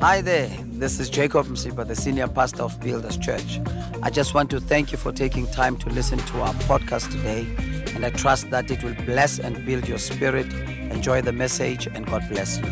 Hi 0.00 0.20
there, 0.20 0.48
this 0.74 1.00
is 1.00 1.08
Jacob 1.08 1.46
Msipa, 1.46 1.88
the 1.88 1.96
senior 1.96 2.28
pastor 2.28 2.64
of 2.64 2.78
Builders 2.80 3.16
Church. 3.16 3.60
I 4.02 4.10
just 4.10 4.34
want 4.34 4.50
to 4.50 4.60
thank 4.60 4.92
you 4.92 4.98
for 4.98 5.10
taking 5.10 5.46
time 5.46 5.78
to 5.78 5.88
listen 5.88 6.18
to 6.18 6.42
our 6.42 6.52
podcast 6.68 7.10
today, 7.10 7.46
and 7.94 8.04
I 8.04 8.10
trust 8.10 8.50
that 8.50 8.70
it 8.70 8.84
will 8.84 8.94
bless 9.06 9.38
and 9.38 9.64
build 9.64 9.88
your 9.88 9.96
spirit. 9.96 10.52
Enjoy 10.92 11.22
the 11.22 11.32
message, 11.32 11.86
and 11.86 12.04
God 12.04 12.28
bless 12.28 12.58
you. 12.58 12.64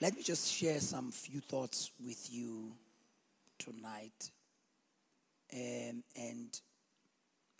Let 0.00 0.16
me 0.16 0.22
just 0.24 0.52
share 0.52 0.80
some 0.80 1.12
few 1.12 1.38
thoughts 1.38 1.92
with 2.04 2.28
you 2.28 2.72
tonight, 3.56 4.32
um, 5.54 6.02
and 6.16 6.60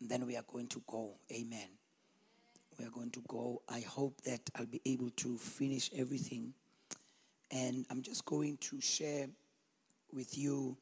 then 0.01 0.27
we 0.27 0.37
are 0.37 0.45
going 0.51 0.67
to 0.67 0.83
go. 0.89 1.13
Amen 1.33 1.78
we 2.79 2.85
are 2.85 2.91
going 2.91 3.11
to 3.11 3.23
go. 3.29 3.63
I 3.69 3.81
hope 3.81 4.21
that 4.23 4.41
I'll 4.55 4.67
be 4.67 4.81
able 4.85 5.11
to 5.11 5.37
finish 5.37 5.91
everything. 5.95 6.55
And 7.51 7.87
I'm 7.91 8.03
just 8.03 8.25
going 8.25 8.59
to 8.59 8.81
share 8.81 9.27
with 10.13 10.39
you 10.39 10.77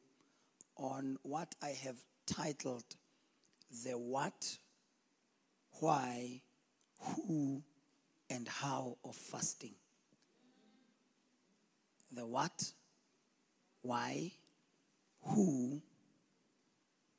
on 0.75 1.17
what 1.23 1.55
I 1.61 1.69
have 1.69 1.97
titled 2.25 2.83
the 3.83 3.97
what, 3.97 4.57
why, 5.79 6.41
who, 6.99 7.63
and 8.29 8.47
how 8.47 8.97
of 9.03 9.15
fasting. 9.15 9.73
The 12.11 12.25
what, 12.25 12.71
why, 13.81 14.31
who, 15.23 15.81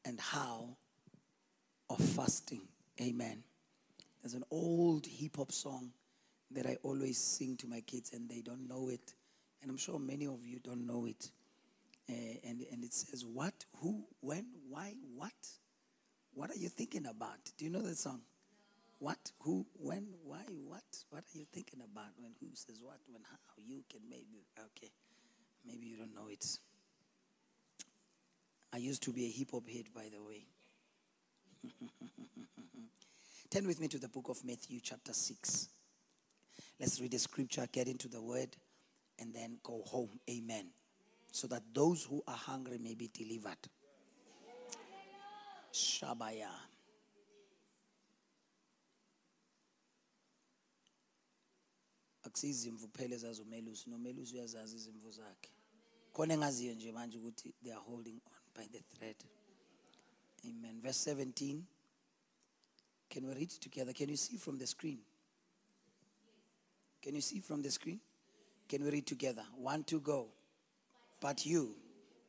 and 0.04 0.20
how 0.20 0.76
of 1.90 1.98
fasting. 1.98 2.62
Amen. 3.00 3.42
There's 4.28 4.42
an 4.42 4.44
old 4.50 5.06
hip 5.06 5.36
hop 5.38 5.50
song 5.50 5.90
that 6.50 6.66
I 6.66 6.76
always 6.82 7.16
sing 7.16 7.56
to 7.56 7.66
my 7.66 7.80
kids, 7.80 8.12
and 8.12 8.28
they 8.28 8.42
don't 8.42 8.68
know 8.68 8.90
it. 8.90 9.14
And 9.62 9.70
I'm 9.70 9.78
sure 9.78 9.98
many 9.98 10.26
of 10.26 10.44
you 10.44 10.58
don't 10.58 10.86
know 10.86 11.06
it. 11.06 11.30
Uh, 12.10 12.36
and, 12.46 12.62
and 12.70 12.84
it 12.84 12.92
says, 12.92 13.24
What, 13.24 13.54
who, 13.76 14.04
when, 14.20 14.44
why, 14.68 14.92
what? 15.16 15.32
What 16.34 16.50
are 16.50 16.58
you 16.58 16.68
thinking 16.68 17.06
about? 17.06 17.38
Do 17.56 17.64
you 17.64 17.70
know 17.70 17.80
that 17.80 17.96
song? 17.96 18.20
What, 18.98 19.32
who, 19.40 19.64
when, 19.72 20.08
why, 20.22 20.44
what? 20.66 20.84
What 21.08 21.24
are 21.34 21.38
you 21.38 21.46
thinking 21.50 21.80
about 21.80 22.10
when 22.18 22.32
who 22.38 22.48
says 22.52 22.80
what, 22.82 22.98
when 23.10 23.22
how? 23.22 23.38
You 23.66 23.82
can 23.90 24.02
maybe, 24.10 24.44
okay. 24.58 24.90
Maybe 25.66 25.86
you 25.86 25.96
don't 25.96 26.14
know 26.14 26.28
it. 26.28 26.44
I 28.74 28.76
used 28.76 29.02
to 29.04 29.10
be 29.10 29.24
a 29.24 29.30
hip 29.30 29.52
hop 29.52 29.66
head, 29.66 29.86
by 29.94 30.10
the 30.14 30.22
way. 30.22 30.44
Turn 33.50 33.66
with 33.66 33.80
me 33.80 33.88
to 33.88 33.98
the 33.98 34.08
book 34.08 34.28
of 34.28 34.44
Matthew, 34.44 34.78
chapter 34.82 35.14
6. 35.14 35.68
Let's 36.78 37.00
read 37.00 37.12
the 37.12 37.18
scripture, 37.18 37.66
get 37.72 37.88
into 37.88 38.06
the 38.06 38.20
word, 38.20 38.54
and 39.18 39.34
then 39.34 39.58
go 39.62 39.82
home. 39.86 40.20
Amen. 40.30 40.66
So 41.32 41.46
that 41.46 41.62
those 41.72 42.04
who 42.04 42.22
are 42.28 42.36
hungry 42.36 42.78
may 42.78 42.94
be 42.94 43.10
delivered. 43.12 43.56
Shabaya. 45.72 46.50
akusizimvu 52.22 52.88
phela 52.88 53.14
ezazi 53.14 53.42
umelusi 53.42 53.90
nomelusi 53.90 54.34
uyazazi 54.34 54.76
izimvu 54.76 55.10
zakhe 55.10 55.50
khona 56.12 56.34
engaziyo 56.34 56.74
nje 56.74 56.92
manje 56.92 57.18
ukuthi 57.18 57.54
they 57.62 57.72
are 57.72 57.80
holding 57.80 58.20
on 58.32 58.42
by 58.54 58.66
the 58.68 58.80
thread 58.80 59.16
amen 60.44 60.80
verse 60.80 61.14
17 61.14 61.62
can 63.10 63.26
we 63.26 63.34
read 63.34 63.50
together? 63.50 63.92
Can 63.92 64.08
you 64.08 64.16
see 64.16 64.36
from 64.36 64.58
the 64.58 64.66
screen? 64.66 64.98
Can 67.02 67.14
you 67.14 67.20
see 67.20 67.40
from 67.40 67.62
the 67.62 67.70
screen? 67.70 68.00
Can 68.68 68.84
we 68.84 68.90
read 68.90 69.06
together? 69.06 69.42
One 69.56 69.84
to 69.84 70.00
go. 70.00 70.28
But 71.20 71.46
you, 71.46 71.74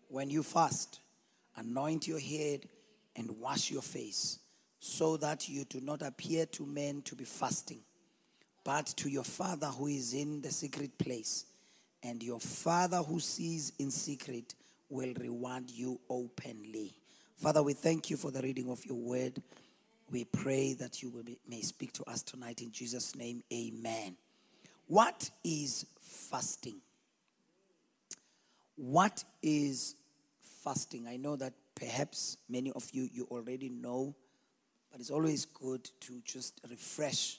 when 0.07 0.29
you 0.29 0.43
fast, 0.43 0.99
anoint 1.57 2.07
your 2.07 2.19
head 2.19 2.67
and 3.15 3.39
wash 3.39 3.69
your 3.69 3.81
face, 3.81 4.39
so 4.79 5.17
that 5.17 5.49
you 5.49 5.65
do 5.65 5.81
not 5.81 6.01
appear 6.01 6.45
to 6.45 6.65
men 6.65 7.01
to 7.01 7.15
be 7.15 7.25
fasting, 7.25 7.81
but 8.63 8.85
to 8.85 9.09
your 9.09 9.25
Father 9.25 9.67
who 9.67 9.87
is 9.87 10.13
in 10.13 10.41
the 10.41 10.51
secret 10.51 10.97
place. 10.97 11.45
And 12.01 12.23
your 12.23 12.39
Father 12.39 12.97
who 12.97 13.19
sees 13.19 13.73
in 13.77 13.91
secret 13.91 14.55
will 14.89 15.13
reward 15.19 15.69
you 15.69 15.99
openly. 16.09 16.93
Father, 17.35 17.61
we 17.61 17.73
thank 17.73 18.09
you 18.09 18.15
for 18.15 18.31
the 18.31 18.41
reading 18.41 18.69
of 18.69 18.85
your 18.85 18.97
word. 18.97 19.41
We 20.11 20.25
pray 20.25 20.73
that 20.73 21.03
you 21.03 21.11
be, 21.23 21.37
may 21.47 21.61
speak 21.61 21.93
to 21.93 22.03
us 22.05 22.23
tonight 22.23 22.61
in 22.61 22.71
Jesus' 22.71 23.15
name. 23.15 23.43
Amen. 23.53 24.15
What 24.87 25.29
is 25.43 25.85
fasting? 26.01 26.77
What 28.75 29.23
is 29.43 29.95
fasting? 30.63 31.05
I 31.07 31.17
know 31.17 31.35
that 31.35 31.53
perhaps 31.75 32.37
many 32.49 32.71
of 32.71 32.89
you 32.91 33.07
you 33.13 33.27
already 33.29 33.69
know, 33.69 34.15
but 34.91 34.99
it's 34.99 35.11
always 35.11 35.45
good 35.45 35.87
to 36.01 36.21
just 36.25 36.59
refresh 36.67 37.37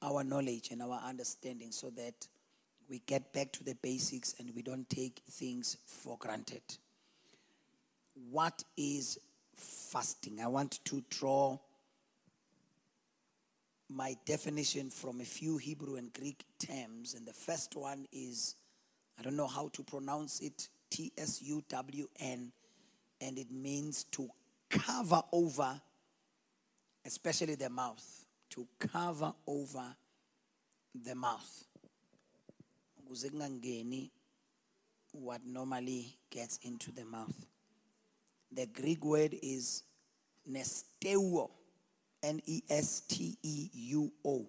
our 0.00 0.24
knowledge 0.24 0.70
and 0.70 0.80
our 0.80 1.00
understanding 1.06 1.70
so 1.70 1.90
that 1.90 2.26
we 2.88 3.00
get 3.06 3.32
back 3.32 3.52
to 3.52 3.64
the 3.64 3.74
basics 3.82 4.34
and 4.38 4.50
we 4.54 4.62
don't 4.62 4.88
take 4.88 5.20
things 5.30 5.76
for 5.86 6.16
granted. 6.18 6.62
What 8.30 8.62
is 8.76 9.18
fasting? 9.56 10.40
I 10.42 10.46
want 10.46 10.80
to 10.84 11.02
draw 11.10 11.58
my 13.88 14.16
definition 14.24 14.90
from 14.90 15.20
a 15.20 15.24
few 15.24 15.56
Hebrew 15.56 15.96
and 15.96 16.12
Greek 16.12 16.44
terms. 16.58 17.14
And 17.14 17.26
the 17.26 17.32
first 17.32 17.76
one 17.76 18.06
is, 18.12 18.56
I 19.18 19.22
don't 19.22 19.36
know 19.36 19.46
how 19.46 19.68
to 19.68 19.82
pronounce 19.82 20.40
it, 20.40 20.68
T 20.90 21.12
S 21.18 21.42
U 21.42 21.62
W 21.68 22.08
N, 22.18 22.52
and 23.20 23.38
it 23.38 23.50
means 23.50 24.04
to 24.12 24.28
cover 24.70 25.22
over, 25.32 25.80
especially 27.04 27.54
the 27.54 27.70
mouth, 27.70 28.24
to 28.50 28.66
cover 28.78 29.32
over 29.46 29.94
the 31.04 31.14
mouth. 31.14 31.64
what 35.12 35.40
normally 35.46 36.16
gets 36.30 36.58
into 36.62 36.90
the 36.92 37.04
mouth. 37.04 37.46
The 38.52 38.66
Greek 38.66 39.04
word 39.04 39.36
is 39.42 39.82
nesteuo 40.50 41.50
N 42.24 42.40
E 42.46 42.62
S 42.68 43.02
T 43.02 43.36
E 43.42 43.68
U 43.72 44.10
O. 44.24 44.46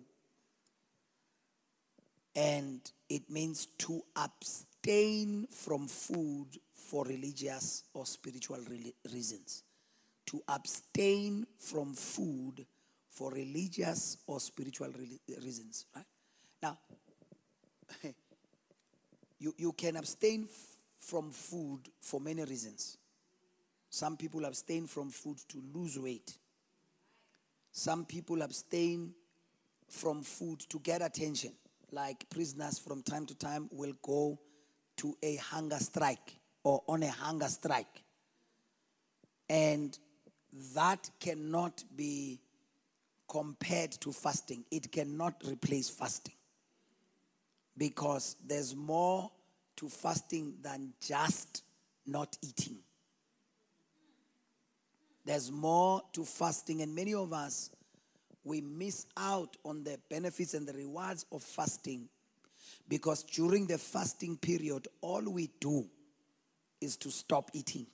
And 2.35 2.79
it 3.09 3.29
means 3.29 3.67
to 3.79 4.01
abstain 4.15 5.47
from 5.51 5.87
food 5.87 6.47
for 6.73 7.05
religious 7.05 7.83
or 7.93 8.05
spiritual 8.05 8.59
reasons. 9.13 9.63
To 10.27 10.41
abstain 10.49 11.45
from 11.59 11.93
food 11.93 12.65
for 13.09 13.31
religious 13.31 14.17
or 14.27 14.39
spiritual 14.39 14.91
reasons. 15.41 15.85
Right? 15.95 16.05
Now, 16.61 16.77
you, 19.39 19.53
you 19.57 19.71
can 19.73 19.95
abstain 19.95 20.47
from 20.97 21.31
food 21.31 21.81
for 22.01 22.19
many 22.19 22.43
reasons. 22.43 22.97
Some 23.89 24.17
people 24.17 24.43
abstain 24.45 24.87
from 24.87 25.09
food 25.09 25.37
to 25.49 25.61
lose 25.73 25.97
weight. 25.97 26.37
Some 27.77 28.05
people 28.05 28.41
abstain 28.41 29.13
from 29.89 30.23
food 30.23 30.61
to 30.69 30.79
get 30.79 31.01
attention, 31.01 31.51
like 31.91 32.29
prisoners 32.29 32.79
from 32.79 33.03
time 33.03 33.25
to 33.25 33.35
time 33.35 33.67
will 33.69 33.91
go 34.01 34.39
to 34.95 35.17
a 35.21 35.35
hunger 35.35 35.75
strike 35.75 36.39
or 36.63 36.81
on 36.87 37.03
a 37.03 37.09
hunger 37.09 37.49
strike. 37.49 38.01
And 39.49 39.99
that 40.73 41.09
cannot 41.19 41.83
be 41.93 42.39
compared 43.27 43.91
to 43.91 44.13
fasting. 44.13 44.63
It 44.71 44.89
cannot 44.89 45.43
replace 45.45 45.89
fasting. 45.89 46.35
Because 47.77 48.37
there's 48.47 48.73
more 48.73 49.29
to 49.75 49.89
fasting 49.89 50.53
than 50.61 50.93
just 51.01 51.63
not 52.07 52.37
eating. 52.41 52.77
There's 55.25 55.51
more 55.51 56.01
to 56.13 56.23
fasting, 56.23 56.81
and 56.83 56.93
many 56.93 57.15
of 57.15 57.33
us, 57.33 57.71
we 58.43 58.61
miss 58.61 59.07
out 59.17 59.57
on 59.65 59.83
the 59.83 59.97
benefits 60.07 60.53
and 60.53 60.67
the 60.67 60.73
rewards 60.73 61.25
of 61.31 61.41
fasting 61.41 62.07
because 62.87 63.23
during 63.23 63.65
the 63.65 63.79
fasting 63.79 64.37
period, 64.37 64.87
all 65.01 65.23
we 65.23 65.49
do 65.59 65.87
is 66.79 66.95
to 66.97 67.09
stop 67.09 67.49
eating. 67.53 67.87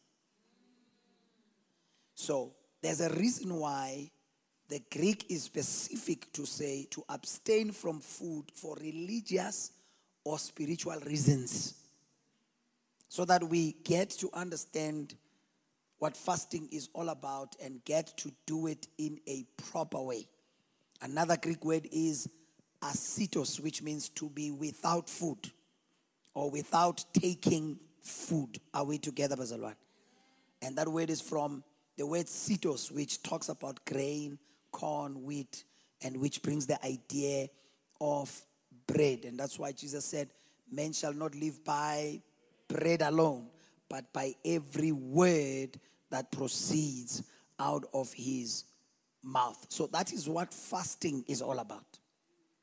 So, 2.16 2.54
there's 2.81 3.00
a 3.00 3.10
reason 3.10 3.56
why 3.56 4.12
the 4.68 4.81
Greek 4.92 5.25
is 5.30 5.44
specific 5.44 6.31
to 6.34 6.45
say 6.45 6.88
to 6.92 7.04
abstain 7.10 7.72
from 7.72 8.00
food 8.00 8.45
for 8.54 8.75
religious 8.81 9.72
or 10.24 10.38
spiritual 10.38 11.00
reasons 11.06 11.75
so 13.07 13.25
that 13.25 13.44
we 13.44 13.74
get 13.84 14.10
to 14.10 14.30
understand 14.34 15.16
what 16.01 16.18
fasting 16.18 16.68
is 16.71 16.89
all 16.94 17.09
about 17.09 17.56
and 17.63 17.86
get 17.86 18.07
to 18.18 18.31
do 18.48 18.65
it 18.65 18.88
in 18.98 19.19
a 19.27 19.45
proper 19.69 20.01
way. 20.01 20.27
Another 21.00 21.38
Greek 21.38 21.63
word 21.63 21.88
is 21.92 22.27
asitos, 22.81 23.59
which 23.59 23.83
means 23.83 24.09
to 24.09 24.27
be 24.31 24.50
without 24.50 25.07
food 25.07 25.51
or 26.33 26.50
without 26.50 27.06
taking 27.13 27.77
food. 28.01 28.59
Are 28.74 28.83
we 28.83 28.98
together, 28.98 29.36
Bazalwan? 29.36 29.75
And 30.63 30.75
that 30.80 30.88
word 30.88 31.12
is 31.12 31.21
from 31.21 31.63
the 31.98 32.07
word 32.07 32.25
sitos, 32.25 32.92
which 32.92 33.21
talks 33.21 33.50
about 33.50 33.86
grain, 33.86 34.39
corn, 34.71 35.24
wheat, 35.24 35.65
and 36.01 36.18
which 36.18 36.42
brings 36.42 36.65
the 36.65 36.83
idea 36.83 37.48
of 38.00 38.42
bread. 38.88 39.19
And 39.25 39.39
that's 39.39 39.59
why 39.59 39.71
Jesus 39.71 40.03
said, 40.06 40.30
Men 40.71 40.94
shall 40.94 41.13
not 41.13 41.36
live 41.36 41.63
by 41.63 42.24
bread 42.68 43.03
alone, 43.03 43.50
but 43.88 44.12
by 44.12 44.33
every 44.44 44.92
word 44.92 45.80
that 46.12 46.31
proceeds 46.31 47.24
out 47.60 47.86
of 47.94 48.12
his 48.13 48.66
mouth. 49.24 49.66
So 49.69 49.88
that 49.88 50.13
is 50.13 50.28
what 50.30 50.54
fasting 50.54 51.24
is 51.28 51.42
all 51.42 51.60
about. 51.60 52.00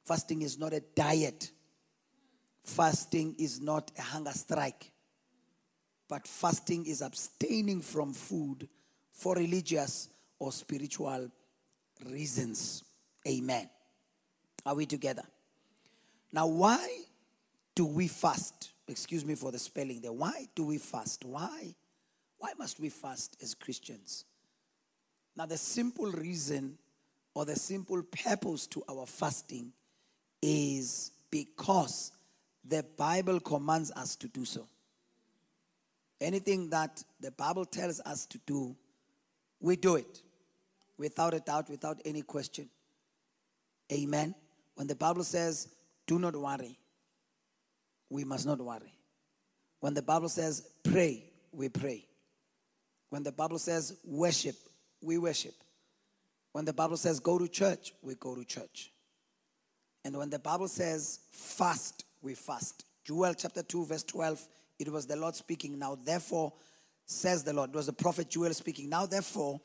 Fasting 0.05 0.43
is 0.43 0.59
not 0.59 0.73
a 0.73 0.81
diet, 0.95 1.51
fasting 2.63 3.35
is 3.39 3.61
not 3.61 3.91
a 3.99 4.03
hunger 4.03 4.33
strike, 4.33 4.91
but 6.09 6.27
fasting 6.27 6.87
is 6.87 7.03
abstaining 7.03 7.83
from 7.83 8.15
food 8.15 8.69
for 9.13 9.35
religious 9.35 10.09
or 10.39 10.53
spiritual 10.53 11.31
reasons. 12.07 12.85
Amen. 13.27 13.69
Are 14.65 14.75
we 14.75 14.87
together? 14.87 15.25
Now, 16.33 16.47
why 16.47 16.87
do 17.75 17.85
we 17.85 18.09
fast? 18.09 18.71
Excuse 18.87 19.25
me 19.25 19.35
for 19.35 19.53
the 19.53 19.59
spelling 19.59 20.01
there. 20.01 20.13
Why 20.13 20.49
do 20.55 20.65
we 20.65 20.79
fast? 20.79 21.25
Why? 21.25 21.75
Why 22.39 22.53
must 22.59 22.81
we 22.81 22.89
fast 22.89 23.37
as 23.43 23.55
Christians? 23.55 24.25
Now, 25.37 25.47
the 25.47 25.57
simple 25.57 26.11
reason 26.11 26.79
or 27.35 27.45
the 27.45 27.57
simple 27.57 28.03
purpose 28.03 28.67
to 28.69 28.83
our 28.89 29.07
fasting 29.07 29.73
is 30.43 31.13
because 31.31 32.13
the 32.65 32.85
Bible 32.97 33.41
commands 33.41 33.93
us 33.93 34.17
to 34.17 34.29
do 34.29 34.45
so. 34.45 34.67
Anything 36.21 36.71
that 36.71 37.03
the 37.21 37.31
Bible 37.31 37.65
tells 37.65 38.01
us 38.01 38.27
to 38.27 38.39
do, 38.47 38.77
we 39.61 39.77
do 39.77 39.95
it 39.95 40.23
without 40.97 41.35
a 41.35 41.41
doubt, 41.41 41.71
without 41.71 42.01
any 42.05 42.23
question. 42.23 42.69
Amen. 43.93 44.35
When 44.75 44.87
the 44.87 44.97
Bible 44.97 45.25
says, 45.25 45.69
do 46.07 46.19
not 46.19 46.35
worry, 46.35 46.79
we 48.11 48.25
must 48.25 48.47
not 48.47 48.61
worry. 48.61 48.93
When 49.81 49.95
the 49.95 50.03
Bible 50.03 50.29
says, 50.29 50.69
pray, 50.83 51.23
we 51.53 51.69
pray. 51.69 52.08
When 53.11 53.23
the 53.23 53.33
Bible 53.33 53.59
says, 53.59 53.97
worship, 54.05 54.57
we 55.01 55.19
worship. 55.19 55.55
When 56.53 56.65
the 56.65 56.73
Bible 56.73 56.97
says, 56.97 57.21
go 57.21 57.39
to 57.39 57.49
church, 57.49 57.93
we 58.03 58.15
go 58.15 58.35
to 58.35 58.45
church. 58.45 58.93
And 60.05 60.17
when 60.17 60.31
the 60.31 60.39
Bible 60.39 60.69
says, 60.69 61.21
fast, 61.31 62.05
we 62.23 62.35
fast. 62.35 62.85
Joel 63.05 63.35
chapter 63.35 63.63
2, 63.63 63.87
verse 63.87 64.03
12, 64.05 64.47
it 64.79 64.91
was 64.91 65.07
the 65.07 65.17
Lord 65.17 65.35
speaking. 65.35 65.79
Now, 65.79 65.97
therefore, 66.03 66.53
says 67.07 67.43
the 67.43 67.53
Lord. 67.53 67.71
It 67.71 67.77
was 67.77 67.87
the 67.87 67.93
prophet 67.93 68.29
Joel 68.29 68.53
speaking. 68.53 68.89
Now, 68.89 69.07
therefore, 69.07 69.61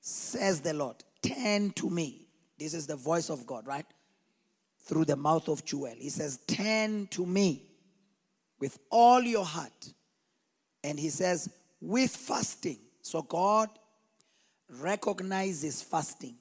says 0.00 0.60
the 0.60 0.74
Lord, 0.74 0.96
turn 1.22 1.70
to 1.72 1.88
me. 1.90 2.26
This 2.58 2.74
is 2.74 2.86
the 2.86 2.96
voice 2.96 3.30
of 3.30 3.46
God, 3.46 3.66
right? 3.66 3.86
Through 4.86 5.04
the 5.04 5.16
mouth 5.16 5.48
of 5.48 5.64
Joel. 5.64 5.94
He 5.96 6.10
says, 6.10 6.38
turn 6.46 7.06
to 7.08 7.24
me 7.24 7.62
with 8.58 8.78
all 8.90 9.22
your 9.22 9.44
heart. 9.44 9.92
And 10.82 10.98
he 10.98 11.10
says, 11.10 11.48
with 11.80 12.10
fasting. 12.10 12.78
So 13.08 13.22
God 13.22 13.70
recognizes 14.68 15.80
fasting. 15.80 16.36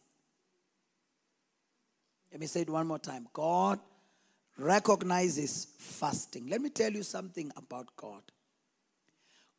Let 2.30 2.42
me 2.42 2.48
say 2.48 2.64
it 2.64 2.70
one 2.70 2.88
more 2.88 3.00
time. 3.00 3.30
God 3.32 3.80
recognizes 4.58 5.68
fasting. 5.78 6.48
Let 6.50 6.60
me 6.60 6.70
tell 6.70 6.92
you 6.92 7.04
something 7.04 7.54
about 7.56 7.96
God. 7.96 8.22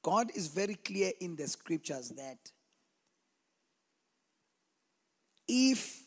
God 0.03 0.31
is 0.35 0.49
very 0.49 0.75
clear 0.75 1.13
in 1.19 1.35
the 1.35 1.49
scriptures 1.49 2.11
that 2.11 2.37
if 5.49 6.03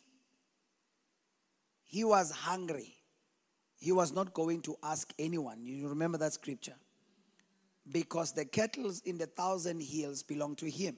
he 1.88 2.04
was 2.04 2.30
hungry, 2.30 2.94
he 3.80 3.92
was 3.92 4.14
not 4.14 4.36
going 4.36 4.62
to 4.62 4.78
ask 4.84 5.12
anyone. 5.18 5.66
You 5.66 5.88
remember 5.88 6.20
that 6.20 6.34
scripture? 6.34 6.76
Because 7.92 8.32
the 8.32 8.46
cattle 8.46 8.92
in 9.06 9.18
the 9.18 9.26
thousand 9.26 9.82
hills 9.82 10.24
belong 10.24 10.56
to 10.58 10.70
him. 10.70 10.98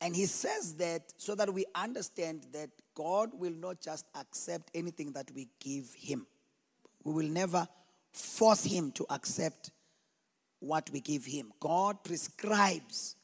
And 0.00 0.14
he 0.14 0.26
says 0.26 0.74
that 0.76 1.12
so 1.16 1.34
that 1.34 1.52
we 1.52 1.64
understand 1.74 2.46
that 2.52 2.70
God 2.94 3.30
will 3.32 3.52
not 3.52 3.80
just 3.80 4.06
accept 4.18 4.70
anything 4.74 5.12
that 5.12 5.30
we 5.34 5.48
give 5.60 5.92
him. 5.94 6.26
We 7.04 7.12
will 7.12 7.28
never 7.28 7.66
force 8.12 8.64
him 8.64 8.92
to 8.92 9.06
accept 9.10 9.70
what 10.60 10.88
we 10.90 11.00
give 11.00 11.24
him. 11.24 11.52
God 11.60 12.02
prescribes 12.04 13.16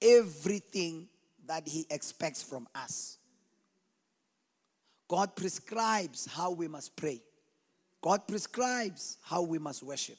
everything 0.00 1.08
that 1.46 1.66
he 1.66 1.86
expects 1.90 2.42
from 2.42 2.68
us. 2.74 3.18
God 5.08 5.34
prescribes 5.34 6.26
how 6.26 6.50
we 6.50 6.68
must 6.68 6.94
pray. 6.94 7.22
God 8.00 8.28
prescribes 8.28 9.16
how 9.22 9.42
we 9.42 9.58
must 9.58 9.82
worship. 9.82 10.18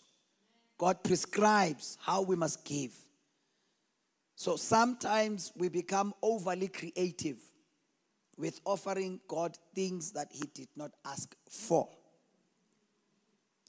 God 0.80 1.04
prescribes 1.04 1.98
how 2.02 2.22
we 2.22 2.36
must 2.36 2.66
give. 2.66 2.94
So 4.36 4.56
sometimes 4.56 5.52
we 5.58 5.68
become 5.68 6.14
overly 6.24 6.70
creative 6.70 7.38
with 8.38 8.62
offering 8.64 9.20
God 9.28 9.58
things 9.76 10.14
that 10.14 10.30
He 10.31 10.44
did 10.54 10.70
not 10.78 10.92
ask 11.06 11.36
for. 11.50 11.90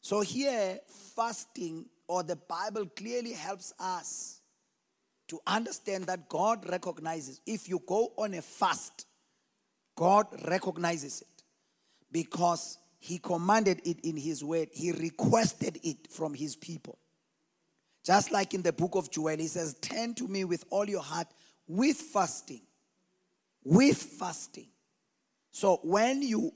So 0.01 0.21
here, 0.21 0.79
fasting 1.17 1.87
or 2.07 2.23
the 2.23 2.37
Bible 2.37 2.87
clearly 2.87 3.33
helps 3.33 3.75
us 3.81 4.41
to 5.27 5.41
understand 5.49 6.07
that 6.07 6.29
God 6.29 6.69
recognizes. 6.71 7.41
If 7.45 7.69
you 7.69 7.83
go 7.85 8.13
on 8.17 8.35
a 8.35 8.43
fast, 8.43 9.07
God 9.97 10.27
recognizes 10.47 11.23
it 11.23 11.43
because 12.13 12.79
He 13.01 13.19
commanded 13.19 13.81
it 13.85 13.99
in 14.05 14.17
His 14.17 14.45
word, 14.45 14.69
He 14.73 14.93
requested 14.93 15.81
it 15.83 16.13
from 16.13 16.35
His 16.35 16.55
people. 16.55 17.00
Just 18.05 18.33
like 18.33 18.55
in 18.55 18.63
the 18.63 18.73
book 18.73 18.95
of 18.95 19.11
Joel, 19.11 19.37
He 19.37 19.47
says, 19.47 19.75
Turn 19.81 20.15
to 20.15 20.27
me 20.27 20.45
with 20.45 20.65
all 20.71 20.89
your 20.89 21.03
heart 21.03 21.29
with 21.67 21.97
fasting 21.97 22.63
with 23.65 23.97
fasting. 23.97 24.69
So 25.53 25.81
when 25.83 26.23
you 26.23 26.53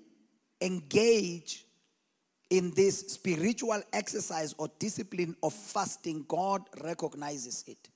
engage 0.60 1.64
in 2.50 2.72
this 2.74 3.00
spiritual 3.00 3.82
exercise 3.92 4.54
or 4.58 4.68
discipline 4.78 5.36
of 5.42 5.52
fasting, 5.52 6.24
God 6.28 6.62
recognizes 6.82 7.64
it. 7.66 7.88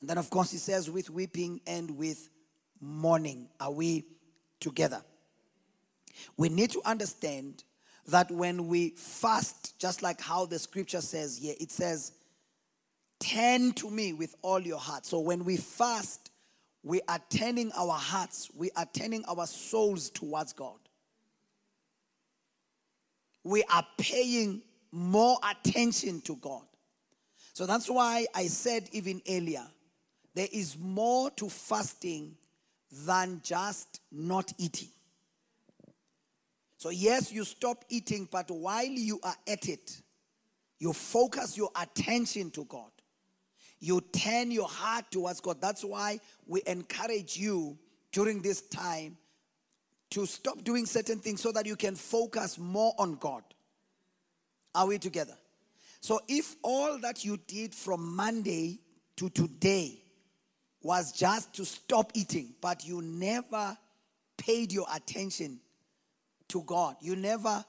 And 0.00 0.08
then, 0.08 0.18
of 0.18 0.30
course, 0.30 0.50
He 0.50 0.58
says, 0.58 0.90
with 0.90 1.10
weeping 1.10 1.60
and 1.66 1.90
with 1.90 2.28
mourning. 2.80 3.48
Are 3.58 3.72
we 3.72 4.06
together? 4.60 5.02
We 6.36 6.48
need 6.48 6.70
to 6.70 6.82
understand 6.84 7.64
that 8.06 8.30
when 8.30 8.68
we 8.68 8.90
fast, 8.90 9.78
just 9.78 10.02
like 10.02 10.20
how 10.20 10.46
the 10.46 10.58
scripture 10.58 11.00
says 11.00 11.36
here, 11.36 11.54
it 11.60 11.70
says, 11.70 12.12
Turn 13.20 13.72
to 13.72 13.90
me 13.90 14.12
with 14.14 14.34
all 14.42 14.60
your 14.60 14.78
heart. 14.78 15.04
So 15.04 15.20
when 15.20 15.44
we 15.44 15.56
fast, 15.58 16.30
we 16.82 17.02
are 17.06 17.20
turning 17.28 17.70
our 17.76 17.92
hearts, 17.92 18.50
we 18.56 18.70
are 18.76 18.86
turning 18.92 19.24
our 19.26 19.46
souls 19.46 20.10
towards 20.10 20.54
God. 20.54 20.78
We 23.44 23.62
are 23.72 23.86
paying 23.98 24.62
more 24.90 25.38
attention 25.48 26.22
to 26.22 26.36
God. 26.36 26.62
So 27.52 27.66
that's 27.66 27.90
why 27.90 28.26
I 28.34 28.46
said 28.46 28.88
even 28.92 29.20
earlier, 29.28 29.66
there 30.34 30.48
is 30.50 30.78
more 30.78 31.30
to 31.32 31.50
fasting 31.50 32.36
than 33.04 33.40
just 33.44 34.00
not 34.10 34.52
eating. 34.58 34.88
So, 36.78 36.88
yes, 36.88 37.30
you 37.30 37.44
stop 37.44 37.84
eating, 37.90 38.26
but 38.30 38.50
while 38.50 38.84
you 38.84 39.20
are 39.22 39.36
at 39.46 39.68
it, 39.68 40.00
you 40.78 40.94
focus 40.94 41.56
your 41.56 41.70
attention 41.78 42.50
to 42.52 42.64
God 42.64 42.90
you 43.80 44.00
turn 44.12 44.50
your 44.50 44.68
heart 44.68 45.10
towards 45.10 45.40
God. 45.40 45.60
That's 45.60 45.82
why 45.82 46.20
we 46.46 46.62
encourage 46.66 47.36
you 47.36 47.78
during 48.12 48.42
this 48.42 48.60
time 48.60 49.16
to 50.10 50.26
stop 50.26 50.62
doing 50.64 50.86
certain 50.86 51.18
things 51.18 51.40
so 51.40 51.52
that 51.52 51.66
you 51.66 51.76
can 51.76 51.94
focus 51.94 52.58
more 52.58 52.92
on 52.98 53.14
God. 53.14 53.42
Are 54.74 54.86
we 54.86 54.98
together? 54.98 55.36
So, 56.00 56.20
if 56.28 56.56
all 56.62 56.98
that 57.00 57.24
you 57.24 57.38
did 57.46 57.74
from 57.74 58.16
Monday 58.16 58.80
to 59.16 59.28
today 59.30 60.02
was 60.82 61.12
just 61.12 61.54
to 61.54 61.64
stop 61.64 62.12
eating, 62.14 62.54
but 62.60 62.86
you 62.86 63.02
never 63.02 63.76
paid 64.38 64.72
your 64.72 64.86
attention 64.94 65.60
to 66.48 66.62
God, 66.62 66.96
you 67.00 67.16
never 67.16 67.64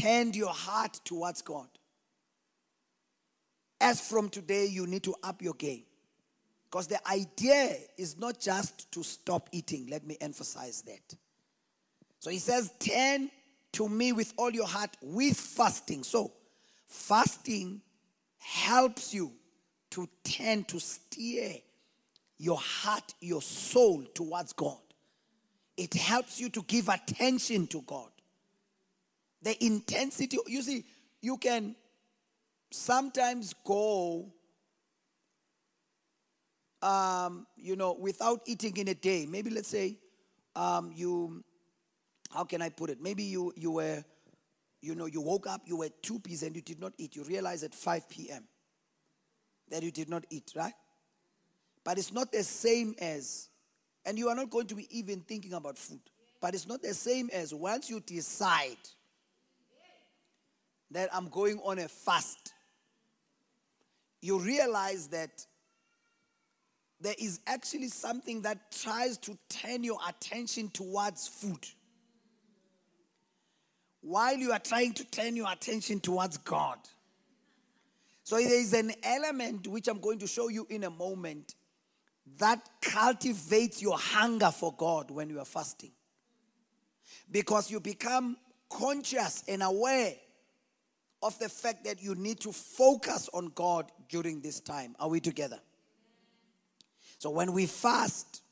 turned 0.00 0.36
your 0.36 0.52
heart 0.52 1.00
towards 1.04 1.42
God, 1.42 1.68
as 3.80 4.00
from 4.00 4.28
today, 4.28 4.66
you 4.66 4.86
need 4.86 5.02
to 5.04 5.14
up 5.22 5.42
your 5.42 5.54
game. 5.54 5.84
Because 6.70 6.86
the 6.88 7.06
idea 7.08 7.76
is 7.96 8.18
not 8.18 8.40
just 8.40 8.90
to 8.92 9.02
stop 9.02 9.48
eating. 9.52 9.86
Let 9.88 10.06
me 10.06 10.16
emphasize 10.20 10.82
that. 10.82 11.16
So 12.18 12.30
he 12.30 12.38
says, 12.38 12.70
turn 12.80 13.30
to 13.72 13.88
me 13.88 14.12
with 14.12 14.32
all 14.36 14.50
your 14.50 14.66
heart 14.66 14.96
with 15.02 15.36
fasting. 15.36 16.02
So, 16.02 16.32
fasting 16.86 17.82
helps 18.38 19.12
you 19.12 19.32
to 19.90 20.08
turn, 20.24 20.64
to 20.64 20.80
steer 20.80 21.54
your 22.38 22.58
heart, 22.58 23.14
your 23.20 23.42
soul 23.42 24.04
towards 24.14 24.52
God. 24.52 24.78
It 25.76 25.94
helps 25.94 26.40
you 26.40 26.48
to 26.50 26.62
give 26.62 26.88
attention 26.88 27.66
to 27.68 27.82
God. 27.82 28.10
The 29.42 29.62
intensity, 29.64 30.38
you 30.46 30.62
see, 30.62 30.84
you 31.20 31.36
can 31.36 31.76
sometimes 32.70 33.54
go, 33.64 34.32
um, 36.82 37.46
you 37.56 37.76
know, 37.76 37.96
without 37.98 38.40
eating 38.46 38.76
in 38.76 38.88
a 38.88 38.94
day. 38.94 39.26
Maybe 39.26 39.50
let's 39.50 39.68
say 39.68 39.98
um, 40.54 40.92
you, 40.94 41.44
how 42.32 42.44
can 42.44 42.62
I 42.62 42.68
put 42.68 42.90
it? 42.90 43.00
Maybe 43.00 43.22
you 43.24 43.52
you 43.56 43.70
were, 43.72 44.04
you 44.80 44.94
know, 44.94 45.06
you 45.06 45.20
woke 45.20 45.46
up, 45.46 45.62
you 45.66 45.76
were 45.76 45.88
two 46.02 46.18
peas 46.18 46.42
and 46.42 46.54
you 46.54 46.62
did 46.62 46.80
not 46.80 46.92
eat. 46.98 47.16
You 47.16 47.24
realize 47.24 47.62
at 47.62 47.74
5 47.74 48.08
p.m. 48.08 48.44
that 49.70 49.82
you 49.82 49.90
did 49.90 50.08
not 50.08 50.24
eat, 50.30 50.52
right? 50.54 50.74
But 51.84 51.98
it's 51.98 52.12
not 52.12 52.32
the 52.32 52.42
same 52.42 52.94
as, 53.00 53.48
and 54.04 54.18
you 54.18 54.28
are 54.28 54.34
not 54.34 54.50
going 54.50 54.66
to 54.66 54.74
be 54.74 54.86
even 54.96 55.20
thinking 55.20 55.52
about 55.52 55.78
food. 55.78 56.00
But 56.40 56.54
it's 56.54 56.66
not 56.66 56.82
the 56.82 56.94
same 56.94 57.30
as 57.32 57.54
once 57.54 57.88
you 57.88 58.00
decide 58.00 58.76
that 60.90 61.08
I'm 61.14 61.28
going 61.28 61.60
on 61.64 61.78
a 61.78 61.88
fast, 61.88 62.52
you 64.26 64.40
realize 64.40 65.08
that 65.08 65.46
there 67.00 67.14
is 67.18 67.40
actually 67.46 67.88
something 67.88 68.42
that 68.42 68.72
tries 68.72 69.18
to 69.18 69.38
turn 69.48 69.84
your 69.84 69.98
attention 70.08 70.68
towards 70.70 71.28
food. 71.28 71.64
While 74.00 74.36
you 74.36 74.52
are 74.52 74.58
trying 74.58 74.94
to 74.94 75.04
turn 75.04 75.36
your 75.36 75.50
attention 75.50 76.00
towards 76.00 76.38
God. 76.38 76.78
So 78.24 78.36
there 78.36 78.60
is 78.60 78.72
an 78.72 78.92
element 79.02 79.68
which 79.68 79.88
I'm 79.88 80.00
going 80.00 80.18
to 80.20 80.26
show 80.26 80.48
you 80.48 80.66
in 80.70 80.84
a 80.84 80.90
moment 80.90 81.54
that 82.38 82.68
cultivates 82.82 83.80
your 83.80 83.98
hunger 83.98 84.50
for 84.50 84.74
God 84.76 85.10
when 85.10 85.30
you 85.30 85.38
are 85.38 85.44
fasting. 85.44 85.92
Because 87.30 87.70
you 87.70 87.78
become 87.78 88.36
conscious 88.68 89.44
and 89.46 89.62
aware 89.62 90.14
of 91.22 91.38
the 91.38 91.48
fact 91.48 91.84
that 91.84 92.02
you 92.02 92.14
need 92.14 92.40
to 92.40 92.52
focus 92.52 93.28
on 93.32 93.50
God 93.54 93.90
during 94.08 94.40
this 94.40 94.60
time. 94.60 94.94
Are 95.00 95.08
we 95.08 95.20
together? 95.20 95.58
So 97.18 97.30
when 97.30 97.52
we 97.52 97.66
fast, 97.66 98.42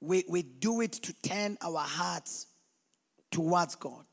we, 0.00 0.24
we 0.28 0.42
do 0.42 0.80
it 0.80 0.92
to 0.92 1.12
turn 1.22 1.56
our 1.62 1.78
hearts 1.78 2.46
towards 3.30 3.76
God. 3.76 4.04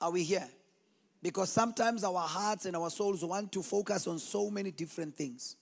Are 0.00 0.10
we 0.10 0.24
here? 0.24 0.48
Because 1.22 1.50
sometimes 1.50 2.02
our 2.02 2.18
hearts 2.18 2.66
and 2.66 2.74
our 2.74 2.90
souls 2.90 3.24
want 3.24 3.52
to 3.52 3.62
focus 3.62 4.08
on 4.08 4.18
so 4.18 4.50
many 4.50 4.72
different 4.72 5.14
things. 5.14 5.56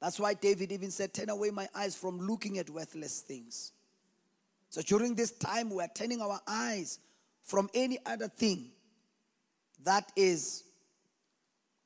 That's 0.00 0.20
why 0.20 0.34
David 0.34 0.70
even 0.70 0.90
said, 0.90 1.12
Turn 1.12 1.30
away 1.30 1.50
my 1.50 1.68
eyes 1.74 1.96
from 1.96 2.20
looking 2.20 2.58
at 2.58 2.70
worthless 2.70 3.20
things. 3.20 3.72
So 4.68 4.80
during 4.82 5.14
this 5.14 5.32
time, 5.32 5.70
we 5.70 5.82
are 5.82 5.90
turning 5.92 6.20
our 6.20 6.40
eyes 6.46 6.98
from 7.42 7.68
any 7.74 7.98
other 8.06 8.28
thing 8.28 8.70
that 9.84 10.10
is 10.16 10.64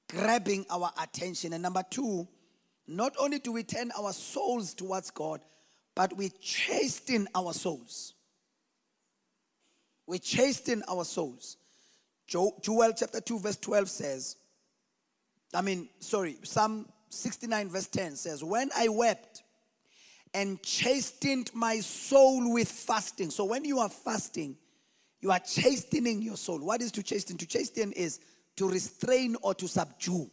grabbing 0.09 0.67
our 0.71 0.91
attention. 1.03 1.53
And 1.53 1.63
number 1.63 1.83
two, 1.89 2.29
not 2.87 3.15
only 3.19 3.39
do 3.39 3.53
we 3.53 3.63
turn 3.63 3.91
our 3.99 4.13
souls 4.13 4.75
towards 4.75 5.11
God, 5.11 5.41
but 5.95 6.17
we 6.17 6.29
chasten 6.41 7.27
our 7.35 7.53
souls. 7.53 8.15
We 10.07 10.19
chasten 10.19 10.83
our 10.89 11.05
souls. 11.05 11.57
Joel 12.27 12.93
chapter 12.97 13.21
2, 13.21 13.39
verse 13.41 13.57
12 13.57 13.89
says, 13.89 14.37
I 15.55 15.63
mean, 15.63 15.89
sorry, 16.01 16.37
Psalm 16.43 16.87
69, 17.09 17.71
verse 17.71 17.87
10 17.87 18.17
says, 18.17 18.45
When 18.45 18.71
I 18.77 18.89
wept 18.89 19.43
and 20.35 20.63
chastened 20.63 21.51
my 21.55 21.81
soul 21.81 22.53
with 22.53 22.69
fasting. 22.69 23.31
So 23.31 23.45
when 23.45 23.65
you 23.65 23.79
are 23.79 23.89
fasting, 23.89 24.57
you 25.27 25.33
are 25.33 25.41
chastening 25.41 26.23
your 26.23 26.37
soul. 26.37 26.61
What 26.61 26.81
is 26.81 26.93
to 26.93 27.03
chasten? 27.03 27.37
To 27.39 27.47
chasten 27.47 27.91
is 27.91 28.21
to 28.55 28.69
restrain 28.69 29.35
or 29.43 29.55
to 29.55 29.67
subdue. 29.67 30.31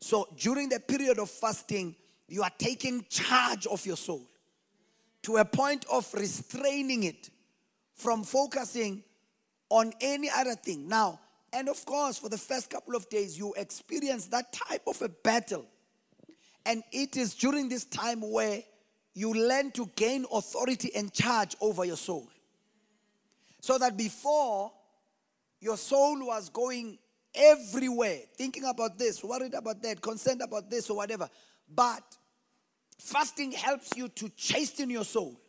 So 0.00 0.26
during 0.38 0.70
the 0.70 0.80
period 0.80 1.18
of 1.18 1.28
fasting, 1.28 1.94
you 2.26 2.42
are 2.42 2.50
taking 2.56 3.04
charge 3.10 3.66
of 3.66 3.84
your 3.84 3.98
soul 3.98 4.26
to 5.24 5.36
a 5.36 5.44
point 5.44 5.84
of 5.92 6.10
restraining 6.14 7.02
it 7.02 7.28
from 7.94 8.24
focusing 8.24 9.04
on 9.68 9.92
any 10.00 10.30
other 10.30 10.54
thing. 10.54 10.88
Now, 10.88 11.20
and 11.52 11.68
of 11.68 11.84
course, 11.84 12.16
for 12.16 12.30
the 12.30 12.38
first 12.38 12.70
couple 12.70 12.96
of 12.96 13.06
days, 13.10 13.36
you 13.36 13.52
experience 13.54 14.28
that 14.28 14.50
type 14.50 14.84
of 14.86 15.02
a 15.02 15.10
battle. 15.10 15.66
And 16.64 16.82
it 16.90 17.18
is 17.18 17.34
during 17.34 17.68
this 17.68 17.84
time 17.84 18.22
where 18.22 18.62
you 19.12 19.34
learn 19.34 19.72
to 19.72 19.90
gain 19.94 20.24
authority 20.32 20.90
and 20.96 21.12
charge 21.12 21.54
over 21.60 21.84
your 21.84 21.98
soul. 21.98 22.30
So 23.60 23.78
that 23.78 23.96
before, 23.96 24.72
your 25.60 25.76
soul 25.76 26.26
was 26.26 26.48
going 26.48 26.98
everywhere, 27.34 28.20
thinking 28.36 28.64
about 28.64 28.98
this, 28.98 29.22
worried 29.22 29.54
about 29.54 29.82
that, 29.82 30.00
concerned 30.00 30.42
about 30.42 30.70
this, 30.70 30.90
or 30.90 30.96
whatever. 30.96 31.28
But 31.72 32.02
fasting 32.98 33.52
helps 33.52 33.96
you 33.96 34.08
to 34.08 34.28
chasten 34.30 34.90
your 34.90 35.04
soul. 35.04 35.40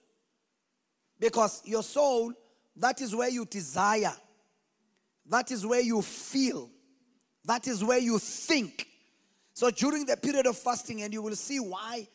Because 1.20 1.62
your 1.66 1.84
soul 1.84 2.34
that 2.78 3.02
is 3.02 3.16
where 3.16 3.30
you 3.30 3.46
desire. 3.46 4.14
That 5.28 5.52
is 5.52 5.66
where 5.66 5.82
you 5.82 6.02
feel. 6.02 6.70
That 7.46 7.68
is 7.68 7.84
where 7.84 8.00
you 8.00 8.20
think. 8.20 8.88
So 9.54 9.70
during 9.70 10.06
the 10.06 10.18
period 10.18 10.48
of 10.48 10.58
fasting, 10.58 11.02
and 11.02 11.14
you 11.14 11.22
will 11.22 11.36
see 11.36 11.60
why, 11.60 12.08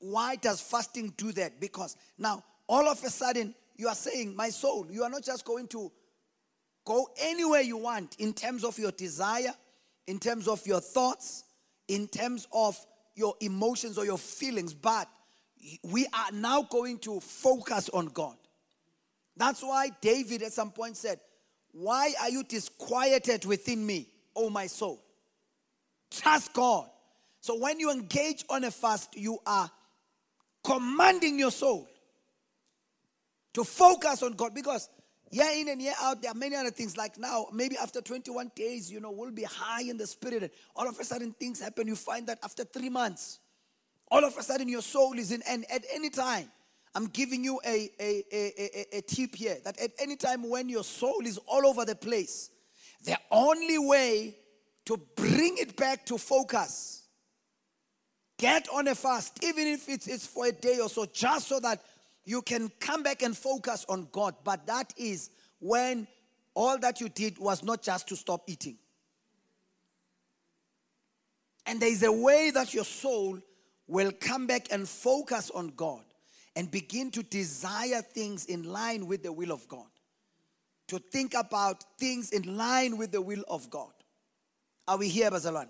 why 0.00 0.36
does 0.36 0.60
fasting 0.60 1.12
do 1.16 1.32
that? 1.32 1.60
Because 1.60 1.96
now 2.18 2.44
all 2.66 2.88
of 2.88 3.02
a 3.04 3.10
sudden 3.10 3.54
you 3.80 3.88
are 3.88 3.94
saying, 3.94 4.36
My 4.36 4.50
soul, 4.50 4.86
you 4.90 5.02
are 5.02 5.10
not 5.10 5.24
just 5.24 5.44
going 5.44 5.66
to 5.68 5.90
go 6.84 7.08
anywhere 7.18 7.62
you 7.62 7.78
want 7.78 8.16
in 8.18 8.34
terms 8.34 8.62
of 8.62 8.78
your 8.78 8.92
desire, 8.92 9.54
in 10.06 10.18
terms 10.18 10.46
of 10.46 10.66
your 10.66 10.80
thoughts, 10.80 11.44
in 11.88 12.06
terms 12.06 12.46
of 12.52 12.78
your 13.14 13.34
emotions 13.40 13.96
or 13.96 14.04
your 14.04 14.18
feelings, 14.18 14.74
but 14.74 15.08
we 15.82 16.06
are 16.06 16.32
now 16.32 16.62
going 16.62 16.98
to 16.98 17.20
focus 17.20 17.88
on 17.88 18.06
God. 18.06 18.36
That's 19.36 19.62
why 19.62 19.90
David 20.00 20.42
at 20.42 20.52
some 20.52 20.70
point 20.70 20.98
said, 20.98 21.18
Why 21.72 22.12
are 22.20 22.28
you 22.28 22.44
disquieted 22.44 23.46
within 23.46 23.84
me, 23.84 24.08
O 24.36 24.50
my 24.50 24.66
soul? 24.66 25.02
Trust 26.10 26.52
God. 26.52 26.86
So 27.40 27.58
when 27.58 27.80
you 27.80 27.90
engage 27.90 28.44
on 28.50 28.64
a 28.64 28.70
fast, 28.70 29.16
you 29.16 29.38
are 29.46 29.70
commanding 30.62 31.38
your 31.38 31.50
soul 31.50 31.88
to 33.54 33.64
focus 33.64 34.22
on 34.22 34.34
God 34.34 34.54
because 34.54 34.88
year 35.30 35.48
in 35.54 35.68
and 35.68 35.80
year 35.80 35.94
out, 36.00 36.22
there 36.22 36.30
are 36.30 36.34
many 36.36 36.56
other 36.56 36.70
things. 36.70 36.96
Like 36.96 37.18
now, 37.18 37.46
maybe 37.52 37.76
after 37.76 38.00
21 38.00 38.52
days, 38.54 38.90
you 38.90 39.00
know, 39.00 39.10
we'll 39.10 39.30
be 39.30 39.44
high 39.44 39.82
in 39.82 39.96
the 39.96 40.06
spirit. 40.06 40.42
And 40.42 40.50
all 40.74 40.88
of 40.88 40.98
a 40.98 41.04
sudden, 41.04 41.32
things 41.32 41.60
happen. 41.60 41.86
You 41.86 41.96
find 41.96 42.26
that 42.26 42.38
after 42.42 42.64
three 42.64 42.88
months, 42.88 43.38
all 44.10 44.24
of 44.24 44.36
a 44.36 44.42
sudden, 44.42 44.68
your 44.68 44.82
soul 44.82 45.18
is 45.18 45.30
in, 45.30 45.42
and 45.48 45.64
at 45.70 45.84
any 45.94 46.10
time, 46.10 46.50
I'm 46.94 47.06
giving 47.06 47.44
you 47.44 47.60
a, 47.64 47.90
a, 48.00 48.24
a, 48.32 48.96
a, 48.98 49.02
tip 49.02 49.36
here 49.36 49.58
that 49.64 49.78
at 49.78 49.92
any 50.00 50.16
time 50.16 50.50
when 50.50 50.68
your 50.68 50.82
soul 50.82 51.20
is 51.24 51.38
all 51.46 51.64
over 51.64 51.84
the 51.84 51.94
place, 51.94 52.50
the 53.04 53.16
only 53.30 53.78
way 53.78 54.34
to 54.86 54.96
bring 55.14 55.56
it 55.58 55.76
back 55.76 56.04
to 56.06 56.18
focus, 56.18 57.04
get 58.38 58.68
on 58.74 58.88
a 58.88 58.96
fast, 58.96 59.38
even 59.44 59.68
if 59.68 59.88
it's, 59.88 60.08
it's 60.08 60.26
for 60.26 60.46
a 60.46 60.52
day 60.52 60.80
or 60.80 60.88
so, 60.88 61.06
just 61.06 61.46
so 61.46 61.60
that 61.60 61.80
you 62.24 62.42
can 62.42 62.70
come 62.80 63.02
back 63.02 63.22
and 63.22 63.36
focus 63.36 63.84
on 63.88 64.08
God. 64.12 64.34
But 64.44 64.66
that 64.66 64.92
is 64.96 65.30
when 65.58 66.06
all 66.54 66.78
that 66.78 67.00
you 67.00 67.08
did 67.08 67.38
was 67.38 67.62
not 67.62 67.82
just 67.82 68.08
to 68.08 68.16
stop 68.16 68.42
eating. 68.46 68.76
And 71.66 71.80
there 71.80 71.90
is 71.90 72.02
a 72.02 72.12
way 72.12 72.50
that 72.50 72.74
your 72.74 72.84
soul 72.84 73.38
will 73.86 74.12
come 74.12 74.46
back 74.46 74.68
and 74.72 74.88
focus 74.88 75.50
on 75.50 75.68
God 75.76 76.02
and 76.56 76.70
begin 76.70 77.10
to 77.12 77.22
desire 77.22 78.02
things 78.02 78.46
in 78.46 78.64
line 78.64 79.06
with 79.06 79.22
the 79.22 79.32
will 79.32 79.52
of 79.52 79.66
God. 79.68 79.86
To 80.88 80.98
think 80.98 81.34
about 81.34 81.84
things 81.98 82.30
in 82.30 82.56
line 82.56 82.96
with 82.96 83.12
the 83.12 83.20
will 83.20 83.44
of 83.48 83.70
God. 83.70 83.92
Are 84.88 84.98
we 84.98 85.08
here, 85.08 85.30
Bazalan? 85.30 85.68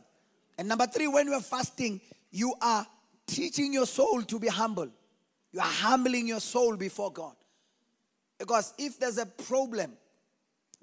And 0.57 0.69
number 0.69 0.87
three, 0.87 1.07
when 1.07 1.27
you 1.27 1.35
are 1.35 1.43
fasting, 1.43 2.01
you 2.31 2.55
are 2.63 2.87
teaching 3.27 3.73
your 3.73 3.87
soul 3.87 4.23
to 4.23 4.39
be 4.39 4.49
humble. 4.49 4.89
You 5.53 5.61
are 5.61 5.67
humbling 5.67 6.29
your 6.29 6.41
soul 6.41 6.77
before 6.77 7.13
God. 7.13 7.35
Because 8.39 8.73
if 8.79 8.99
there's 8.99 9.19
a 9.19 9.27
problem 9.27 9.93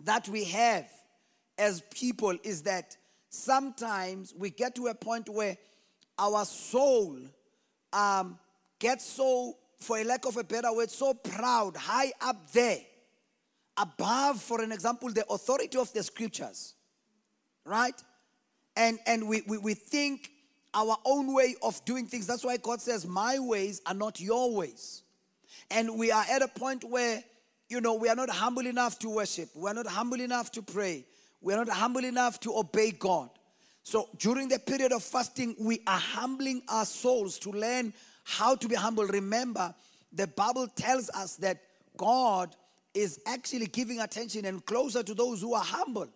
that 0.04 0.28
we 0.30 0.44
have 0.46 0.88
as 1.58 1.82
people, 1.92 2.38
is 2.44 2.64
that 2.64 2.96
sometimes 3.30 4.34
we 4.38 4.50
get 4.50 4.76
to 4.76 4.88
a 4.88 4.94
point 4.94 5.28
where 5.28 5.58
our 6.20 6.46
soul 6.46 7.18
um, 7.94 8.38
gets 8.80 9.06
so 9.06 9.56
for 9.80 10.00
a 10.00 10.04
lack 10.04 10.26
of 10.26 10.38
a 10.38 10.44
better 10.44 10.74
word, 10.74 10.90
so 10.90 11.14
proud, 11.14 11.76
high 11.76 12.12
up 12.22 12.52
there, 12.52 12.80
above, 13.78 14.42
for 14.42 14.62
an 14.62 14.72
example, 14.72 15.12
the 15.12 15.26
authority 15.30 15.78
of 15.78 15.92
the 15.94 16.04
scriptures, 16.04 16.74
right? 17.66 18.00
And, 18.76 19.00
and 19.06 19.28
we, 19.28 19.44
we, 19.48 19.58
we 19.58 19.74
think 19.74 20.32
our 20.74 20.98
own 21.06 21.34
way 21.34 21.56
of 21.62 21.84
doing 21.86 22.06
things. 22.06 22.28
That's 22.28 22.44
why 22.44 22.58
God 22.58 22.82
says, 22.82 23.08
My 23.08 23.40
ways 23.40 23.82
are 23.86 23.94
not 23.94 24.20
your 24.20 24.54
ways. 24.54 25.04
And 25.72 25.98
we 25.98 26.12
are 26.12 26.26
at 26.30 26.42
a 26.42 26.48
point 26.48 26.84
where, 26.84 27.24
you 27.70 27.82
know, 27.82 27.96
we 27.96 28.10
are 28.10 28.16
not 28.16 28.30
humble 28.30 28.66
enough 28.66 29.00
to 29.00 29.10
worship, 29.10 29.50
we 29.56 29.70
are 29.70 29.74
not 29.74 29.88
humble 29.88 30.22
enough 30.22 30.52
to 30.54 30.62
pray, 30.62 31.06
we 31.42 31.54
are 31.54 31.58
not 31.58 31.70
humble 31.70 32.06
enough 32.06 32.40
to 32.42 32.58
obey 32.58 32.92
God. 32.92 33.30
So 33.84 34.10
during 34.18 34.50
the 34.50 34.60
period 34.60 34.92
of 34.92 35.02
fasting, 35.02 35.56
we 35.60 35.82
are 35.88 36.00
humbling 36.00 36.62
our 36.68 36.86
souls 36.86 37.40
to 37.40 37.52
learn 37.52 37.94
how 38.26 38.56
to 38.56 38.68
be 38.68 38.76
humble. 38.76 39.06
Remember, 39.06 39.74
the 40.12 40.28
Bible 40.28 40.68
tells 40.68 41.10
us 41.10 41.38
that 41.38 41.62
God 41.96 42.54
is 42.94 43.22
actually 43.26 43.68
giving 43.68 44.02
attention 44.02 44.46
and 44.46 44.66
closer 44.66 45.04
to 45.04 45.14
those 45.14 45.40
who 45.40 45.54
are 45.54 45.64
humble. 45.64 46.08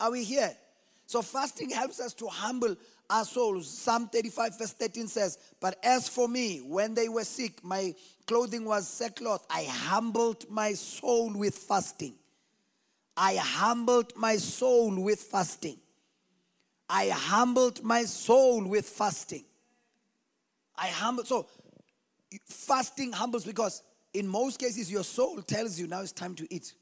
Are 0.00 0.10
we 0.10 0.24
here? 0.24 0.54
So 1.06 1.22
fasting 1.22 1.70
helps 1.70 2.00
us 2.00 2.12
to 2.14 2.26
humble 2.26 2.76
our 3.10 3.24
souls. 3.24 3.68
Psalm 3.68 4.08
35, 4.08 4.58
verse 4.58 4.72
13 4.72 5.08
says, 5.08 5.38
But 5.60 5.78
as 5.82 6.08
for 6.08 6.28
me, 6.28 6.58
when 6.58 6.94
they 6.94 7.08
were 7.08 7.24
sick, 7.24 7.62
my 7.62 7.94
clothing 8.26 8.64
was 8.64 8.88
sackcloth. 8.88 9.46
I 9.50 9.64
humbled 9.64 10.50
my 10.50 10.72
soul 10.72 11.32
with 11.32 11.54
fasting. 11.56 12.14
I 13.16 13.36
humbled 13.36 14.12
my 14.16 14.36
soul 14.36 15.00
with 15.00 15.20
fasting. 15.20 15.78
I 16.88 17.08
humbled 17.08 17.82
my 17.82 18.04
soul 18.04 18.64
with 18.66 18.86
fasting. 18.86 19.44
I 20.76 20.88
humbled. 20.88 21.28
So 21.28 21.46
fasting 22.46 23.12
humbles 23.12 23.44
because 23.44 23.82
in 24.12 24.26
most 24.26 24.58
cases 24.58 24.90
your 24.90 25.04
soul 25.04 25.40
tells 25.42 25.78
you 25.78 25.86
now 25.86 26.00
it's 26.00 26.12
time 26.12 26.34
to 26.36 26.54
eat. 26.54 26.74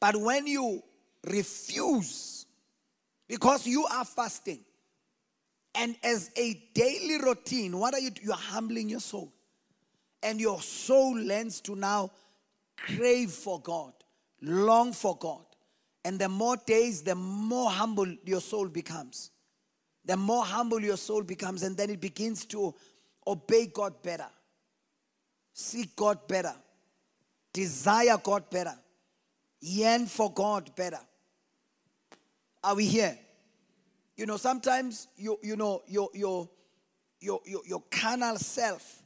But 0.00 0.16
when 0.16 0.46
you 0.46 0.82
refuse 1.28 2.46
because 3.28 3.66
you 3.66 3.86
are 3.86 4.04
fasting 4.04 4.60
and 5.74 5.96
as 6.02 6.30
a 6.36 6.54
daily 6.74 7.18
routine, 7.18 7.78
what 7.78 7.94
are 7.94 8.00
you 8.00 8.10
you're 8.22 8.34
humbling 8.34 8.88
your 8.88 9.00
soul. 9.00 9.32
And 10.22 10.40
your 10.40 10.60
soul 10.60 11.14
learns 11.14 11.60
to 11.62 11.74
now 11.74 12.10
crave 12.76 13.30
for 13.30 13.60
God, 13.60 13.92
long 14.40 14.92
for 14.92 15.16
God. 15.16 15.44
And 16.04 16.18
the 16.18 16.28
more 16.28 16.56
days, 16.56 17.02
the 17.02 17.14
more 17.14 17.70
humble 17.70 18.06
your 18.24 18.40
soul 18.40 18.68
becomes. 18.68 19.30
The 20.04 20.16
more 20.16 20.44
humble 20.44 20.80
your 20.80 20.96
soul 20.96 21.22
becomes, 21.22 21.62
and 21.62 21.76
then 21.76 21.90
it 21.90 22.00
begins 22.00 22.44
to 22.46 22.74
obey 23.26 23.66
God 23.66 24.02
better, 24.02 24.26
seek 25.52 25.94
God 25.94 26.26
better, 26.26 26.54
desire 27.52 28.16
God 28.20 28.50
better, 28.50 28.74
yearn 29.60 30.06
for 30.06 30.32
God 30.32 30.74
better. 30.74 30.98
Are 32.64 32.74
we 32.74 32.86
here? 32.86 33.16
You 34.16 34.26
know, 34.26 34.36
sometimes 34.36 35.08
you 35.16 35.38
you 35.42 35.56
know 35.56 35.82
your 35.86 36.08
your 36.14 36.48
your 37.20 37.40
your, 37.46 37.62
your 37.66 37.82
carnal 37.90 38.36
self, 38.36 39.02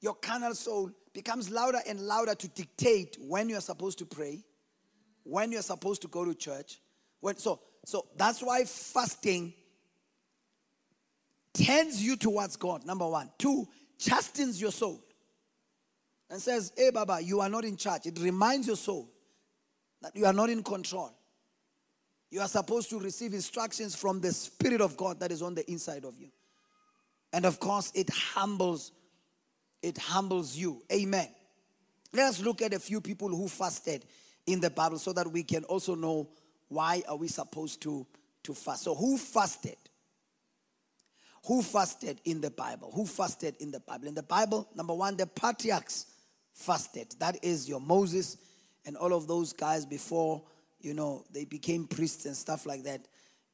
your 0.00 0.14
carnal 0.14 0.54
soul 0.54 0.90
becomes 1.12 1.50
louder 1.50 1.80
and 1.88 2.00
louder 2.00 2.34
to 2.34 2.48
dictate 2.48 3.16
when 3.20 3.48
you're 3.48 3.60
supposed 3.60 3.98
to 3.98 4.06
pray, 4.06 4.44
when 5.22 5.52
you're 5.52 5.62
supposed 5.62 6.02
to 6.02 6.08
go 6.08 6.24
to 6.24 6.34
church. 6.34 6.80
When 7.20 7.36
so 7.36 7.60
so 7.84 8.06
that's 8.16 8.42
why 8.42 8.64
fasting 8.64 9.54
turns 11.54 12.02
you 12.02 12.16
towards 12.16 12.56
God, 12.56 12.84
number 12.84 13.06
one. 13.06 13.30
Two, 13.38 13.68
chastens 13.98 14.60
your 14.60 14.72
soul 14.72 15.00
and 16.30 16.40
says, 16.40 16.72
Hey, 16.76 16.90
Baba, 16.90 17.20
you 17.22 17.40
are 17.40 17.48
not 17.48 17.64
in 17.64 17.76
charge. 17.76 18.06
It 18.06 18.18
reminds 18.20 18.66
your 18.66 18.76
soul 18.76 19.08
that 20.02 20.14
you 20.16 20.26
are 20.26 20.32
not 20.32 20.50
in 20.50 20.62
control. 20.62 21.12
You 22.34 22.40
are 22.40 22.48
supposed 22.48 22.90
to 22.90 22.98
receive 22.98 23.32
instructions 23.32 23.94
from 23.94 24.20
the 24.20 24.32
Spirit 24.32 24.80
of 24.80 24.96
God 24.96 25.20
that 25.20 25.30
is 25.30 25.40
on 25.40 25.54
the 25.54 25.70
inside 25.70 26.04
of 26.04 26.18
you. 26.18 26.32
And 27.32 27.46
of 27.46 27.60
course, 27.60 27.92
it 27.94 28.10
humbles, 28.10 28.90
it 29.80 29.96
humbles 29.96 30.56
you. 30.56 30.82
Amen. 30.92 31.28
Let 32.12 32.30
us 32.30 32.40
look 32.40 32.60
at 32.60 32.74
a 32.74 32.80
few 32.80 33.00
people 33.00 33.28
who 33.28 33.46
fasted 33.46 34.04
in 34.46 34.58
the 34.58 34.68
Bible 34.68 34.98
so 34.98 35.12
that 35.12 35.30
we 35.30 35.44
can 35.44 35.62
also 35.62 35.94
know 35.94 36.28
why 36.66 37.04
are 37.08 37.14
we 37.14 37.28
supposed 37.28 37.80
to, 37.82 38.04
to 38.42 38.52
fast. 38.52 38.82
So 38.82 38.96
who 38.96 39.16
fasted? 39.16 39.76
Who 41.46 41.62
fasted 41.62 42.20
in 42.24 42.40
the 42.40 42.50
Bible? 42.50 42.90
Who 42.96 43.06
fasted 43.06 43.54
in 43.60 43.70
the 43.70 43.78
Bible? 43.78 44.08
In 44.08 44.14
the 44.16 44.24
Bible, 44.24 44.68
number 44.74 44.94
one, 44.94 45.16
the 45.16 45.28
patriarchs 45.28 46.06
fasted. 46.52 47.14
That 47.20 47.44
is 47.44 47.68
your 47.68 47.80
Moses 47.80 48.38
and 48.84 48.96
all 48.96 49.12
of 49.12 49.28
those 49.28 49.52
guys 49.52 49.86
before, 49.86 50.42
you 50.84 50.94
know, 50.94 51.24
they 51.32 51.44
became 51.44 51.86
priests 51.86 52.26
and 52.26 52.36
stuff 52.36 52.66
like 52.66 52.84
that. 52.84 53.06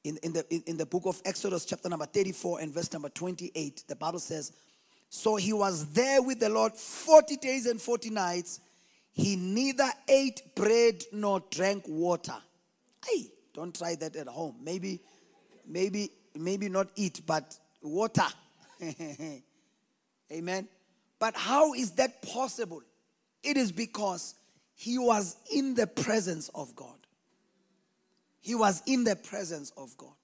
In, 0.03 0.19
in, 0.23 0.33
the, 0.33 0.45
in, 0.53 0.63
in 0.67 0.77
the 0.77 0.87
book 0.87 1.03
of 1.07 1.21
Exodus, 1.25 1.65
chapter 1.65 1.89
number 1.89 2.07
34 2.07 2.61
and 2.61 2.73
verse 2.73 2.93
number 2.93 3.09
28, 3.09 3.85
the 3.87 3.97
Bible 3.97 4.19
says, 4.19 4.53
So 5.09 5.37
he 5.37 5.53
was 5.53 5.87
there 5.93 6.23
with 6.23 6.41
the 6.41 6.49
Lord 6.49 6.73
40 6.75 7.37
days 7.37 7.67
and 7.67 7.81
40 7.81 8.11
nights. 8.11 8.61
He 9.13 9.37
neither 9.37 9.89
ate 10.09 10.55
bread 10.55 11.05
nor 11.13 11.43
drank 11.51 11.85
water. 11.87 12.37
Hey, 13.07 13.27
don't 13.53 13.77
try 13.77 13.95
that 13.97 14.17
at 14.17 14.29
home. 14.29 14.57
Maybe, 14.63 15.01
maybe, 15.67 16.11
maybe 16.35 16.69
not 16.69 16.89
eat, 16.97 17.21
but 17.27 17.59
water. 17.83 18.27
Amen. 20.33 20.69
But 21.19 21.37
how 21.37 21.75
is 21.75 21.93
that 21.93 22.23
possible? 22.23 22.83
It 23.43 23.57
is 23.57 23.73
because 23.73 24.35
he 24.75 24.99
was 24.99 25.37
in 25.53 25.75
the 25.75 25.87
presence 25.87 26.49
of 26.55 26.75
God. 26.75 27.00
He 28.41 28.55
was 28.55 28.83
in 28.87 29.05
the 29.05 29.17
presence 29.17 29.73
of 29.77 29.97
God. 29.97 30.15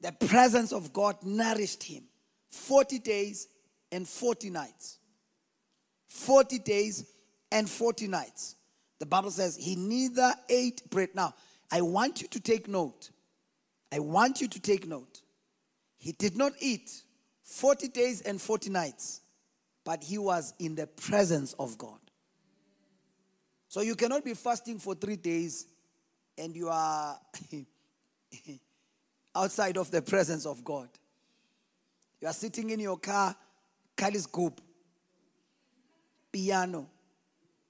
The 0.00 0.12
presence 0.12 0.72
of 0.72 0.92
God 0.92 1.16
nourished 1.22 1.82
him 1.82 2.04
40 2.50 2.98
days 2.98 3.48
and 3.90 4.06
40 4.06 4.50
nights. 4.50 4.98
40 6.08 6.58
days 6.60 7.04
and 7.50 7.68
40 7.68 8.08
nights. 8.08 8.56
The 8.98 9.06
Bible 9.06 9.30
says 9.30 9.56
he 9.56 9.76
neither 9.76 10.34
ate 10.48 10.88
bread. 10.90 11.10
Now, 11.14 11.34
I 11.70 11.82
want 11.82 12.22
you 12.22 12.28
to 12.28 12.40
take 12.40 12.68
note. 12.68 13.10
I 13.92 14.00
want 14.00 14.40
you 14.40 14.48
to 14.48 14.60
take 14.60 14.86
note. 14.86 15.22
He 15.96 16.12
did 16.12 16.36
not 16.36 16.52
eat 16.60 17.02
40 17.44 17.88
days 17.88 18.20
and 18.20 18.40
40 18.40 18.70
nights, 18.70 19.20
but 19.84 20.02
he 20.02 20.18
was 20.18 20.54
in 20.58 20.74
the 20.74 20.86
presence 20.86 21.54
of 21.58 21.78
God. 21.78 21.98
So 23.68 23.80
you 23.80 23.94
cannot 23.94 24.24
be 24.24 24.34
fasting 24.34 24.78
for 24.78 24.94
three 24.94 25.16
days 25.16 25.66
and 26.38 26.54
you 26.56 26.68
are 26.68 27.18
outside 29.34 29.76
of 29.76 29.90
the 29.90 30.00
presence 30.00 30.46
of 30.46 30.64
God. 30.64 30.88
You 32.20 32.28
are 32.28 32.32
sitting 32.34 32.70
in 32.70 32.80
your 32.80 32.98
car, 32.98 33.36
Kali's 33.96 34.26
Goop, 34.26 34.60
piano, 36.32 36.88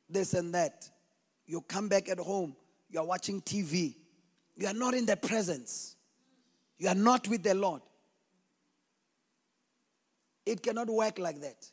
this 0.08 0.34
and 0.34 0.54
that. 0.54 0.88
You 1.46 1.62
come 1.62 1.88
back 1.88 2.08
at 2.08 2.18
home, 2.18 2.54
you 2.90 3.00
are 3.00 3.06
watching 3.06 3.40
TV. 3.40 3.94
You 4.56 4.66
are 4.66 4.74
not 4.74 4.94
in 4.94 5.06
the 5.06 5.16
presence. 5.16 5.96
You 6.78 6.88
are 6.88 6.94
not 6.94 7.28
with 7.28 7.42
the 7.42 7.54
Lord. 7.54 7.82
It 10.44 10.62
cannot 10.62 10.88
work 10.88 11.18
like 11.18 11.40
that. 11.40 11.70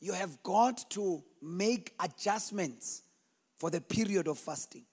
You 0.00 0.12
have 0.12 0.42
got 0.42 0.88
to 0.90 1.22
make 1.40 1.94
adjustments 2.00 3.02
for 3.58 3.70
the 3.70 3.80
period 3.80 4.26
of 4.26 4.38
fasting. 4.38 4.84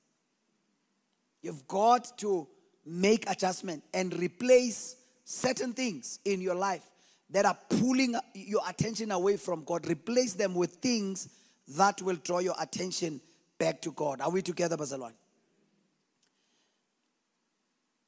You've 1.41 1.67
got 1.67 2.17
to 2.19 2.47
make 2.85 3.29
adjustment 3.29 3.83
and 3.93 4.13
replace 4.19 4.95
certain 5.23 5.73
things 5.73 6.19
in 6.25 6.41
your 6.41 6.55
life 6.55 6.83
that 7.29 7.45
are 7.45 7.57
pulling 7.69 8.15
your 8.33 8.61
attention 8.67 9.11
away 9.11 9.37
from 9.37 9.63
God. 9.63 9.87
Replace 9.87 10.33
them 10.33 10.55
with 10.55 10.75
things 10.75 11.29
that 11.77 12.01
will 12.01 12.15
draw 12.15 12.39
your 12.39 12.55
attention 12.59 13.21
back 13.57 13.81
to 13.81 13.91
God. 13.91 14.21
Are 14.21 14.31
we 14.31 14.41
together, 14.41 14.75
Bazalwan? 14.75 15.13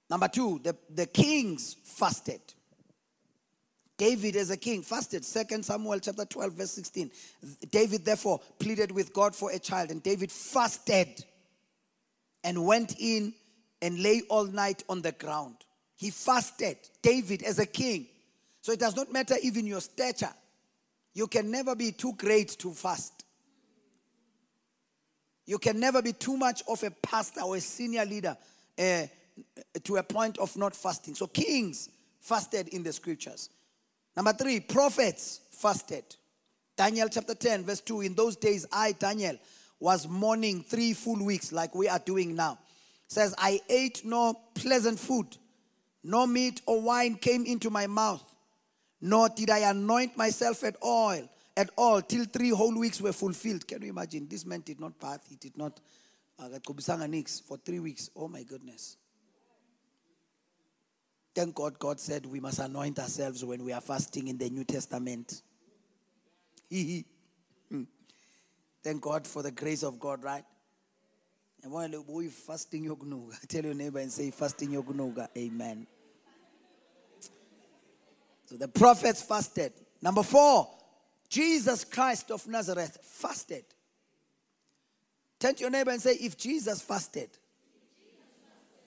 Number 0.10 0.28
two, 0.28 0.60
the, 0.64 0.76
the 0.90 1.06
kings 1.06 1.78
fasted. 1.84 2.42
David 3.98 4.36
as 4.36 4.50
a 4.50 4.58
king 4.58 4.82
fasted. 4.82 5.24
Second 5.24 5.64
Samuel 5.64 6.00
chapter 6.00 6.26
12, 6.26 6.54
verse 6.54 6.72
16. 6.72 7.12
David 7.70 8.04
therefore 8.04 8.40
pleaded 8.58 8.92
with 8.92 9.14
God 9.14 9.36
for 9.36 9.52
a 9.52 9.60
child, 9.60 9.92
and 9.92 10.02
David 10.02 10.32
fasted 10.32 11.24
and 12.44 12.66
went 12.66 12.96
in 13.00 13.34
and 13.82 14.02
lay 14.02 14.22
all 14.30 14.46
night 14.46 14.84
on 14.90 15.02
the 15.02 15.12
ground. 15.12 15.56
He 15.96 16.10
fasted, 16.10 16.78
David 17.02 17.44
as 17.44 17.60
a 17.60 17.66
king. 17.66 18.08
So 18.62 18.72
it 18.72 18.80
does 18.80 18.96
not 18.96 19.12
matter 19.12 19.36
even 19.42 19.66
your 19.66 19.82
stature. 19.82 20.34
You 21.14 21.28
can 21.28 21.52
never 21.52 21.76
be 21.76 21.92
too 21.92 22.14
great 22.18 22.50
to 22.60 22.72
fast. 22.72 23.26
You 25.46 25.58
can 25.58 25.80
never 25.80 26.02
be 26.02 26.14
too 26.14 26.38
much 26.38 26.64
of 26.68 26.84
a 26.84 26.92
pastor 26.92 27.42
or 27.42 27.56
a 27.56 27.62
senior 27.62 28.06
leader 28.06 28.38
uh, 28.80 29.08
to 29.84 29.98
a 29.98 30.04
point 30.04 30.38
of 30.38 30.56
not 30.56 30.76
fasting. 30.76 31.16
So 31.16 31.28
kings 31.28 31.90
fasted 32.20 32.70
in 32.70 32.84
the 32.84 32.94
scriptures. 32.94 33.50
Number 34.16 34.34
three, 34.34 34.60
prophets 34.60 35.42
fasted. 35.52 36.04
Daniel 36.78 37.10
chapter 37.10 37.36
10, 37.36 37.66
verse 37.66 37.82
2. 37.82 38.02
In 38.02 38.14
those 38.14 38.36
days, 38.36 38.66
I, 38.72 38.94
Daniel, 38.94 39.38
was 39.82 40.08
mourning 40.08 40.64
three 40.64 40.94
full 40.94 41.26
weeks, 41.26 41.52
like 41.52 41.76
we 41.76 41.90
are 41.90 42.00
doing 42.00 42.36
now. 42.36 42.58
Says, 43.08 43.36
I 43.38 43.60
ate 43.68 44.06
no 44.06 44.40
pleasant 44.56 44.98
food, 44.98 45.36
no 46.04 46.26
meat 46.26 46.62
or 46.66 46.80
wine 46.80 47.16
came 47.16 47.46
into 47.46 47.70
my 47.70 47.88
mouth, 47.88 48.24
nor 49.02 49.28
did 49.28 49.50
I 49.50 49.70
anoint 49.70 50.16
myself 50.16 50.64
at 50.64 50.78
oil 50.86 51.28
at 51.58 51.70
all 51.76 52.02
till 52.02 52.24
three 52.26 52.52
whole 52.52 52.80
weeks 52.80 53.02
were 53.02 53.12
fulfilled. 53.12 53.68
Can 53.68 53.82
you 53.82 53.90
imagine? 53.90 54.28
This 54.30 54.46
man 54.46 54.62
did 54.62 54.80
not 54.80 54.98
bath, 55.00 55.26
he 55.28 55.36
did 55.36 55.58
not 55.58 55.80
for 57.48 57.58
three 57.58 57.80
weeks. 57.80 58.10
Oh 58.16 58.28
my 58.28 58.44
goodness. 58.44 58.98
Thank 61.34 61.56
God, 61.56 61.80
God 61.80 62.00
said 62.00 62.26
we 62.26 62.40
must 62.40 62.60
anoint 62.60 63.00
ourselves 63.00 63.44
when 63.46 63.64
we 63.64 63.72
are 63.74 63.82
fasting 63.82 64.28
in 64.28 64.38
the 64.38 64.50
New 64.50 64.64
Testament. 64.64 65.42
Hmm. 67.70 67.84
Thank 68.84 69.02
God 69.02 69.28
for 69.28 69.44
the 69.44 69.52
grace 69.52 69.84
of 69.84 70.00
God, 70.00 70.24
right? 70.24 70.44
And 71.64 71.72
while 71.72 72.04
we 72.08 72.28
fasting 72.28 72.86
yogunuga, 72.86 73.40
tell 73.48 73.64
your 73.64 73.74
neighbor 73.74 74.00
and 74.00 74.12
say 74.12 74.32
fasting 74.32 74.70
yogunuga. 74.70 75.28
Amen. 75.38 75.86
So 78.46 78.58
the 78.58 78.68
prophets 78.68 79.22
fasted. 79.22 79.74
Number 80.02 80.24
four, 80.24 80.68
Jesus 81.30 81.84
Christ 81.84 82.32
of 82.32 82.48
Nazareth 82.48 82.98
fasted. 83.02 83.64
Turn 85.40 85.56
to 85.56 85.62
your 85.62 85.70
neighbor 85.70 85.92
and 85.92 86.02
say, 86.02 86.14
if 86.16 86.38
Jesus 86.38 86.82
fasted, 86.82 87.30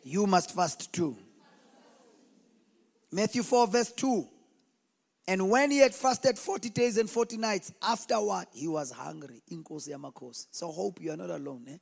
you 0.04 0.26
must 0.26 0.54
fast 0.54 0.92
too. 0.92 1.16
Matthew 3.11 3.42
4, 3.42 3.66
verse 3.68 3.92
2. 3.92 4.28
And 5.26 5.50
when 5.50 5.70
he 5.70 5.78
had 5.78 5.94
fasted 5.94 6.38
40 6.38 6.70
days 6.70 6.98
and 6.98 7.08
40 7.08 7.38
nights, 7.38 7.72
afterward 7.82 8.46
he 8.52 8.68
was 8.68 8.90
hungry. 8.90 9.42
So 10.50 10.70
hope 10.70 11.00
you 11.00 11.12
are 11.12 11.16
not 11.16 11.30
alone. 11.30 11.64
Eh? 11.68 11.78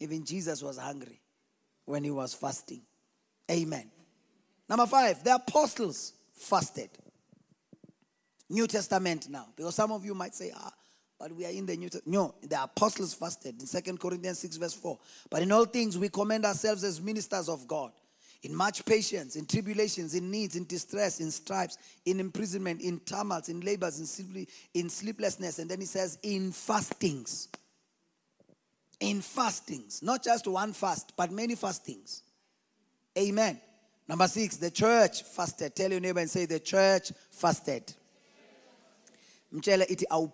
Even 0.00 0.24
Jesus 0.24 0.62
was 0.62 0.76
hungry 0.76 1.20
when 1.86 2.04
he 2.04 2.10
was 2.10 2.34
fasting. 2.34 2.82
Amen. 3.50 3.90
Number 4.68 4.86
five, 4.86 5.24
the 5.24 5.36
apostles 5.36 6.12
fasted. 6.34 6.90
New 8.50 8.66
Testament 8.66 9.28
now. 9.30 9.46
Because 9.56 9.74
some 9.74 9.92
of 9.92 10.04
you 10.04 10.14
might 10.14 10.34
say, 10.34 10.52
ah, 10.54 10.72
but 11.18 11.32
we 11.32 11.46
are 11.46 11.50
in 11.50 11.66
the 11.66 11.76
New 11.76 11.88
Testament. 11.88 12.14
No, 12.14 12.34
the 12.42 12.62
apostles 12.62 13.14
fasted 13.14 13.60
in 13.60 13.66
Second 13.66 13.98
Corinthians 13.98 14.38
6, 14.40 14.56
verse 14.56 14.74
4. 14.74 14.98
But 15.30 15.42
in 15.42 15.50
all 15.52 15.64
things, 15.64 15.98
we 15.98 16.08
commend 16.08 16.44
ourselves 16.44 16.84
as 16.84 17.00
ministers 17.00 17.48
of 17.48 17.66
God. 17.66 17.92
In 18.42 18.54
much 18.54 18.84
patience, 18.84 19.34
in 19.34 19.46
tribulations, 19.46 20.14
in 20.14 20.30
needs, 20.30 20.54
in 20.54 20.64
distress, 20.64 21.20
in 21.20 21.30
stripes, 21.30 21.76
in 22.04 22.20
imprisonment, 22.20 22.80
in 22.80 23.00
tumults, 23.00 23.48
in 23.48 23.60
labors, 23.60 23.98
in, 23.98 24.06
sleep, 24.06 24.48
in 24.74 24.88
sleeplessness. 24.88 25.58
And 25.58 25.68
then 25.68 25.80
he 25.80 25.86
says, 25.86 26.18
in 26.22 26.52
fastings. 26.52 27.48
In 29.00 29.20
fastings. 29.20 30.02
Not 30.02 30.22
just 30.22 30.46
one 30.46 30.72
fast, 30.72 31.14
but 31.16 31.32
many 31.32 31.56
fastings. 31.56 32.22
Amen. 33.18 33.60
Number 34.06 34.28
six, 34.28 34.56
the 34.56 34.70
church 34.70 35.22
fasted. 35.24 35.74
Tell 35.74 35.90
your 35.90 36.00
neighbor 36.00 36.20
and 36.20 36.30
say, 36.30 36.46
the 36.46 36.60
church 36.60 37.12
fasted 37.30 37.92
nawe 39.50 40.28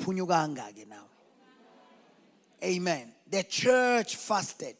amen 2.63 3.15
the 3.31 3.43
church 3.45 4.17
fasted 4.17 4.77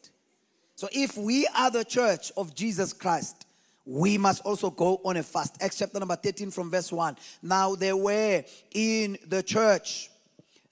so 0.75 0.87
if 0.91 1.17
we 1.17 1.47
are 1.57 1.71
the 1.71 1.83
church 1.83 2.31
of 2.37 2.53
jesus 2.55 2.93
christ 2.93 3.45
we 3.85 4.17
must 4.17 4.43
also 4.45 4.69
go 4.69 4.99
on 5.05 5.17
a 5.17 5.23
fast 5.23 5.57
acts 5.61 5.77
chapter 5.77 5.99
number 5.99 6.15
13 6.15 6.51
from 6.51 6.69
verse 6.69 6.91
1 6.91 7.15
now 7.41 7.75
there 7.75 7.97
were 7.97 8.43
in 8.73 9.17
the 9.27 9.41
church 9.41 10.09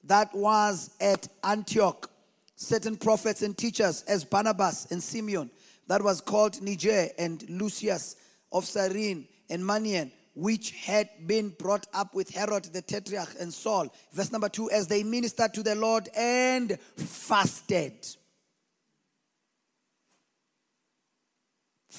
that 0.04 0.34
was 0.34 0.90
at 1.00 1.28
antioch 1.44 2.10
certain 2.56 2.96
prophets 2.96 3.42
and 3.42 3.58
teachers 3.58 4.04
as 4.04 4.24
barnabas 4.24 4.88
and 4.92 5.02
simeon 5.02 5.50
that 5.88 6.02
was 6.02 6.22
called 6.22 6.62
niger 6.62 7.08
and 7.18 7.50
lucius 7.50 8.16
of 8.52 8.66
cyrene 8.66 9.28
and 9.50 9.64
manaen 9.64 10.12
which 10.36 10.72
had 10.72 11.10
been 11.28 11.50
brought 11.50 11.86
up 11.94 12.16
with 12.16 12.30
Herod 12.30 12.66
the 12.66 12.82
Tetrarch 12.82 13.36
and 13.40 13.54
Saul. 13.54 13.94
Verse 14.14 14.32
number 14.32 14.50
two, 14.50 14.70
as 14.72 14.88
they 14.88 15.04
ministered 15.04 15.54
to 15.54 15.64
the 15.64 15.76
Lord 15.76 16.10
and 16.16 16.80
fasted. 16.98 17.94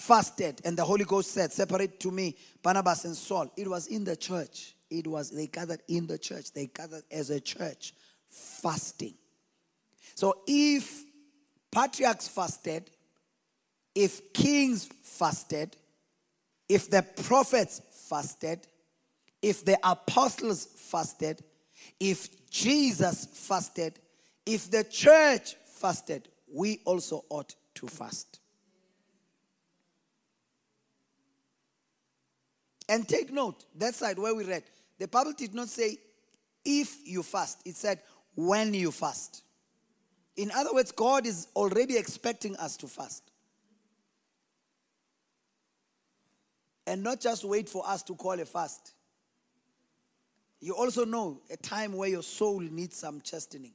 Fasted, 0.07 0.61
and 0.67 0.77
the 0.77 0.85
Holy 0.85 1.07
Ghost 1.07 1.31
said, 1.31 1.51
Separate 1.51 1.99
to 2.01 2.11
me 2.11 2.37
Barnabas 2.63 3.07
and 3.07 3.17
Saul. 3.17 3.51
It 3.57 3.67
was 3.67 3.87
in 3.87 4.05
the 4.05 4.15
church. 4.15 4.75
It 4.91 5.07
was, 5.07 5.31
they 5.31 5.47
gathered 5.47 5.81
in 5.89 6.07
the 6.07 6.19
church. 6.19 6.53
They 6.53 6.67
gathered 6.67 7.05
as 7.11 7.31
a 7.31 7.41
church, 7.41 7.95
fasting. 8.29 9.15
So 10.15 10.43
if 10.47 11.05
patriarchs 11.73 12.29
fasted, 12.29 12.91
if 13.95 14.35
kings 14.35 14.91
fasted, 15.01 15.75
if 16.69 16.91
the 16.91 17.03
prophets 17.25 17.81
fasted, 18.07 18.67
if 19.41 19.65
the 19.65 19.79
apostles 19.83 20.67
fasted, 20.67 21.43
if 21.99 22.51
Jesus 22.51 23.27
fasted, 23.33 23.99
if 24.45 24.71
the 24.71 24.85
church 24.85 25.55
fasted, 25.65 26.29
we 26.53 26.81
also 26.85 27.25
ought 27.31 27.55
to 27.77 27.87
fast. 27.87 28.41
And 32.89 33.09
take 33.09 33.33
note, 33.33 33.65
that 33.77 33.95
side 33.95 34.19
where 34.19 34.35
we 34.35 34.45
read, 34.45 34.65
the 34.99 35.09
Bible 35.09 35.33
did 35.33 35.55
not 35.55 35.69
say 35.69 35.99
if 36.65 37.07
you 37.07 37.23
fast, 37.23 37.61
it 37.65 37.77
said 37.77 38.01
when 38.35 38.75
you 38.75 38.91
fast. 38.91 39.43
In 40.37 40.51
other 40.51 40.75
words, 40.75 40.93
God 40.93 41.27
is 41.27 41.49
already 41.55 41.97
expecting 41.97 42.57
us 42.57 42.77
to 42.79 42.89
fast. 42.89 43.31
and 46.87 47.03
not 47.03 47.21
just 47.21 47.45
wait 47.45 47.69
for 47.69 47.87
us 47.89 48.03
to 48.05 48.15
call 48.15 48.39
a 48.39 48.45
fast. 48.45 48.93
You 50.61 50.75
also 50.75 51.05
know 51.05 51.41
a 51.51 51.57
time 51.57 51.93
where 51.95 52.09
your 52.09 52.23
soul 52.23 52.61
needs 52.61 52.97
some 52.97 53.21
chastening, 53.21 53.73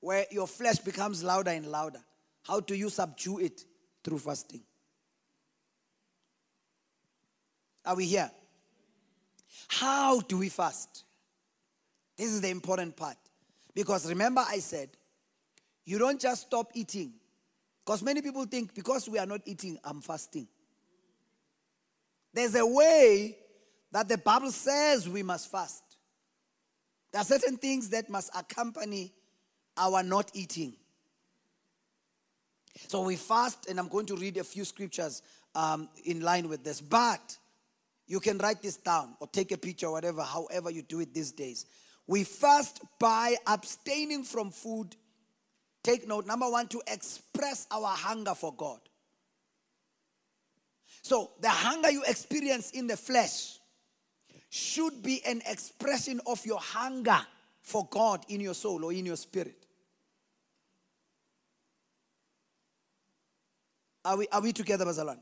where 0.00 0.26
your 0.30 0.46
flesh 0.46 0.78
becomes 0.78 1.22
louder 1.22 1.50
and 1.50 1.66
louder. 1.66 2.00
How 2.44 2.60
do 2.60 2.74
you 2.74 2.88
subdue 2.88 3.38
it? 3.38 3.64
Through 4.04 4.18
fasting. 4.18 4.62
Are 7.84 7.96
we 7.96 8.06
here? 8.06 8.30
How 9.68 10.20
do 10.20 10.38
we 10.38 10.48
fast? 10.48 11.04
This 12.16 12.30
is 12.32 12.40
the 12.40 12.50
important 12.50 12.96
part. 12.96 13.16
Because 13.74 14.08
remember, 14.08 14.44
I 14.46 14.58
said, 14.58 14.90
you 15.84 15.98
don't 15.98 16.20
just 16.20 16.42
stop 16.42 16.70
eating 16.74 17.12
because 17.84 18.02
many 18.02 18.22
people 18.22 18.44
think 18.44 18.74
because 18.74 19.08
we 19.08 19.18
are 19.18 19.26
not 19.26 19.40
eating, 19.44 19.78
I'm 19.82 20.00
fasting. 20.00 20.46
There's 22.32 22.54
a 22.54 22.64
way 22.66 23.36
that 23.90 24.08
the 24.08 24.18
Bible 24.18 24.52
says 24.52 25.08
we 25.08 25.22
must 25.22 25.50
fast. 25.50 25.82
There 27.12 27.20
are 27.20 27.24
certain 27.24 27.56
things 27.56 27.90
that 27.90 28.08
must 28.08 28.30
accompany 28.36 29.12
our 29.76 30.02
not 30.02 30.30
eating. 30.34 30.74
So 32.88 33.02
we 33.02 33.16
fast, 33.16 33.68
and 33.68 33.78
I'm 33.78 33.88
going 33.88 34.06
to 34.06 34.16
read 34.16 34.38
a 34.38 34.44
few 34.44 34.64
scriptures 34.64 35.22
um, 35.54 35.90
in 36.04 36.20
line 36.20 36.48
with 36.48 36.64
this. 36.64 36.80
But 36.80 37.36
you 38.12 38.20
can 38.20 38.38
write 38.38 38.62
this 38.62 38.76
down 38.76 39.14
or 39.20 39.26
take 39.26 39.52
a 39.52 39.56
picture, 39.56 39.86
or 39.86 39.92
whatever, 39.92 40.22
however 40.22 40.70
you 40.70 40.82
do 40.82 41.00
it 41.00 41.12
these 41.14 41.32
days. 41.32 41.66
We 42.06 42.24
fast 42.24 42.82
by 42.98 43.36
abstaining 43.46 44.24
from 44.24 44.50
food 44.50 44.96
Take 45.82 46.06
note, 46.06 46.26
number 46.26 46.48
one, 46.48 46.68
to 46.68 46.82
express 46.86 47.66
our 47.70 47.88
hunger 47.88 48.34
for 48.34 48.54
God. 48.54 48.78
So, 51.02 51.32
the 51.40 51.48
hunger 51.48 51.90
you 51.90 52.04
experience 52.06 52.70
in 52.70 52.86
the 52.86 52.96
flesh 52.96 53.58
should 54.48 55.02
be 55.02 55.20
an 55.26 55.42
expression 55.46 56.20
of 56.26 56.44
your 56.46 56.60
hunger 56.60 57.18
for 57.62 57.88
God 57.90 58.24
in 58.28 58.40
your 58.40 58.54
soul 58.54 58.84
or 58.84 58.92
in 58.92 59.06
your 59.06 59.16
spirit. 59.16 59.56
Are 64.04 64.16
we, 64.16 64.28
are 64.30 64.40
we 64.40 64.52
together, 64.52 64.84
Bazalan? 64.84 65.18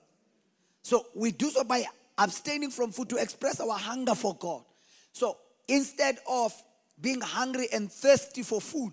So, 0.82 1.06
we 1.14 1.30
do 1.30 1.48
so 1.48 1.64
by 1.64 1.84
abstaining 2.20 2.70
from 2.70 2.92
food 2.92 3.08
to 3.08 3.16
express 3.16 3.58
our 3.60 3.78
hunger 3.78 4.14
for 4.14 4.36
God. 4.36 4.62
So, 5.12 5.38
instead 5.66 6.18
of 6.28 6.52
being 7.00 7.20
hungry 7.20 7.68
and 7.72 7.90
thirsty 7.90 8.42
for 8.42 8.60
food, 8.60 8.92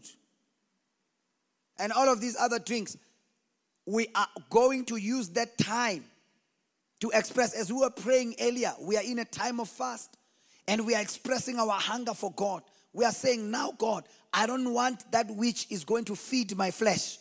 and 1.77 1.91
all 1.91 2.11
of 2.11 2.21
these 2.21 2.35
other 2.39 2.57
drinks, 2.57 2.97
we 3.85 4.07
are 4.15 4.27
going 4.49 4.85
to 4.85 4.95
use 4.95 5.29
that 5.29 5.57
time 5.57 6.03
to 7.01 7.11
express, 7.13 7.53
as 7.53 7.71
we 7.71 7.79
were 7.79 7.91
praying 7.91 8.35
earlier, 8.41 8.73
we 8.81 8.97
are 8.97 9.03
in 9.03 9.19
a 9.19 9.25
time 9.25 9.59
of 9.59 9.69
fast 9.69 10.17
and 10.67 10.85
we 10.85 10.95
are 10.95 11.01
expressing 11.01 11.59
our 11.59 11.69
hunger 11.69 12.13
for 12.13 12.31
God. 12.31 12.63
We 12.93 13.05
are 13.05 13.11
saying, 13.11 13.51
Now, 13.51 13.73
God, 13.77 14.05
I 14.33 14.47
don't 14.47 14.73
want 14.73 15.09
that 15.11 15.29
which 15.29 15.67
is 15.69 15.83
going 15.83 16.05
to 16.05 16.15
feed 16.15 16.57
my 16.57 16.71
flesh, 16.71 17.19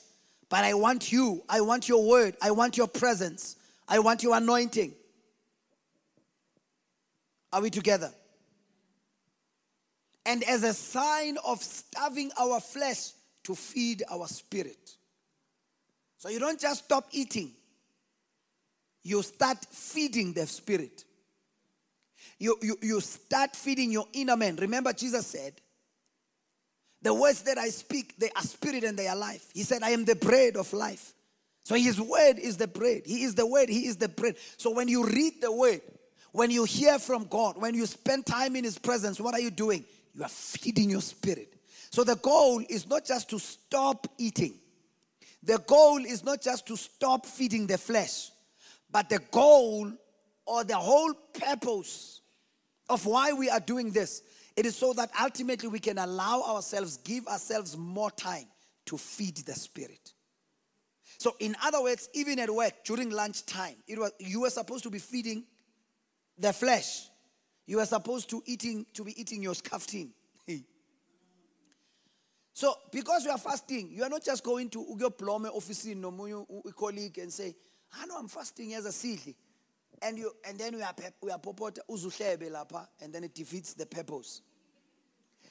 but 0.49 0.65
I 0.65 0.73
want 0.75 1.13
you. 1.13 1.43
I 1.49 1.61
want 1.61 1.89
your 1.89 2.09
word. 2.09 2.37
I 2.41 2.53
want 2.53 2.77
your 2.77 2.89
presence. 2.89 3.57
I 3.87 3.99
want 3.99 4.23
your 4.23 4.37
anointing. 4.37 4.95
Are 7.57 7.63
we 7.63 7.71
together? 7.71 8.13
And 10.27 10.45
as 10.45 10.63
a 10.63 10.75
sign 10.75 11.39
of 11.43 11.63
starving 11.63 12.31
our 12.39 12.61
flesh 12.61 13.13
to 13.45 13.55
feed 13.55 14.03
our 14.11 14.27
spirit. 14.27 14.91
So 16.19 16.29
you 16.29 16.39
don't 16.39 16.61
just 16.61 16.85
stop 16.85 17.07
eating, 17.13 17.53
you 19.03 19.23
start 19.23 19.57
feeding 19.71 20.35
the 20.35 20.47
spirit. 20.47 21.05
You, 22.39 22.59
you, 22.61 22.77
you 22.83 23.01
start 23.01 23.57
feeding 23.57 23.91
your 23.91 24.05
inner 24.13 24.37
man. 24.37 24.57
Remember, 24.57 24.93
Jesus 24.93 25.27
said, 25.27 25.55
The 27.01 27.15
words 27.15 27.41
that 27.45 27.57
I 27.57 27.71
speak, 27.71 28.19
they 28.19 28.29
are 28.37 28.43
spirit 28.43 28.85
and 28.85 28.99
they 28.99 29.09
are 29.09 29.17
life. 29.17 29.49
He 29.55 29.63
said, 29.63 29.83
I 29.83 29.91
am 29.93 30.05
the 30.05 30.17
bread 30.17 30.57
of 30.59 30.71
life. 30.75 31.15
So 31.63 31.75
his 31.75 31.99
word 31.99 32.39
is 32.39 32.59
the 32.59 32.69
bread. 32.69 33.05
He 33.07 33.23
is 33.23 33.35
the 33.35 33.47
word, 33.47 33.71
he 33.71 33.87
is 33.87 33.97
the 33.97 34.11
bread. 34.11 34.37
So 34.59 34.73
when 34.73 34.89
you 34.89 35.07
read 35.07 35.41
the 35.41 35.51
word, 35.51 35.81
when 36.37 36.51
you 36.51 36.65
hear 36.65 36.99
from 36.99 37.25
God, 37.25 37.57
when 37.57 37.75
you 37.75 37.87
spend 37.87 38.27
time 38.27 38.57
in 38.57 38.65
his 38.65 38.79
presence, 38.79 39.19
what 39.19 39.33
are 39.33 39.41
you 39.41 39.51
doing? 39.51 39.87
You 40.15 40.23
are 40.23 40.29
feeding 40.29 40.91
your 40.91 41.01
spirit. 41.01 41.55
So 41.91 42.05
the 42.05 42.17
goal 42.17 42.63
is 42.69 42.87
not 42.87 43.07
just 43.07 43.31
to 43.31 43.39
stop 43.39 44.07
eating. 44.19 44.53
The 45.43 45.57
goal 45.67 46.05
is 46.05 46.25
not 46.25 46.43
just 46.43 46.67
to 46.67 46.77
stop 46.77 47.25
feeding 47.25 47.67
the 47.67 47.79
flesh, 47.79 48.31
but 48.91 49.09
the 49.09 49.21
goal 49.31 49.91
or 50.45 50.63
the 50.63 50.77
whole 50.77 51.15
purpose 51.41 52.21
of 52.91 53.07
why 53.07 53.33
we 53.33 53.49
are 53.49 53.61
doing 53.61 53.91
this. 53.91 54.21
It 54.57 54.67
is 54.67 54.77
so 54.77 54.93
that 54.93 55.11
ultimately 55.19 55.71
we 55.71 55.79
can 55.79 55.97
allow 55.97 56.43
ourselves, 56.43 56.99
give 56.99 57.27
ourselves 57.29 57.79
more 57.79 58.11
time 58.11 58.45
to 58.87 58.99
feed 58.99 59.39
the 59.39 59.55
spirit. 59.55 60.13
So, 61.17 61.35
in 61.41 61.57
other 61.65 61.83
words, 61.83 62.11
even 62.13 62.39
at 62.41 62.51
work 62.51 62.85
during 62.85 63.09
lunchtime, 63.09 63.77
it 63.89 63.99
was 63.99 64.13
you 64.19 64.43
were 64.43 64.51
supposed 64.51 64.83
to 64.83 64.91
be 64.91 64.99
feeding 64.99 65.45
the 66.39 66.53
flesh. 66.53 67.09
You 67.67 67.79
were 67.79 67.87
supposed 67.87 68.31
to 68.31 68.43
eating 68.47 68.87
to 68.95 69.05
be 69.05 69.21
eating 69.21 69.43
your 69.43 69.55
skaftin. 69.55 70.11
so, 72.53 72.75
because 72.93 73.25
you 73.25 73.31
are 73.31 73.39
fasting, 73.39 73.91
you 73.91 74.03
are 74.05 74.09
not 74.09 74.25
just 74.25 74.45
going 74.45 74.71
to 74.71 74.97
your 74.99 75.11
plumber 75.11 75.49
office 75.49 75.85
in 75.87 76.05
a 76.05 76.73
colleague 76.73 77.19
and 77.19 77.33
say, 77.33 77.55
"I 78.01 78.07
know 78.07 78.19
I'm 78.19 78.29
fasting 78.29 78.75
as 78.75 78.87
a 78.87 78.93
seedly." 78.93 79.37
and 80.03 80.19
you 80.19 80.33
and 80.45 80.59
then 80.59 80.77
we 80.77 80.83
are 80.83 80.95
we 81.23 81.31
are 81.31 81.39
popota 81.39 81.81
uzuhlebe 81.89 82.51
lapha 82.51 82.87
and 83.01 83.13
then 83.13 83.25
it 83.25 83.35
defeats 83.35 83.75
the 83.75 83.87
purpose 83.87 84.43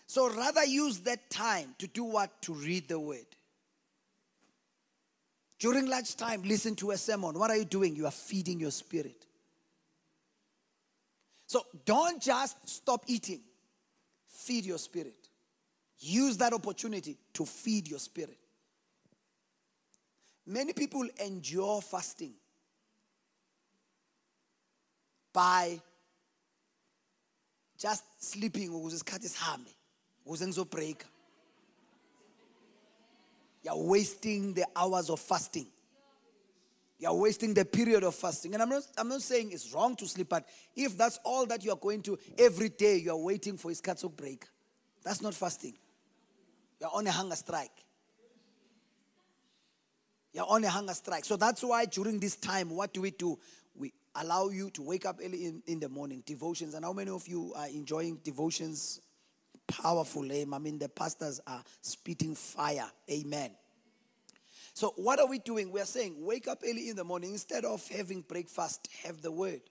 so 0.07 0.29
rather 0.29 0.63
use 0.63 0.99
that 0.99 1.29
time 1.29 1.73
to 1.77 1.87
do 1.87 2.03
what 2.03 2.41
to 2.41 2.53
read 2.53 2.87
the 2.87 2.99
word 2.99 3.25
during 5.59 5.87
lunchtime 5.87 6.41
listen 6.43 6.75
to 6.75 6.91
a 6.91 6.97
sermon 6.97 7.37
what 7.37 7.49
are 7.49 7.57
you 7.57 7.65
doing 7.65 7.95
you 7.95 8.05
are 8.05 8.11
feeding 8.11 8.59
your 8.59 8.71
spirit 8.71 9.25
so 11.47 11.65
don't 11.85 12.21
just 12.21 12.57
stop 12.67 13.03
eating. 13.07 13.41
Feed 14.27 14.65
your 14.65 14.77
spirit. 14.77 15.29
Use 15.99 16.37
that 16.37 16.53
opportunity 16.53 17.17
to 17.33 17.45
feed 17.45 17.87
your 17.87 17.99
spirit. 17.99 18.37
Many 20.45 20.73
people 20.73 21.07
endure 21.23 21.81
fasting 21.81 22.33
by 25.33 25.79
just 27.77 28.03
sleeping. 28.19 28.69
Ukuze 28.69 28.95
isikhathi 28.95 29.29
sihambe. 29.29 29.75
Ukuze 30.25 30.47
ngizobreaka 30.47 31.05
you're 33.65 33.75
wasting 33.75 34.53
the 34.53 34.65
hours 34.75 35.09
of 35.09 35.19
fasting 35.19 35.65
you're 36.97 37.13
wasting 37.13 37.53
the 37.53 37.65
period 37.65 38.03
of 38.03 38.15
fasting 38.15 38.53
and 38.53 38.63
I'm 38.63 38.69
not, 38.69 38.83
I'm 38.97 39.09
not 39.09 39.21
saying 39.21 39.51
it's 39.51 39.73
wrong 39.73 39.95
to 39.97 40.07
sleep 40.07 40.29
but 40.29 40.47
if 40.75 40.97
that's 40.97 41.19
all 41.23 41.45
that 41.47 41.63
you 41.63 41.71
are 41.71 41.77
going 41.77 42.01
to 42.03 42.17
every 42.37 42.69
day 42.69 42.97
you 42.97 43.11
are 43.11 43.17
waiting 43.17 43.57
for 43.57 43.71
isikhathi 43.71 44.15
break 44.15 44.45
that's 45.03 45.21
not 45.21 45.33
fasting 45.33 45.73
you're 46.79 46.91
on 46.93 47.07
a 47.07 47.11
hunger 47.11 47.35
strike 47.35 47.83
you're 50.33 50.47
on 50.47 50.63
a 50.63 50.69
hunger 50.69 50.93
strike 50.93 51.25
so 51.25 51.35
that's 51.35 51.63
why 51.63 51.85
during 51.85 52.19
this 52.19 52.35
time 52.35 52.69
what 52.69 52.93
do 52.93 53.01
we 53.01 53.11
do 53.11 53.37
We 53.75 53.93
allow 54.15 54.49
you 54.49 54.69
to 54.71 54.81
wake 54.81 55.05
up 55.05 55.19
early 55.23 55.45
in, 55.45 55.61
in 55.67 55.79
the 55.79 55.89
morning, 55.89 56.23
devotions. 56.25 56.73
And 56.73 56.85
how 56.85 56.93
many 56.93 57.11
of 57.11 57.27
you 57.27 57.53
are 57.55 57.67
enjoying 57.67 58.19
devotions? 58.23 59.01
Powerful, 59.67 60.31
eh? 60.31 60.45
I 60.51 60.59
mean, 60.59 60.79
the 60.79 60.89
pastors 60.89 61.41
are 61.45 61.63
spitting 61.81 62.35
fire. 62.35 62.89
Amen. 63.11 63.51
So, 64.75 64.93
what 64.97 65.19
are 65.19 65.25
we 65.25 65.39
doing? 65.39 65.71
We 65.71 65.79
are 65.79 65.85
saying, 65.85 66.23
wake 66.23 66.47
up 66.47 66.59
early 66.63 66.89
in 66.89 66.97
the 66.97 67.03
morning. 67.03 67.31
Instead 67.31 67.65
of 67.65 67.87
having 67.87 68.21
breakfast, 68.21 68.87
have 69.03 69.21
the 69.21 69.31
word. 69.31 69.61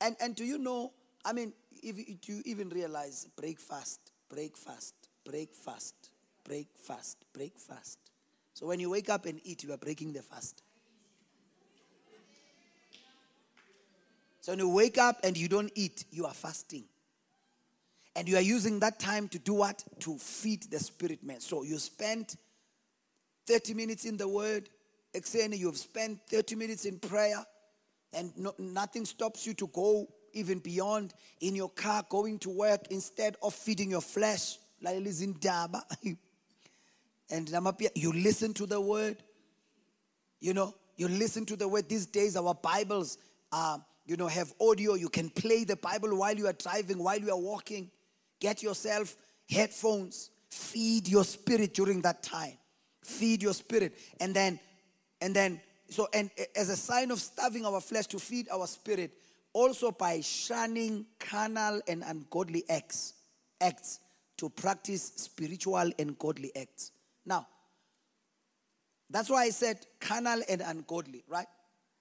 And, 0.00 0.14
and 0.20 0.36
do 0.36 0.44
you 0.44 0.58
know, 0.58 0.92
I 1.24 1.32
mean, 1.32 1.52
if 1.82 2.28
you 2.28 2.42
even 2.44 2.68
realize 2.68 3.26
breakfast, 3.36 4.12
breakfast, 4.28 4.94
breakfast, 5.24 5.94
breakfast, 6.44 7.24
breakfast. 7.32 7.98
So, 8.54 8.66
when 8.66 8.78
you 8.78 8.90
wake 8.90 9.08
up 9.08 9.24
and 9.24 9.40
eat, 9.44 9.64
you 9.64 9.72
are 9.72 9.78
breaking 9.78 10.12
the 10.12 10.22
fast. 10.22 10.62
So 14.40 14.52
when 14.52 14.58
you 14.58 14.68
wake 14.70 14.98
up 14.98 15.20
and 15.22 15.36
you 15.36 15.48
don't 15.48 15.70
eat, 15.74 16.04
you 16.10 16.24
are 16.24 16.32
fasting. 16.32 16.84
And 18.16 18.28
you 18.28 18.36
are 18.36 18.42
using 18.42 18.80
that 18.80 18.98
time 18.98 19.28
to 19.28 19.38
do 19.38 19.54
what? 19.54 19.84
To 20.00 20.16
feed 20.16 20.64
the 20.70 20.78
spirit 20.78 21.22
man. 21.22 21.40
So 21.40 21.62
you 21.62 21.78
spend 21.78 22.36
30 23.46 23.74
minutes 23.74 24.04
in 24.04 24.16
the 24.16 24.28
word. 24.28 24.68
Exene, 25.14 25.58
you've 25.58 25.76
spent 25.76 26.20
30 26.30 26.54
minutes 26.54 26.84
in 26.84 26.98
prayer, 26.98 27.44
and 28.12 28.32
no, 28.36 28.54
nothing 28.58 29.04
stops 29.04 29.46
you 29.46 29.54
to 29.54 29.66
go 29.68 30.06
even 30.32 30.60
beyond 30.60 31.12
in 31.40 31.56
your 31.56 31.70
car, 31.70 32.04
going 32.08 32.38
to 32.38 32.50
work 32.50 32.86
instead 32.90 33.36
of 33.42 33.52
feeding 33.54 33.90
your 33.90 34.00
flesh. 34.00 34.56
Like 34.82 34.96
in 34.96 35.34
Daba. 35.34 35.82
and 37.30 37.50
you 37.94 38.12
listen 38.12 38.54
to 38.54 38.66
the 38.66 38.80
word. 38.80 39.22
You 40.40 40.54
know, 40.54 40.74
you 40.96 41.08
listen 41.08 41.44
to 41.46 41.56
the 41.56 41.68
word. 41.68 41.88
These 41.88 42.06
days, 42.06 42.36
our 42.36 42.54
Bibles 42.54 43.18
are 43.52 43.84
you 44.10 44.16
know, 44.16 44.26
have 44.26 44.52
audio. 44.60 44.94
You 44.94 45.08
can 45.08 45.30
play 45.30 45.62
the 45.62 45.76
Bible 45.76 46.16
while 46.16 46.34
you 46.34 46.48
are 46.48 46.52
driving, 46.52 47.02
while 47.02 47.18
you 47.18 47.30
are 47.30 47.38
walking. 47.38 47.92
Get 48.40 48.60
yourself 48.60 49.16
headphones. 49.48 50.30
Feed 50.50 51.06
your 51.06 51.22
spirit 51.22 51.74
during 51.74 52.00
that 52.02 52.20
time. 52.20 52.58
Feed 53.10 53.42
your 53.42 53.54
spirit. 53.54 53.92
And 54.20 54.34
then, 54.34 54.60
and 55.20 55.34
then, 55.34 55.60
so, 55.88 56.08
and 56.14 56.30
as 56.54 56.68
a 56.68 56.76
sign 56.76 57.10
of 57.10 57.20
starving 57.20 57.66
our 57.66 57.80
flesh 57.80 58.06
to 58.08 58.18
feed 58.18 58.48
our 58.50 58.66
spirit, 58.66 59.12
also 59.52 59.90
by 59.90 60.20
shunning 60.20 61.06
carnal 61.18 61.80
and 61.88 62.04
ungodly 62.06 62.64
acts, 62.68 63.14
acts 63.60 64.00
to 64.36 64.48
practice 64.48 65.12
spiritual 65.16 65.90
and 65.98 66.18
godly 66.18 66.52
acts. 66.56 66.92
Now, 67.26 67.46
that's 69.10 69.28
why 69.28 69.42
I 69.42 69.50
said 69.50 69.84
carnal 69.98 70.40
and 70.48 70.60
ungodly, 70.60 71.24
right? 71.28 71.48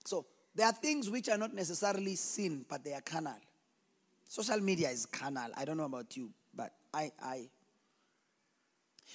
So 0.06 0.26
there 0.56 0.68
are 0.68 0.74
things 0.74 1.10
which 1.10 1.28
are 1.28 1.38
not 1.38 1.54
necessarily 1.54 2.16
sin, 2.16 2.66
but 2.70 2.84
they 2.84 2.94
are 2.94 3.02
carnal. 3.02 3.40
Social 4.28 4.60
media 4.60 4.90
is 4.90 5.06
carnal. 5.08 5.50
I 5.58 5.66
don't 5.66 5.78
know 5.78 5.86
about 5.86 6.16
you, 6.16 6.30
but 6.54 6.72
I, 6.94 7.12
I. 7.22 7.50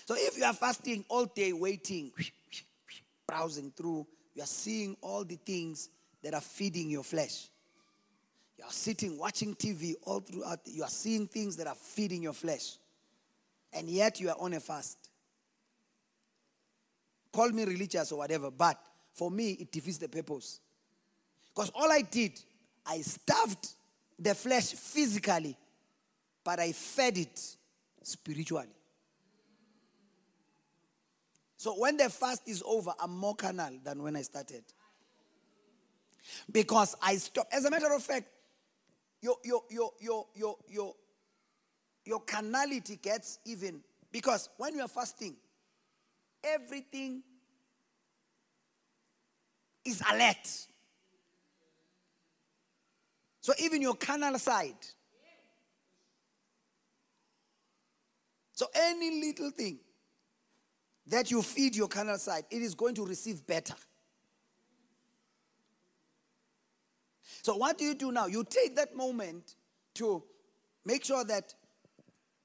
So 0.06 0.14
if 0.16 0.36
you 0.36 0.44
are 0.44 0.52
fasting 0.52 1.04
all 1.08 1.26
day, 1.26 1.52
waiting, 1.52 2.12
browsing 3.26 3.72
through, 3.76 4.06
you 4.34 4.42
are 4.42 4.46
seeing 4.46 4.96
all 5.00 5.24
the 5.24 5.36
things 5.36 5.88
that 6.22 6.34
are 6.34 6.40
feeding 6.40 6.90
your 6.90 7.04
flesh. 7.04 7.48
You 8.58 8.64
are 8.64 8.72
sitting, 8.72 9.18
watching 9.18 9.54
TV 9.54 9.94
all 10.04 10.20
throughout. 10.20 10.60
You 10.64 10.82
are 10.82 10.88
seeing 10.88 11.26
things 11.26 11.56
that 11.56 11.66
are 11.66 11.74
feeding 11.74 12.22
your 12.22 12.32
flesh. 12.32 12.76
And 13.72 13.88
yet 13.88 14.20
you 14.20 14.28
are 14.28 14.36
on 14.38 14.52
a 14.54 14.60
fast. 14.60 14.98
Call 17.32 17.48
me 17.50 17.64
religious 17.64 18.12
or 18.12 18.18
whatever, 18.18 18.50
but 18.50 18.78
for 19.12 19.30
me, 19.30 19.52
it 19.52 19.72
defeats 19.72 19.98
the 19.98 20.08
purpose. 20.08 20.60
Because 21.52 21.70
all 21.74 21.90
I 21.90 22.02
did, 22.02 22.32
I 22.86 23.00
starved 23.00 23.68
the 24.18 24.34
flesh 24.34 24.72
physically, 24.72 25.56
but 26.44 26.60
I 26.60 26.72
fed 26.72 27.18
it 27.18 27.56
spiritually. 28.02 28.68
So 31.64 31.72
when 31.72 31.96
the 31.96 32.10
fast 32.10 32.42
is 32.46 32.62
over, 32.66 32.92
I'm 33.00 33.16
more 33.16 33.34
carnal 33.34 33.78
than 33.82 34.02
when 34.02 34.16
I 34.16 34.20
started. 34.20 34.64
Because 36.52 36.94
I 37.00 37.16
stop. 37.16 37.46
As 37.50 37.64
a 37.64 37.70
matter 37.70 37.90
of 37.90 38.02
fact, 38.02 38.26
your 39.22 39.38
your 39.42 39.62
your 39.70 39.90
your 39.98 40.26
your 40.34 40.56
your, 40.68 40.94
your 42.04 42.20
carnality 42.20 42.96
gets 42.96 43.38
even 43.46 43.80
because 44.12 44.50
when 44.58 44.74
you 44.74 44.82
are 44.82 44.88
fasting, 44.88 45.36
everything 46.42 47.22
is 49.86 50.02
alert. 50.12 50.66
So 53.40 53.54
even 53.58 53.80
your 53.80 53.94
carnal 53.94 54.38
side. 54.38 54.84
So 58.52 58.66
any 58.74 59.22
little 59.24 59.50
thing 59.50 59.78
that 61.08 61.30
you 61.30 61.42
feed 61.42 61.76
your 61.76 61.88
carnal 61.88 62.18
side, 62.18 62.44
it 62.50 62.62
is 62.62 62.74
going 62.74 62.94
to 62.94 63.04
receive 63.04 63.46
better. 63.46 63.74
So 67.42 67.56
what 67.56 67.76
do 67.76 67.84
you 67.84 67.94
do 67.94 68.10
now? 68.10 68.26
You 68.26 68.44
take 68.44 68.74
that 68.76 68.96
moment 68.96 69.54
to 69.94 70.22
make 70.84 71.04
sure 71.04 71.24
that 71.24 71.54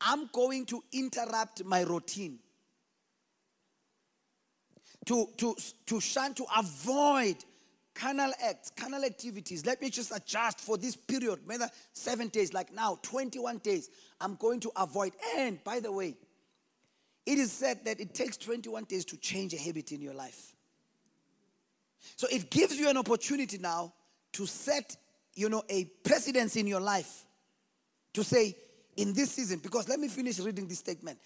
I'm 0.01 0.29
going 0.33 0.65
to 0.67 0.83
interrupt 0.91 1.63
my 1.63 1.81
routine. 1.81 2.39
To, 5.05 5.29
to, 5.37 5.55
to 5.87 5.99
shun, 6.01 6.33
to 6.35 6.45
avoid 6.57 7.37
carnal 7.95 8.31
acts, 8.43 8.71
carnal 8.75 9.03
activities. 9.03 9.65
Let 9.65 9.81
me 9.81 9.89
just 9.89 10.15
adjust 10.15 10.59
for 10.59 10.77
this 10.77 10.95
period, 10.95 11.39
whether 11.45 11.69
seven 11.93 12.27
days, 12.27 12.53
like 12.53 12.73
now, 12.73 12.99
21 13.01 13.59
days, 13.59 13.89
I'm 14.21 14.35
going 14.35 14.59
to 14.61 14.71
avoid. 14.75 15.13
And 15.37 15.63
by 15.63 15.79
the 15.79 15.91
way, 15.91 16.15
it 17.25 17.37
is 17.37 17.51
said 17.51 17.85
that 17.85 17.99
it 17.99 18.13
takes 18.13 18.37
21 18.37 18.85
days 18.85 19.05
to 19.05 19.17
change 19.17 19.53
a 19.53 19.57
habit 19.57 19.91
in 19.91 20.01
your 20.01 20.13
life. 20.13 20.55
So 22.15 22.27
it 22.31 22.49
gives 22.49 22.77
you 22.77 22.89
an 22.89 22.97
opportunity 22.97 23.57
now 23.57 23.93
to 24.33 24.45
set, 24.45 24.95
you 25.35 25.49
know, 25.49 25.63
a 25.69 25.85
precedence 26.03 26.55
in 26.55 26.67
your 26.67 26.79
life. 26.79 27.25
To 28.13 28.23
say, 28.23 28.55
in 28.97 29.13
this 29.13 29.31
season, 29.31 29.59
because 29.59 29.87
let 29.87 29.99
me 29.99 30.07
finish 30.07 30.39
reading 30.39 30.67
this 30.67 30.79
statement. 30.79 31.19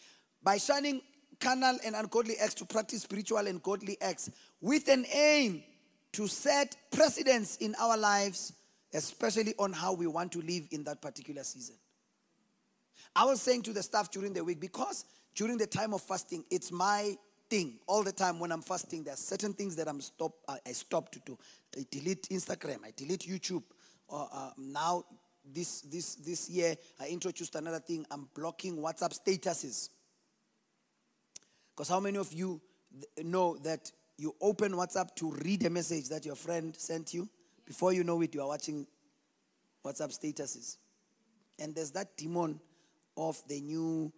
By 0.43 0.57
shunning 0.57 1.01
carnal 1.39 1.77
and 1.85 1.95
ungodly 1.95 2.35
acts 2.37 2.53
to 2.55 2.65
practice 2.65 3.03
spiritual 3.03 3.47
and 3.47 3.61
godly 3.63 3.97
acts 4.01 4.29
with 4.61 4.87
an 4.87 5.05
aim 5.13 5.63
to 6.13 6.27
set 6.27 6.75
precedence 6.91 7.57
in 7.57 7.75
our 7.79 7.97
lives, 7.97 8.53
especially 8.93 9.53
on 9.57 9.73
how 9.73 9.93
we 9.93 10.07
want 10.07 10.31
to 10.31 10.41
live 10.41 10.67
in 10.71 10.83
that 10.83 11.01
particular 11.01 11.43
season. 11.43 11.75
I 13.15 13.25
was 13.25 13.41
saying 13.41 13.63
to 13.63 13.73
the 13.73 13.83
staff 13.83 14.11
during 14.11 14.33
the 14.33 14.43
week, 14.43 14.59
because 14.59 15.05
during 15.35 15.57
the 15.57 15.67
time 15.67 15.93
of 15.93 16.01
fasting, 16.01 16.43
it's 16.49 16.71
my 16.71 17.15
thing 17.49 17.79
all 17.87 18.03
the 18.03 18.11
time 18.11 18.39
when 18.39 18.51
I'm 18.51 18.61
fasting. 18.61 19.03
There 19.03 19.13
are 19.13 19.17
certain 19.17 19.53
things 19.53 19.75
that 19.75 19.87
I'm 19.87 20.01
stop, 20.01 20.33
uh, 20.47 20.57
I 20.65 20.71
stop 20.71 21.11
to 21.11 21.19
do. 21.25 21.37
I 21.77 21.85
delete 21.89 22.29
Instagram, 22.29 22.79
I 22.85 22.91
delete 22.95 23.21
YouTube. 23.21 23.63
Uh, 24.09 24.25
uh, 24.31 24.49
now, 24.57 25.03
this, 25.45 25.81
this, 25.81 26.15
this 26.15 26.49
year, 26.49 26.75
I 26.99 27.07
introduced 27.07 27.55
another 27.55 27.79
thing. 27.79 28.05
I'm 28.09 28.29
blocking 28.33 28.77
WhatsApp 28.77 29.19
statuses. 29.19 29.89
Because 31.75 31.89
how 31.89 31.99
many 31.99 32.17
of 32.17 32.31
you 32.31 32.61
know 33.23 33.57
that 33.57 33.91
you 34.17 34.35
open 34.39 34.73
WhatsApp 34.73 35.15
to 35.15 35.31
read 35.43 35.65
a 35.65 35.69
message 35.69 36.09
that 36.09 36.25
your 36.25 36.35
friend 36.35 36.75
sent 36.77 37.13
you? 37.13 37.27
Before 37.65 37.91
you 37.93 38.03
know 38.03 38.21
it, 38.21 38.33
you 38.33 38.41
are 38.41 38.47
watching 38.47 38.85
WhatsApp 39.85 40.17
statuses. 40.17 40.77
And 41.59 41.75
there's 41.75 41.91
that 41.91 42.15
demon 42.15 42.59
of 43.17 43.41
the 43.47 43.59
new 43.61 44.11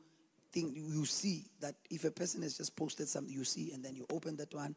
thing 0.56 0.74
you 0.74 1.06
see 1.06 1.46
that 1.60 1.76
if 1.92 2.06
a 2.06 2.12
person 2.12 2.42
has 2.42 2.58
just 2.58 2.76
posted 2.76 3.08
something, 3.08 3.32
you 3.32 3.44
see, 3.44 3.74
and 3.74 3.84
then 3.84 3.96
you 3.96 4.08
open 4.12 4.38
that 4.38 4.54
one, 4.54 4.76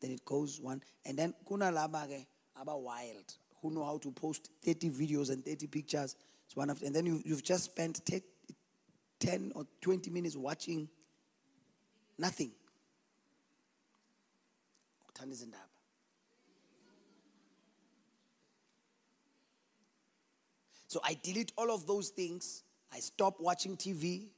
then 0.00 0.10
it 0.10 0.24
goes 0.24 0.60
one. 0.60 0.82
And 1.04 1.18
then 1.18 1.34
kuna 1.48 1.72
labage 1.72 2.26
about 2.60 2.82
wild 2.82 3.34
who 3.60 3.70
know 3.70 3.84
how 3.84 3.98
to 3.98 4.12
post 4.12 4.50
30 4.64 4.90
videos 4.90 5.30
and 5.30 5.44
30 5.44 5.66
pictures. 5.68 6.14
It's 6.46 6.54
one 6.54 6.70
of, 6.70 6.82
and 6.82 6.94
then 6.94 7.06
you, 7.06 7.22
you've 7.24 7.42
just 7.42 7.64
spent 7.64 8.00
10 9.18 9.52
or 9.54 9.66
20 9.80 10.10
minutes 10.10 10.36
watching 10.36 10.88
Nothing. 12.18 12.52
So 20.86 21.00
I 21.02 21.18
delete 21.20 21.52
all 21.56 21.72
of 21.72 21.86
those 21.86 22.10
things. 22.10 22.62
I 22.92 23.00
stop 23.00 23.40
watching 23.40 23.76
TV. 23.76 24.28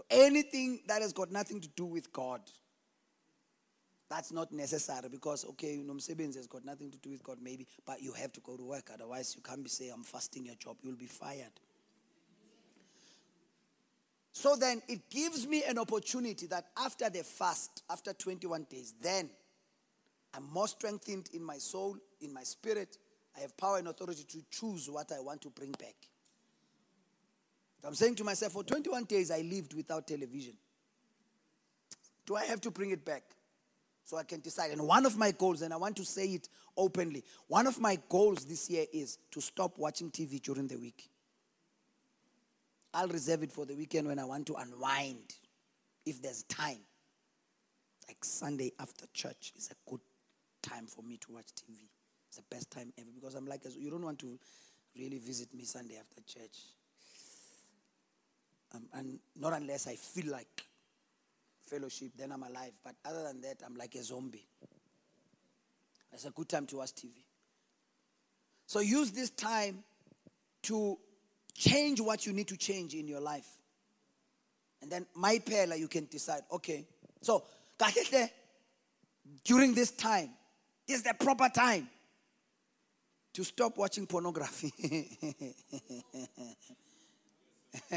So 0.00 0.06
anything 0.08 0.80
that 0.86 1.02
has 1.02 1.12
got 1.12 1.30
nothing 1.30 1.60
to 1.60 1.68
do 1.68 1.84
with 1.84 2.10
God, 2.10 2.40
that's 4.08 4.32
not 4.32 4.50
necessary 4.50 5.10
because, 5.10 5.44
okay, 5.44 5.74
you 5.74 5.84
know, 5.84 5.92
Msebens 5.92 6.36
has 6.36 6.46
got 6.46 6.64
nothing 6.64 6.90
to 6.90 6.98
do 6.98 7.10
with 7.10 7.22
God, 7.22 7.36
maybe, 7.42 7.66
but 7.84 8.00
you 8.00 8.14
have 8.14 8.32
to 8.32 8.40
go 8.40 8.56
to 8.56 8.64
work. 8.64 8.88
Otherwise, 8.94 9.36
you 9.36 9.42
can't 9.42 9.62
be 9.62 9.68
saying, 9.68 9.92
I'm 9.94 10.02
fasting 10.02 10.46
your 10.46 10.54
job. 10.54 10.78
You'll 10.80 10.96
be 10.96 11.04
fired. 11.04 11.52
So 14.32 14.56
then 14.56 14.80
it 14.88 15.10
gives 15.10 15.46
me 15.46 15.64
an 15.68 15.76
opportunity 15.76 16.46
that 16.46 16.68
after 16.78 17.10
the 17.10 17.22
fast, 17.22 17.82
after 17.90 18.14
21 18.14 18.68
days, 18.70 18.94
then 19.02 19.28
I'm 20.32 20.50
more 20.50 20.68
strengthened 20.68 21.28
in 21.34 21.44
my 21.44 21.58
soul, 21.58 21.98
in 22.22 22.32
my 22.32 22.44
spirit. 22.44 22.96
I 23.36 23.40
have 23.40 23.54
power 23.58 23.76
and 23.76 23.88
authority 23.88 24.24
to 24.30 24.38
choose 24.50 24.88
what 24.88 25.12
I 25.12 25.20
want 25.20 25.42
to 25.42 25.50
bring 25.50 25.72
back. 25.72 26.09
I'm 27.84 27.94
saying 27.94 28.16
to 28.16 28.24
myself, 28.24 28.52
for 28.52 28.62
21 28.62 29.04
days 29.04 29.30
I 29.30 29.40
lived 29.40 29.74
without 29.74 30.06
television. 30.06 30.54
Do 32.26 32.36
I 32.36 32.44
have 32.44 32.60
to 32.62 32.70
bring 32.70 32.90
it 32.90 33.04
back? 33.04 33.22
So 34.04 34.16
I 34.16 34.24
can 34.24 34.40
decide. 34.40 34.72
And 34.72 34.86
one 34.86 35.06
of 35.06 35.16
my 35.16 35.30
goals, 35.30 35.62
and 35.62 35.72
I 35.72 35.76
want 35.76 35.96
to 35.96 36.04
say 36.04 36.26
it 36.26 36.48
openly, 36.76 37.24
one 37.48 37.66
of 37.66 37.80
my 37.80 37.98
goals 38.08 38.44
this 38.44 38.68
year 38.68 38.84
is 38.92 39.18
to 39.30 39.40
stop 39.40 39.78
watching 39.78 40.10
TV 40.10 40.42
during 40.42 40.66
the 40.66 40.76
week. 40.76 41.08
I'll 42.92 43.08
reserve 43.08 43.42
it 43.42 43.52
for 43.52 43.66
the 43.66 43.74
weekend 43.74 44.08
when 44.08 44.18
I 44.18 44.24
want 44.24 44.46
to 44.48 44.54
unwind, 44.56 45.34
if 46.04 46.20
there's 46.20 46.42
time. 46.44 46.80
Like 48.08 48.24
Sunday 48.24 48.72
after 48.80 49.06
church 49.14 49.52
is 49.56 49.70
a 49.70 49.90
good 49.90 50.00
time 50.62 50.86
for 50.86 51.02
me 51.02 51.16
to 51.18 51.32
watch 51.32 51.46
TV. 51.54 51.76
It's 52.26 52.36
the 52.36 52.42
best 52.50 52.70
time 52.70 52.92
ever 52.98 53.10
because 53.14 53.34
I'm 53.36 53.46
like, 53.46 53.62
you 53.78 53.90
don't 53.90 54.04
want 54.04 54.18
to 54.20 54.38
really 54.98 55.18
visit 55.18 55.54
me 55.54 55.64
Sunday 55.64 55.96
after 55.98 56.20
church. 56.22 56.58
Um, 58.74 58.86
and 58.94 59.18
not 59.36 59.52
unless 59.52 59.86
I 59.86 59.96
feel 59.96 60.30
like 60.30 60.64
fellowship, 61.68 62.12
then 62.16 62.32
I'm 62.32 62.42
alive. 62.42 62.72
But 62.84 62.94
other 63.04 63.24
than 63.24 63.40
that, 63.42 63.62
I'm 63.64 63.76
like 63.76 63.94
a 63.94 64.02
zombie. 64.02 64.46
It's 66.12 66.24
a 66.24 66.30
good 66.30 66.48
time 66.48 66.66
to 66.66 66.76
watch 66.76 66.92
TV. 66.92 67.10
So 68.66 68.80
use 68.80 69.10
this 69.12 69.30
time 69.30 69.82
to 70.62 70.98
Change 71.60 72.00
what 72.00 72.24
you 72.24 72.32
need 72.32 72.48
to 72.48 72.56
change 72.56 72.94
in 72.94 73.06
your 73.06 73.20
life. 73.20 73.46
And 74.80 74.90
then 74.90 75.04
my 75.14 75.38
pela, 75.44 75.76
you 75.76 75.88
can 75.88 76.06
decide, 76.06 76.40
okay. 76.50 76.86
So, 77.20 77.44
during 79.44 79.74
this 79.74 79.90
time, 79.90 80.30
this 80.88 80.96
is 80.96 81.02
the 81.02 81.12
proper 81.12 81.50
time 81.50 81.86
to 83.34 83.44
stop 83.44 83.76
watching 83.76 84.06
pornography. 84.06 84.72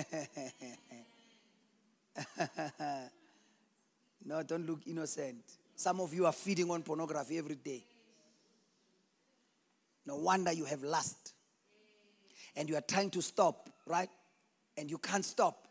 no, 4.25 4.43
don't 4.43 4.67
look 4.67 4.81
innocent. 4.87 5.43
Some 5.75 5.99
of 5.99 6.13
you 6.13 6.25
are 6.25 6.31
feeding 6.31 6.69
on 6.71 6.83
pornography 6.83 7.37
every 7.37 7.55
day. 7.55 7.83
No 10.05 10.17
wonder 10.17 10.51
you 10.51 10.65
have 10.65 10.83
lust 10.83 11.33
and 12.55 12.69
you 12.69 12.75
are 12.75 12.81
trying 12.81 13.09
to 13.11 13.21
stop, 13.21 13.69
right? 13.87 14.09
And 14.77 14.91
you 14.91 14.97
can't 14.97 15.25
stop. 15.25 15.67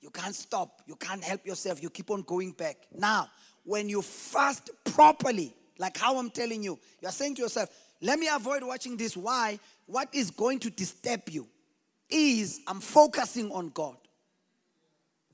You 0.00 0.10
can't 0.10 0.34
stop. 0.34 0.82
You 0.86 0.96
can't 0.96 1.22
help 1.22 1.46
yourself. 1.46 1.82
You 1.82 1.90
keep 1.90 2.10
on 2.10 2.22
going 2.22 2.52
back. 2.52 2.76
Now, 2.96 3.28
when 3.64 3.88
you 3.88 4.02
fast 4.02 4.70
properly, 4.84 5.54
like 5.78 5.96
how 5.96 6.18
I'm 6.18 6.30
telling 6.30 6.62
you, 6.62 6.78
you're 7.00 7.12
saying 7.12 7.36
to 7.36 7.42
yourself, 7.42 7.68
let 8.00 8.18
me 8.18 8.28
avoid 8.28 8.62
watching 8.62 8.96
this. 8.96 9.16
Why? 9.16 9.58
What 9.86 10.08
is 10.12 10.30
going 10.30 10.58
to 10.60 10.70
disturb 10.70 11.28
you 11.28 11.46
is 12.10 12.60
I'm 12.66 12.80
focusing 12.80 13.50
on 13.52 13.68
God. 13.70 13.96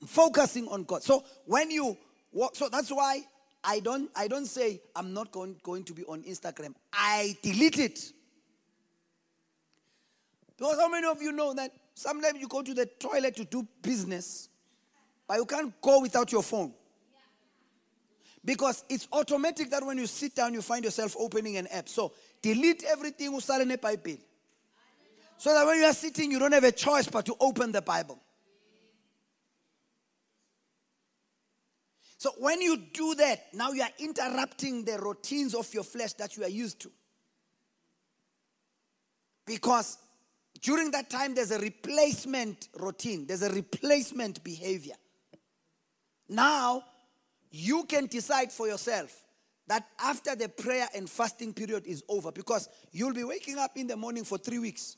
I'm 0.01 0.07
focusing 0.07 0.67
on 0.67 0.83
God. 0.83 1.03
So 1.03 1.23
when 1.45 1.71
you 1.71 1.97
walk, 2.31 2.55
so 2.55 2.69
that's 2.69 2.91
why 2.91 3.21
I 3.63 3.79
don't 3.79 4.09
I 4.15 4.27
don't 4.27 4.45
say 4.45 4.81
I'm 4.95 5.13
not 5.13 5.31
going, 5.31 5.55
going 5.63 5.83
to 5.85 5.93
be 5.93 6.03
on 6.05 6.23
Instagram. 6.23 6.73
I 6.93 7.35
delete 7.41 7.79
it. 7.79 7.99
Because 10.57 10.79
how 10.79 10.89
many 10.89 11.07
of 11.07 11.21
you 11.21 11.31
know 11.31 11.53
that 11.53 11.71
sometimes 11.93 12.39
you 12.39 12.47
go 12.47 12.61
to 12.61 12.73
the 12.73 12.85
toilet 12.85 13.35
to 13.35 13.45
do 13.45 13.67
business, 13.81 14.49
but 15.27 15.37
you 15.37 15.45
can't 15.45 15.79
go 15.81 16.01
without 16.01 16.31
your 16.31 16.41
phone? 16.41 16.73
Because 18.43 18.85
it's 18.87 19.07
automatic 19.11 19.69
that 19.71 19.85
when 19.85 19.97
you 19.97 20.07
sit 20.07 20.33
down, 20.33 20.53
you 20.53 20.61
find 20.61 20.85
yourself 20.85 21.15
opening 21.19 21.57
an 21.57 21.67
app. 21.67 21.89
So 21.89 22.13
delete 22.41 22.83
everything 22.85 23.33
usale 23.33 23.67
ne 23.67 23.75
Bible. 23.75 24.17
So 25.37 25.53
that 25.53 25.65
when 25.65 25.79
you 25.79 25.85
are 25.85 25.93
sitting, 25.93 26.31
you 26.31 26.39
don't 26.39 26.51
have 26.51 26.63
a 26.63 26.71
choice 26.71 27.07
but 27.07 27.25
to 27.27 27.35
open 27.39 27.71
the 27.71 27.81
Bible. 27.81 28.19
So 32.17 32.31
when 32.39 32.61
you 32.61 32.77
do 32.93 33.13
that, 33.15 33.53
now 33.53 33.71
you 33.71 33.83
are 33.83 33.91
interrupting 33.99 34.83
the 34.83 34.97
routines 34.97 35.53
of 35.53 35.71
your 35.73 35.83
flesh 35.83 36.13
that 36.13 36.35
you 36.35 36.43
are 36.43 36.49
used 36.49 36.81
to. 36.81 36.91
Because 39.45 39.99
during 40.61 40.89
that 40.91 41.11
time, 41.11 41.35
there's 41.35 41.51
a 41.51 41.59
replacement 41.59 42.69
routine, 42.79 43.27
there's 43.27 43.43
a 43.43 43.53
replacement 43.53 44.43
behavior. 44.43 44.95
Now, 46.27 46.83
you 47.51 47.83
can 47.83 48.07
decide 48.07 48.51
for 48.51 48.67
yourself 48.67 49.23
that 49.67 49.85
after 49.99 50.35
the 50.35 50.49
prayer 50.49 50.87
and 50.95 51.07
fasting 51.07 51.53
period 51.53 51.85
is 51.85 52.03
over, 52.09 52.31
because 52.31 52.67
you'll 52.91 53.13
be 53.13 53.23
waking 53.23 53.59
up 53.59 53.77
in 53.77 53.85
the 53.85 53.95
morning 53.95 54.23
for 54.23 54.39
three 54.39 54.59
weeks 54.59 54.97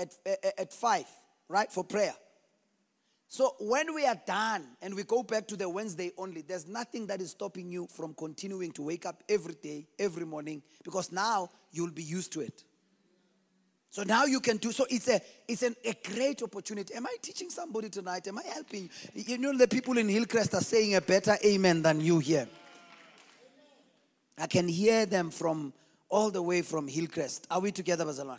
at, 0.00 0.14
at, 0.26 0.58
at 0.58 0.72
five, 0.72 1.06
right, 1.48 1.70
for 1.70 1.84
prayer. 1.84 2.14
So 3.28 3.54
when 3.60 3.94
we 3.94 4.04
are 4.06 4.20
done 4.26 4.66
and 4.82 4.92
we 4.92 5.04
go 5.04 5.22
back 5.22 5.46
to 5.48 5.56
the 5.56 5.68
Wednesday 5.68 6.10
only, 6.18 6.42
there's 6.42 6.66
nothing 6.66 7.06
that 7.06 7.20
is 7.20 7.30
stopping 7.30 7.70
you 7.70 7.86
from 7.86 8.12
continuing 8.14 8.72
to 8.72 8.82
wake 8.82 9.06
up 9.06 9.22
every 9.28 9.54
day, 9.54 9.86
every 10.00 10.26
morning, 10.26 10.62
because 10.82 11.12
now 11.12 11.48
you'll 11.70 11.92
be 11.92 12.02
used 12.02 12.32
to 12.32 12.40
it. 12.40 12.64
So 13.90 14.02
now 14.04 14.24
you 14.24 14.40
can 14.40 14.56
do 14.56 14.72
so. 14.72 14.86
It's 14.88 15.08
a 15.08 15.20
it's 15.48 15.62
an, 15.62 15.74
a 15.84 15.94
great 16.12 16.42
opportunity. 16.42 16.94
Am 16.94 17.06
I 17.06 17.16
teaching 17.20 17.50
somebody 17.50 17.88
tonight? 17.88 18.26
Am 18.28 18.38
I 18.38 18.42
helping? 18.52 18.88
You 19.14 19.36
know 19.38 19.56
the 19.56 19.66
people 19.66 19.98
in 19.98 20.08
Hillcrest 20.08 20.54
are 20.54 20.60
saying 20.60 20.94
a 20.94 21.00
better 21.00 21.36
amen 21.44 21.82
than 21.82 22.00
you 22.00 22.20
here. 22.20 22.48
I 24.38 24.46
can 24.46 24.68
hear 24.68 25.06
them 25.06 25.30
from 25.30 25.72
all 26.08 26.30
the 26.30 26.42
way 26.42 26.62
from 26.62 26.88
Hillcrest. 26.88 27.46
Are 27.50 27.60
we 27.60 27.72
together, 27.72 28.04
Bazalwan? 28.04 28.38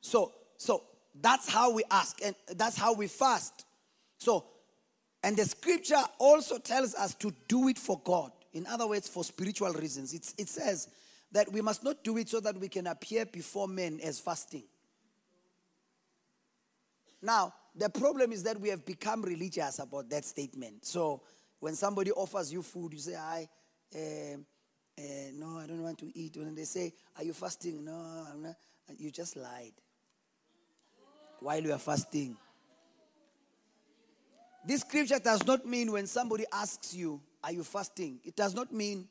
So 0.00 0.32
so 0.58 0.82
that's 1.20 1.48
how 1.48 1.70
we 1.72 1.82
ask 1.90 2.18
and 2.24 2.34
that's 2.56 2.76
how 2.76 2.92
we 2.94 3.06
fast. 3.06 3.64
So 4.18 4.44
and 5.22 5.36
the 5.36 5.44
scripture 5.44 6.02
also 6.18 6.58
tells 6.58 6.94
us 6.94 7.14
to 7.16 7.34
do 7.48 7.66
it 7.66 7.78
for 7.78 8.00
God. 8.04 8.30
In 8.52 8.64
other 8.68 8.86
words, 8.86 9.08
for 9.08 9.24
spiritual 9.24 9.72
reasons. 9.72 10.14
It's, 10.14 10.32
it 10.38 10.48
says 10.48 10.88
that 11.32 11.50
we 11.52 11.60
must 11.60 11.82
not 11.82 12.04
do 12.04 12.16
it 12.16 12.28
so 12.28 12.38
that 12.40 12.56
we 12.56 12.68
can 12.68 12.86
appear 12.86 13.26
before 13.26 13.66
men 13.66 13.98
as 14.04 14.20
fasting. 14.20 14.62
Now, 17.20 17.52
the 17.74 17.88
problem 17.88 18.30
is 18.30 18.44
that 18.44 18.60
we 18.60 18.68
have 18.68 18.86
become 18.86 19.22
religious 19.22 19.80
about 19.80 20.08
that 20.10 20.24
statement. 20.24 20.84
So 20.86 21.22
when 21.58 21.74
somebody 21.74 22.12
offers 22.12 22.52
you 22.52 22.62
food, 22.62 22.92
you 22.92 23.00
say, 23.00 23.16
I, 23.16 23.48
uh, 23.94 24.36
uh, 24.96 25.02
no, 25.34 25.58
I 25.58 25.66
don't 25.66 25.82
want 25.82 25.98
to 25.98 26.16
eat. 26.16 26.36
When 26.36 26.54
they 26.54 26.64
say, 26.64 26.92
Are 27.18 27.24
you 27.24 27.32
fasting? 27.32 27.84
No, 27.84 28.26
I'm 28.32 28.42
not. 28.42 28.54
You 28.96 29.10
just 29.10 29.36
lied 29.36 29.72
while 31.40 31.62
you 31.62 31.72
are 31.72 31.78
fasting. 31.78 32.36
This 34.66 34.80
scripture 34.80 35.18
does 35.18 35.46
not 35.46 35.64
mean 35.64 35.92
when 35.92 36.06
somebody 36.06 36.44
asks 36.52 36.94
you, 36.94 37.20
Are 37.44 37.52
you 37.52 37.62
fasting? 37.62 38.18
It 38.24 38.34
does 38.34 38.54
not 38.54 38.72
mean 38.72 39.06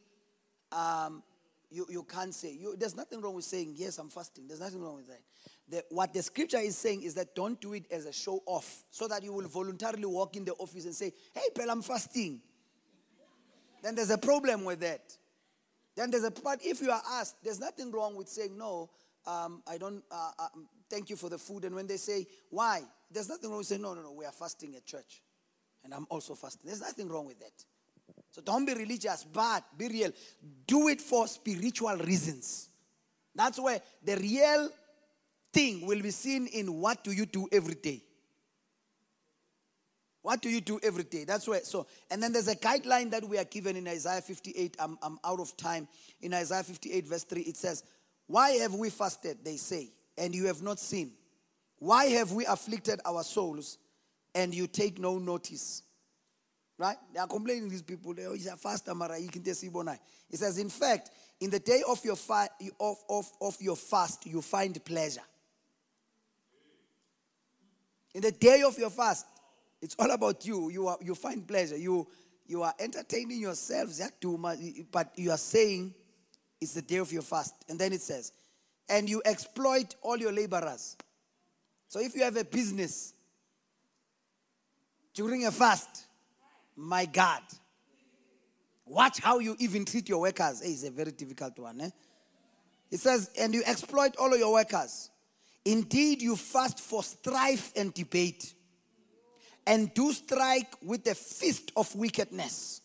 um, 0.72 1.24
you, 1.72 1.86
you 1.90 2.04
can't 2.04 2.34
say. 2.34 2.54
You, 2.54 2.76
there's 2.78 2.96
nothing 2.96 3.22
wrong 3.22 3.36
with 3.36 3.46
saying, 3.46 3.74
Yes, 3.78 3.98
I'm 3.98 4.10
fasting. 4.10 4.48
There's 4.48 4.60
nothing 4.60 4.82
wrong 4.82 4.96
with 4.96 5.08
that. 5.08 5.22
The, 5.68 5.84
what 5.90 6.14
the 6.14 6.22
scripture 6.22 6.60
is 6.60 6.78
saying 6.78 7.04
is 7.04 7.14
that 7.16 7.34
don't 7.36 7.60
do 7.60 7.74
it 7.74 7.86
as 7.90 8.06
a 8.06 8.14
show 8.14 8.44
off 8.46 8.84
so 8.92 9.08
that 9.08 9.24
you 9.24 9.34
will 9.34 9.48
voluntarily 9.48 10.06
walk 10.06 10.36
in 10.36 10.44
the 10.44 10.54
office 10.54 10.86
and 10.86 10.94
say, 10.94 11.14
Hey, 11.34 11.50
Pell, 11.56 11.72
I'm 11.72 11.82
fasting. 11.82 12.42
Then 13.82 13.96
there's 13.96 14.10
a 14.10 14.18
problem 14.18 14.66
with 14.66 14.82
that. 14.82 15.16
Then 15.96 16.12
there's 16.12 16.24
a 16.26 16.32
but 16.32 16.60
if 16.64 16.82
you 16.82 16.92
are 16.92 17.02
asked, 17.14 17.38
there's 17.44 17.60
nothing 17.60 17.92
wrong 17.92 18.16
with 18.16 18.28
saying 18.28 18.58
no. 18.58 18.90
Um, 19.28 19.64
I 19.68 19.78
don't. 19.78 20.04
Uh, 20.12 20.32
uh, 20.38 20.48
thank 20.90 21.10
you 21.10 21.16
for 21.16 21.30
the 21.30 21.38
food. 21.38 21.66
And 21.66 21.76
when 21.76 21.88
they 21.88 21.98
say 21.98 22.28
why, 22.50 22.82
there's 23.12 23.30
nothing 23.30 23.50
wrong 23.50 23.60
with 23.60 23.68
saying 23.68 23.82
no, 23.82 23.94
no, 23.94 24.02
no. 24.02 24.12
We 24.12 24.26
are 24.26 24.32
fasting 24.32 24.76
at 24.76 24.86
church 24.86 25.22
and 25.86 25.94
I'm 25.94 26.08
also 26.10 26.36
fasting. 26.36 26.64
There's 26.66 26.82
nothing 26.82 27.08
wrong 27.08 27.26
with 27.28 27.40
that. 27.40 27.54
So 28.32 28.42
don't 28.42 28.66
be 28.66 28.74
religious, 28.74 29.24
but 29.24 29.64
be 29.78 29.88
real. 29.88 30.12
Do 30.68 30.90
it 30.90 31.00
for 31.00 31.28
spiritual 31.28 31.96
reasons. 31.98 32.70
That's 33.34 33.60
where 33.60 33.80
the 34.04 34.18
real 34.18 34.70
thing 35.54 35.86
will 35.86 36.02
be 36.02 36.12
seen 36.12 36.48
in 36.48 36.82
what 36.82 37.04
do 37.04 37.12
you 37.12 37.26
do 37.26 37.48
every 37.52 37.76
day. 37.76 38.02
What 40.22 40.42
do 40.42 40.50
you 40.50 40.60
do 40.60 40.80
every 40.82 41.04
day? 41.04 41.24
That's 41.24 41.48
where. 41.48 41.62
So, 41.62 41.86
and 42.10 42.22
then 42.22 42.34
there's 42.34 42.48
a 42.48 42.56
guideline 42.56 43.12
that 43.12 43.24
we 43.24 43.38
are 43.38 43.44
given 43.44 43.76
in 43.76 43.88
Isaiah 43.88 44.22
58. 44.22 44.76
I'm, 44.80 44.98
I'm 45.04 45.20
out 45.24 45.40
of 45.40 45.56
time. 45.56 45.88
In 46.22 46.34
Isaiah 46.34 46.64
58, 46.64 47.08
verse 47.08 47.24
3, 47.26 47.42
it 47.42 47.58
says, 47.58 47.84
Why 48.28 48.52
have 48.52 48.74
we 48.74 48.90
fasted, 48.90 49.40
they 49.44 49.58
say, 49.58 49.92
and 50.18 50.34
you 50.34 50.46
have 50.48 50.62
not 50.62 50.80
seen? 50.80 51.12
Why 51.78 52.06
have 52.06 52.32
we 52.32 52.46
afflicted 52.46 53.00
our 53.06 53.24
souls 53.24 53.78
and 54.36 54.54
you 54.54 54.68
take 54.68 55.00
no 55.00 55.18
notice. 55.18 55.82
Right? 56.78 56.98
They 57.14 57.20
are 57.22 57.28
complaining, 57.28 57.70
these 57.70 57.82
people. 57.82 58.14
They 58.14 58.26
oh, 58.26 58.34
are 58.34 58.58
fast 58.58 58.88
Amara. 58.90 59.18
It 59.18 60.38
says, 60.38 60.58
in 60.58 60.70
fact, 60.70 61.10
in 61.40 61.50
the 61.50 61.60
day 61.60 61.82
of 61.88 62.04
your, 62.04 62.18
fa- 62.18 62.50
of, 62.80 62.98
of, 63.10 63.32
of 63.40 63.58
your 63.62 63.78
fast, 63.78 64.28
you 64.28 64.42
find 64.42 64.84
pleasure. 64.84 65.22
In 68.14 68.22
the 68.22 68.32
day 68.32 68.62
of 68.64 68.78
your 68.78 68.90
fast, 68.90 69.26
it's 69.82 69.96
all 69.98 70.12
about 70.12 70.46
you. 70.46 70.70
You, 70.70 70.88
are, 70.90 70.98
you 71.02 71.16
find 71.16 71.48
pleasure. 71.48 71.78
You, 71.78 72.08
you 72.46 72.64
are 72.64 72.74
entertaining 72.78 73.40
yourselves, 73.40 74.02
but 74.92 75.12
you 75.16 75.32
are 75.32 75.38
saying 75.38 75.94
it's 76.62 76.74
the 76.74 76.82
day 76.82 76.98
of 76.98 77.12
your 77.12 77.22
fast. 77.22 77.54
And 77.70 77.80
then 77.80 77.94
it 77.94 78.02
says, 78.02 78.32
and 78.90 79.10
you 79.10 79.22
exploit 79.26 79.96
all 80.02 80.18
your 80.18 80.32
laborers. 80.32 80.96
So 81.88 82.00
if 82.00 82.16
you 82.16 82.24
have 82.24 82.38
a 82.38 82.44
business 82.44 83.16
during 85.16 85.46
a 85.46 85.52
fast. 85.52 86.06
My 86.76 87.06
God. 87.06 87.42
Watch 88.86 89.20
how 89.20 89.40
you 89.40 89.56
even 89.58 89.86
treat 89.86 90.08
your 90.08 90.20
workers. 90.20 90.62
Hey, 90.62 90.70
it's 90.70 90.84
a 90.84 90.92
very 90.92 91.12
difficult 91.12 91.58
one. 91.58 91.82
Eh? 91.82 91.90
It 92.92 93.00
says, 93.00 93.32
and 93.40 93.54
you 93.54 93.64
exploit 93.66 94.16
all 94.18 94.32
of 94.32 94.38
your 94.38 94.54
workers. 94.54 95.10
Indeed, 95.64 96.22
you 96.22 96.36
fast 96.36 96.80
for 96.80 97.02
strife 97.02 97.72
and 97.76 97.92
debate, 97.92 98.54
and 99.66 99.92
do 99.96 100.14
strike 100.14 100.72
with 100.84 101.04
the 101.04 101.16
fist 101.16 101.72
of 101.76 101.96
wickedness. 101.96 102.82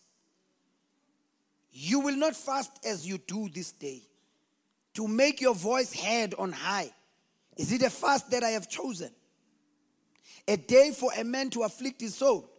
You 1.71 1.99
will 2.01 2.15
not 2.15 2.35
fast 2.35 2.71
as 2.85 3.07
you 3.07 3.17
do 3.17 3.49
this 3.49 3.71
day, 3.71 4.01
to 4.93 5.07
make 5.07 5.39
your 5.41 5.55
voice 5.55 5.93
heard 5.93 6.33
on 6.35 6.51
high. 6.51 6.91
Is 7.57 7.71
it 7.71 7.81
a 7.81 7.89
fast 7.89 8.31
that 8.31 8.43
I 8.43 8.49
have 8.49 8.69
chosen? 8.69 9.11
a 10.47 10.57
day 10.57 10.91
for 10.91 11.11
a 11.17 11.23
man 11.23 11.49
to 11.51 11.63
afflict 11.63 12.01
his 12.01 12.15
soul? 12.15 12.49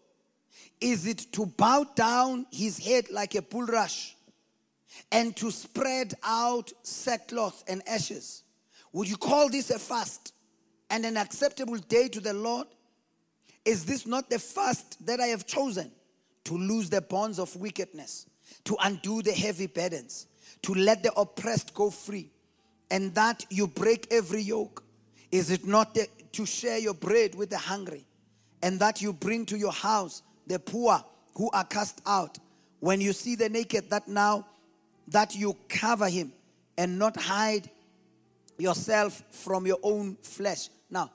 Is 0.80 1.06
it 1.06 1.32
to 1.32 1.46
bow 1.46 1.86
down 1.94 2.46
his 2.50 2.78
head 2.78 3.10
like 3.10 3.34
a 3.34 3.42
bulrush 3.42 4.14
and 5.10 5.34
to 5.36 5.50
spread 5.50 6.14
out 6.22 6.72
sackcloth 6.82 7.64
and 7.68 7.82
ashes? 7.88 8.42
Would 8.92 9.08
you 9.08 9.16
call 9.16 9.48
this 9.48 9.70
a 9.70 9.78
fast 9.78 10.34
and 10.90 11.04
an 11.06 11.16
acceptable 11.16 11.76
day 11.76 12.08
to 12.08 12.20
the 12.20 12.34
Lord? 12.34 12.66
Is 13.64 13.84
this 13.84 14.06
not 14.06 14.28
the 14.28 14.38
fast 14.38 15.04
that 15.06 15.20
I 15.20 15.26
have 15.28 15.46
chosen? 15.46 15.90
To 16.46 16.58
loose 16.58 16.88
the 16.88 17.00
bonds 17.00 17.38
of 17.38 17.54
wickedness, 17.54 18.26
to 18.64 18.76
undo 18.82 19.22
the 19.22 19.32
heavy 19.32 19.66
burdens, 19.66 20.26
to 20.62 20.74
let 20.74 21.02
the 21.02 21.12
oppressed 21.14 21.74
go 21.74 21.90
free, 21.90 22.30
and 22.90 23.14
that 23.14 23.44
you 23.50 23.66
break 23.66 24.06
every 24.10 24.42
yoke? 24.42 24.82
Is 25.30 25.50
it 25.50 25.66
not 25.66 25.94
the 25.94 26.08
to 26.32 26.46
share 26.46 26.78
your 26.78 26.94
bread 26.94 27.34
with 27.34 27.50
the 27.50 27.58
hungry, 27.58 28.04
and 28.62 28.80
that 28.80 29.02
you 29.02 29.12
bring 29.12 29.44
to 29.46 29.56
your 29.56 29.72
house 29.72 30.22
the 30.46 30.58
poor 30.58 31.02
who 31.34 31.50
are 31.52 31.64
cast 31.64 32.00
out. 32.06 32.38
When 32.80 33.00
you 33.00 33.12
see 33.12 33.36
the 33.36 33.48
naked, 33.48 33.90
that 33.90 34.08
now 34.08 34.46
that 35.08 35.34
you 35.34 35.56
cover 35.68 36.08
him 36.08 36.32
and 36.76 36.98
not 36.98 37.16
hide 37.16 37.70
yourself 38.58 39.22
from 39.30 39.66
your 39.66 39.78
own 39.82 40.16
flesh. 40.22 40.68
Now, 40.90 41.10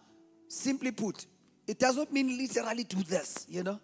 simply 0.48 0.92
put, 0.92 1.26
it 1.68 1.80
does 1.80 1.98
not 1.98 2.12
mean 2.12 2.38
literally 2.38 2.84
do 2.84 3.02
this, 3.04 3.46
you 3.50 3.64
know. 3.64 3.80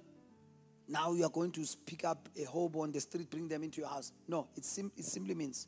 Now 0.88 1.14
you 1.14 1.24
are 1.24 1.30
going 1.30 1.52
to 1.54 1.66
pick 1.86 2.04
up 2.04 2.28
a 2.40 2.44
hobo 2.44 2.82
on 2.82 2.92
the 2.92 3.00
street, 3.00 3.30
bring 3.30 3.48
them 3.48 3.64
into 3.64 3.82
your 3.82 3.90
house. 3.90 4.12
No, 4.28 4.48
it, 4.56 4.66
sim- 4.66 4.92
it 4.98 5.06
simply 5.06 5.34
means 5.34 5.68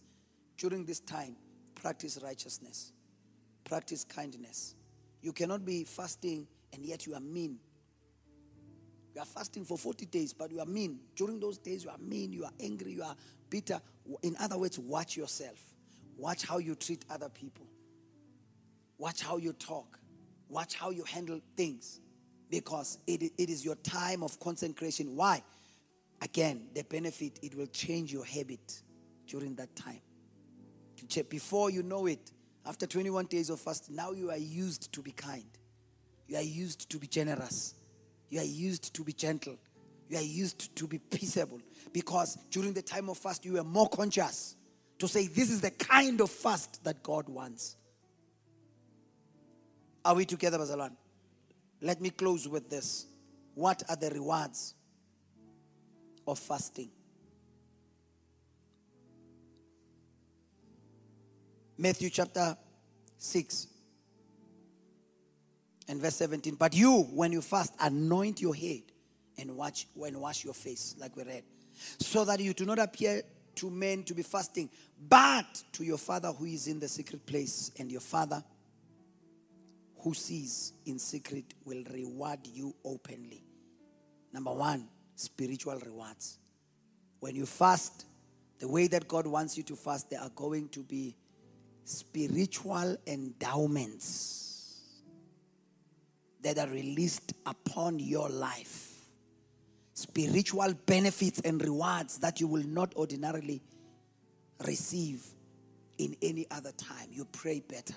during 0.57 0.85
this 0.85 0.99
time, 0.99 1.35
practice 1.75 2.19
righteousness, 2.21 2.91
practice 3.63 4.03
kindness, 4.03 4.75
you 5.21 5.33
cannot 5.33 5.65
be 5.65 5.83
fasting 5.83 6.47
and 6.73 6.85
yet 6.85 7.05
you 7.07 7.15
are 7.15 7.19
mean. 7.19 7.57
You 9.15 9.21
are 9.21 9.25
fasting 9.25 9.63
for 9.63 9.77
40 9.77 10.05
days, 10.07 10.33
but 10.33 10.51
you 10.51 10.59
are 10.59 10.65
mean. 10.65 10.99
During 11.15 11.39
those 11.39 11.57
days, 11.57 11.85
you 11.85 11.89
are 11.89 11.97
mean, 11.97 12.33
you 12.33 12.43
are 12.43 12.51
angry, 12.59 12.91
you 12.91 13.03
are 13.03 13.15
bitter. 13.49 13.79
In 14.21 14.35
other 14.39 14.57
words, 14.57 14.77
watch 14.77 15.15
yourself. 15.15 15.57
Watch 16.17 16.45
how 16.45 16.57
you 16.57 16.75
treat 16.75 17.05
other 17.09 17.29
people. 17.29 17.65
Watch 18.97 19.21
how 19.21 19.37
you 19.37 19.53
talk. 19.53 19.97
Watch 20.49 20.75
how 20.75 20.89
you 20.91 21.03
handle 21.03 21.39
things. 21.55 22.01
Because 22.49 22.99
it, 23.07 23.23
it 23.37 23.49
is 23.49 23.65
your 23.65 23.75
time 23.75 24.23
of 24.23 24.39
consecration. 24.39 25.15
Why? 25.15 25.43
Again, 26.21 26.67
the 26.73 26.83
benefit, 26.83 27.39
it 27.41 27.55
will 27.55 27.67
change 27.67 28.13
your 28.13 28.25
habit 28.25 28.81
during 29.27 29.55
that 29.55 29.75
time. 29.75 30.01
Before 31.29 31.69
you 31.69 31.83
know 31.83 32.07
it, 32.07 32.31
after 32.65 32.87
21 32.87 33.25
days 33.27 33.49
of 33.49 33.59
fast, 33.59 33.91
now 33.91 34.11
you 34.11 34.31
are 34.31 34.37
used 34.37 34.91
to 34.93 35.01
be 35.01 35.11
kind. 35.11 35.45
You 36.27 36.37
are 36.37 36.43
used 36.43 36.89
to 36.89 36.97
be 36.97 37.07
generous. 37.07 37.75
You 38.29 38.39
are 38.39 38.45
used 38.45 38.93
to 38.95 39.03
be 39.03 39.13
gentle. 39.13 39.57
You 40.09 40.17
are 40.17 40.23
used 40.23 40.75
to 40.75 40.87
be 40.87 40.97
peaceable. 40.97 41.61
Because 41.93 42.37
during 42.49 42.73
the 42.73 42.81
time 42.81 43.09
of 43.09 43.17
fast, 43.17 43.45
you 43.45 43.59
are 43.59 43.63
more 43.63 43.87
conscious 43.89 44.55
to 44.99 45.07
say, 45.07 45.27
This 45.27 45.51
is 45.51 45.61
the 45.61 45.71
kind 45.71 46.21
of 46.21 46.31
fast 46.31 46.83
that 46.83 47.03
God 47.03 47.29
wants. 47.29 47.75
Are 50.03 50.15
we 50.15 50.25
together, 50.25 50.57
Bazalwan? 50.57 50.91
Let 51.81 52.01
me 52.01 52.09
close 52.09 52.47
with 52.47 52.69
this. 52.69 53.05
What 53.53 53.83
are 53.89 53.95
the 53.95 54.09
rewards 54.09 54.73
of 56.27 56.39
fasting? 56.39 56.89
Matthew 61.77 62.09
chapter 62.09 62.57
6 63.17 63.67
and 65.87 66.01
verse 66.01 66.15
17. 66.15 66.55
But 66.55 66.73
you, 66.73 67.03
when 67.13 67.31
you 67.31 67.41
fast, 67.41 67.73
anoint 67.79 68.41
your 68.41 68.55
head 68.55 68.83
and 69.37 69.55
watch 69.55 69.87
when 69.93 70.19
wash 70.19 70.43
your 70.43 70.53
face, 70.53 70.95
like 70.97 71.15
we 71.15 71.23
read, 71.23 71.43
so 71.99 72.23
that 72.25 72.39
you 72.39 72.53
do 72.53 72.65
not 72.65 72.79
appear 72.79 73.21
to 73.55 73.69
men 73.69 74.03
to 74.03 74.13
be 74.13 74.21
fasting, 74.21 74.69
but 75.09 75.63
to 75.73 75.83
your 75.83 75.97
father 75.97 76.29
who 76.31 76.45
is 76.45 76.67
in 76.67 76.79
the 76.79 76.87
secret 76.87 77.25
place, 77.25 77.71
and 77.77 77.91
your 77.91 78.01
father 78.01 78.43
who 80.05 80.13
sees 80.13 80.73
in 80.85 80.99
secret 80.99 81.45
will 81.65 81.83
reward 81.91 82.37
you 82.43 82.75
openly. 82.85 83.43
Number 84.31 84.53
one, 84.53 84.87
spiritual 85.15 85.79
rewards. 85.79 86.37
When 87.21 87.35
you 87.35 87.47
fast, 87.47 88.05
the 88.59 88.67
way 88.67 88.85
that 88.85 89.07
God 89.07 89.25
wants 89.25 89.57
you 89.57 89.63
to 89.63 89.75
fast, 89.75 90.11
there 90.11 90.21
are 90.21 90.29
going 90.29 90.69
to 90.69 90.81
be 90.81 91.15
spiritual 91.85 92.95
endowments 93.07 94.91
that 96.43 96.59
are 96.59 96.69
released 96.69 97.33
upon 97.47 97.97
your 97.97 98.29
life. 98.29 98.91
Spiritual 99.95 100.75
benefits 100.85 101.39
and 101.39 101.59
rewards 101.63 102.19
that 102.19 102.39
you 102.39 102.45
will 102.45 102.67
not 102.67 102.93
ordinarily 102.95 103.59
receive 104.67 105.25
in 105.97 106.15
any 106.21 106.45
other 106.51 106.73
time. 106.73 107.07
You 107.09 107.25
pray 107.25 107.63
better, 107.67 107.95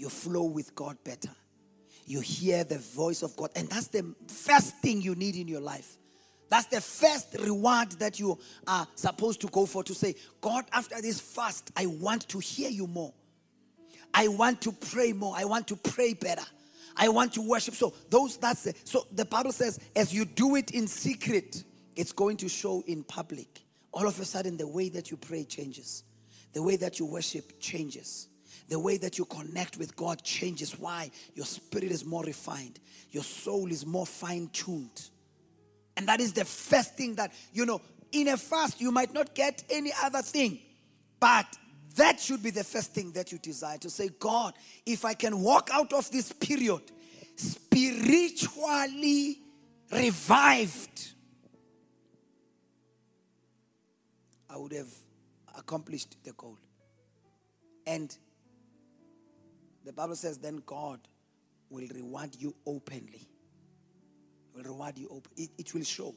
you 0.00 0.08
flow 0.08 0.44
with 0.44 0.74
God 0.74 0.96
better, 1.04 1.30
you 2.06 2.20
hear 2.20 2.64
the 2.64 2.78
voice 2.78 3.22
of 3.22 3.36
God. 3.36 3.50
And 3.54 3.68
that's 3.68 3.88
the 3.88 4.14
first 4.26 4.76
thing 4.78 5.02
you 5.02 5.14
need 5.14 5.36
in 5.36 5.46
your 5.46 5.60
life. 5.60 5.96
That's 6.48 6.66
the 6.66 6.80
first 6.80 7.36
reward 7.38 7.92
that 7.92 8.18
you 8.18 8.38
are 8.66 8.88
supposed 8.96 9.40
to 9.42 9.46
go 9.48 9.66
for 9.66 9.84
to 9.84 9.94
say, 9.94 10.16
God, 10.40 10.64
after 10.72 11.00
this 11.00 11.20
fast, 11.20 11.70
I 11.76 11.86
want 11.86 12.28
to 12.30 12.40
hear 12.40 12.70
you 12.70 12.88
more. 12.88 13.12
I 14.12 14.26
want 14.26 14.60
to 14.62 14.72
pray 14.72 15.12
more. 15.12 15.34
I 15.36 15.44
want 15.44 15.68
to 15.68 15.76
pray 15.76 16.14
better. 16.14 16.42
I 16.96 17.08
want 17.08 17.34
to 17.34 17.42
worship. 17.42 17.74
So 17.74 17.94
those 18.08 18.36
that's 18.38 18.64
the, 18.64 18.74
so 18.84 19.06
the 19.12 19.24
Bible 19.24 19.52
says 19.52 19.78
as 19.94 20.12
you 20.12 20.24
do 20.24 20.56
it 20.56 20.72
in 20.72 20.88
secret, 20.88 21.62
it's 21.94 22.10
going 22.10 22.38
to 22.38 22.48
show 22.48 22.82
in 22.86 23.04
public. 23.04 23.60
All 23.92 24.08
of 24.08 24.18
a 24.18 24.24
sudden 24.24 24.56
the 24.56 24.66
way 24.66 24.88
that 24.88 25.10
you 25.10 25.16
pray 25.16 25.44
changes. 25.44 26.02
The 26.52 26.62
way 26.62 26.74
that 26.76 26.98
you 26.98 27.06
worship 27.06 27.60
changes. 27.60 28.29
The 28.70 28.78
way 28.78 28.96
that 28.98 29.18
you 29.18 29.26
connect 29.26 29.76
with 29.76 29.96
God 29.96 30.22
changes. 30.22 30.78
Why? 30.78 31.10
Your 31.34 31.44
spirit 31.44 31.90
is 31.90 32.04
more 32.04 32.22
refined. 32.22 32.78
Your 33.10 33.24
soul 33.24 33.70
is 33.70 33.84
more 33.84 34.06
fine-tuned. 34.06 35.10
And 35.96 36.08
that 36.08 36.20
is 36.20 36.32
the 36.32 36.44
first 36.44 36.96
thing 36.96 37.16
that, 37.16 37.32
you 37.52 37.66
know, 37.66 37.82
in 38.12 38.28
a 38.28 38.36
fast, 38.36 38.80
you 38.80 38.92
might 38.92 39.12
not 39.12 39.34
get 39.34 39.64
any 39.68 39.92
other 40.02 40.22
thing. 40.22 40.60
But 41.18 41.46
that 41.96 42.20
should 42.20 42.44
be 42.44 42.50
the 42.50 42.62
first 42.62 42.94
thing 42.94 43.10
that 43.12 43.32
you 43.32 43.38
desire 43.38 43.78
to 43.78 43.90
say, 43.90 44.10
God, 44.20 44.54
if 44.86 45.04
I 45.04 45.14
can 45.14 45.40
walk 45.40 45.70
out 45.72 45.92
of 45.92 46.08
this 46.12 46.32
period 46.32 46.82
spiritually 47.34 49.38
revived, 49.92 51.08
I 54.48 54.56
would 54.56 54.72
have 54.72 54.92
accomplished 55.58 56.16
the 56.22 56.32
goal. 56.32 56.56
And 57.86 58.16
the 59.84 59.92
Bible 59.92 60.16
says, 60.16 60.38
then 60.38 60.62
God 60.66 61.00
will 61.70 61.86
reward 61.94 62.36
you 62.38 62.54
openly 62.66 63.30
will 64.54 64.72
reward 64.72 64.98
you 64.98 65.08
open. 65.10 65.30
It, 65.36 65.50
it 65.58 65.74
will 65.74 65.84
show. 65.84 66.14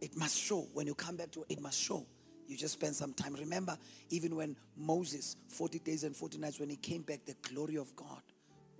It 0.00 0.16
must 0.16 0.36
show. 0.36 0.66
When 0.72 0.86
you 0.86 0.94
come 0.94 1.16
back 1.16 1.30
to 1.32 1.44
it, 1.48 1.60
must 1.60 1.80
show. 1.80 2.06
You 2.46 2.56
just 2.56 2.74
spend 2.74 2.94
some 2.94 3.14
time. 3.14 3.34
Remember, 3.34 3.76
even 4.10 4.36
when 4.36 4.56
Moses, 4.76 5.36
40 5.48 5.78
days 5.78 6.04
and 6.04 6.14
40 6.14 6.38
nights, 6.38 6.60
when 6.60 6.68
he 6.68 6.76
came 6.76 7.02
back, 7.02 7.24
the 7.24 7.34
glory 7.42 7.76
of 7.76 7.94
God 7.96 8.20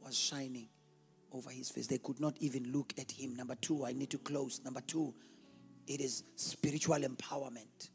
was 0.03 0.17
shining 0.17 0.69
over 1.33 1.51
his 1.51 1.71
face. 1.71 1.87
They 1.87 1.99
could 1.99 2.21
not 2.21 2.37
even 2.41 2.71
look 2.73 2.93
at 2.99 3.11
him. 3.11 3.35
Number 3.37 3.55
two, 3.55 3.87
I 3.87 3.93
need 3.93 4.11
to 4.11 4.19
close. 4.19 4.61
Number 4.65 4.83
two, 4.83 5.15
it 5.87 6.01
is 6.01 6.25
spiritual 6.37 6.99
empowerment, 6.99 7.91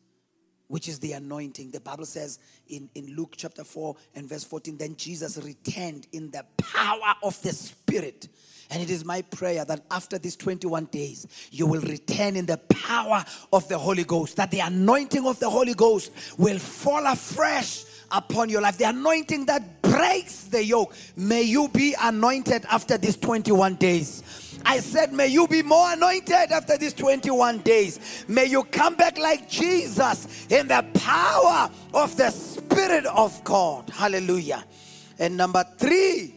which 0.69 0.87
is 0.87 0.99
the 0.99 1.11
anointing. 1.11 1.71
The 1.71 1.81
Bible 1.81 2.05
says 2.05 2.39
in, 2.69 2.89
in 2.95 3.15
Luke 3.15 3.33
chapter 3.35 3.63
4 3.63 3.95
and 4.15 4.29
verse 4.29 4.45
14, 4.45 4.77
then 4.77 4.95
Jesus 4.95 5.37
returned 5.37 6.07
in 6.13 6.31
the 6.31 6.45
power 6.57 7.15
of 7.21 7.39
the 7.41 7.51
Spirit 7.51 8.29
and 8.71 8.83
it 8.83 8.89
is 8.89 9.03
my 9.03 9.23
prayer 9.23 9.65
that 9.65 9.81
after 9.89 10.19
these 10.19 10.35
21 10.35 10.85
days, 10.85 11.25
you 11.51 11.65
will 11.65 11.81
return 11.81 12.35
in 12.35 12.45
the 12.45 12.57
power 12.57 13.25
of 13.51 13.67
the 13.67 13.77
Holy 13.77 14.03
Ghost, 14.03 14.35
that 14.35 14.51
the 14.51 14.59
anointing 14.59 15.25
of 15.25 15.39
the 15.39 15.49
Holy 15.49 15.73
Ghost 15.73 16.11
will 16.37 16.59
fall 16.59 17.05
afresh 17.07 17.83
upon 18.11 18.49
your 18.49 18.61
life. 18.61 18.77
The 18.77 18.89
anointing 18.89 19.47
that 19.47 19.81
breaks 19.81 20.43
the 20.43 20.63
yoke. 20.63 20.93
May 21.15 21.43
you 21.43 21.67
be 21.69 21.95
anointed 21.99 22.65
after 22.69 22.97
these 22.97 23.17
21 23.17 23.75
days. 23.75 24.23
I 24.65 24.79
said, 24.79 25.13
may 25.13 25.27
you 25.27 25.47
be 25.47 25.61
more 25.61 25.93
anointed 25.93 26.51
after 26.51 26.77
these 26.77 26.93
21 26.93 27.59
days. 27.59 28.25
May 28.27 28.45
you 28.45 28.63
come 28.63 28.95
back 28.95 29.17
like 29.17 29.49
Jesus 29.49 30.47
in 30.49 30.67
the 30.67 30.85
power 30.93 31.69
of 31.93 32.15
the 32.17 32.29
Spirit 32.31 33.05
of 33.05 33.43
God. 33.43 33.89
Hallelujah. 33.89 34.63
And 35.17 35.35
number 35.37 35.63
three, 35.77 36.33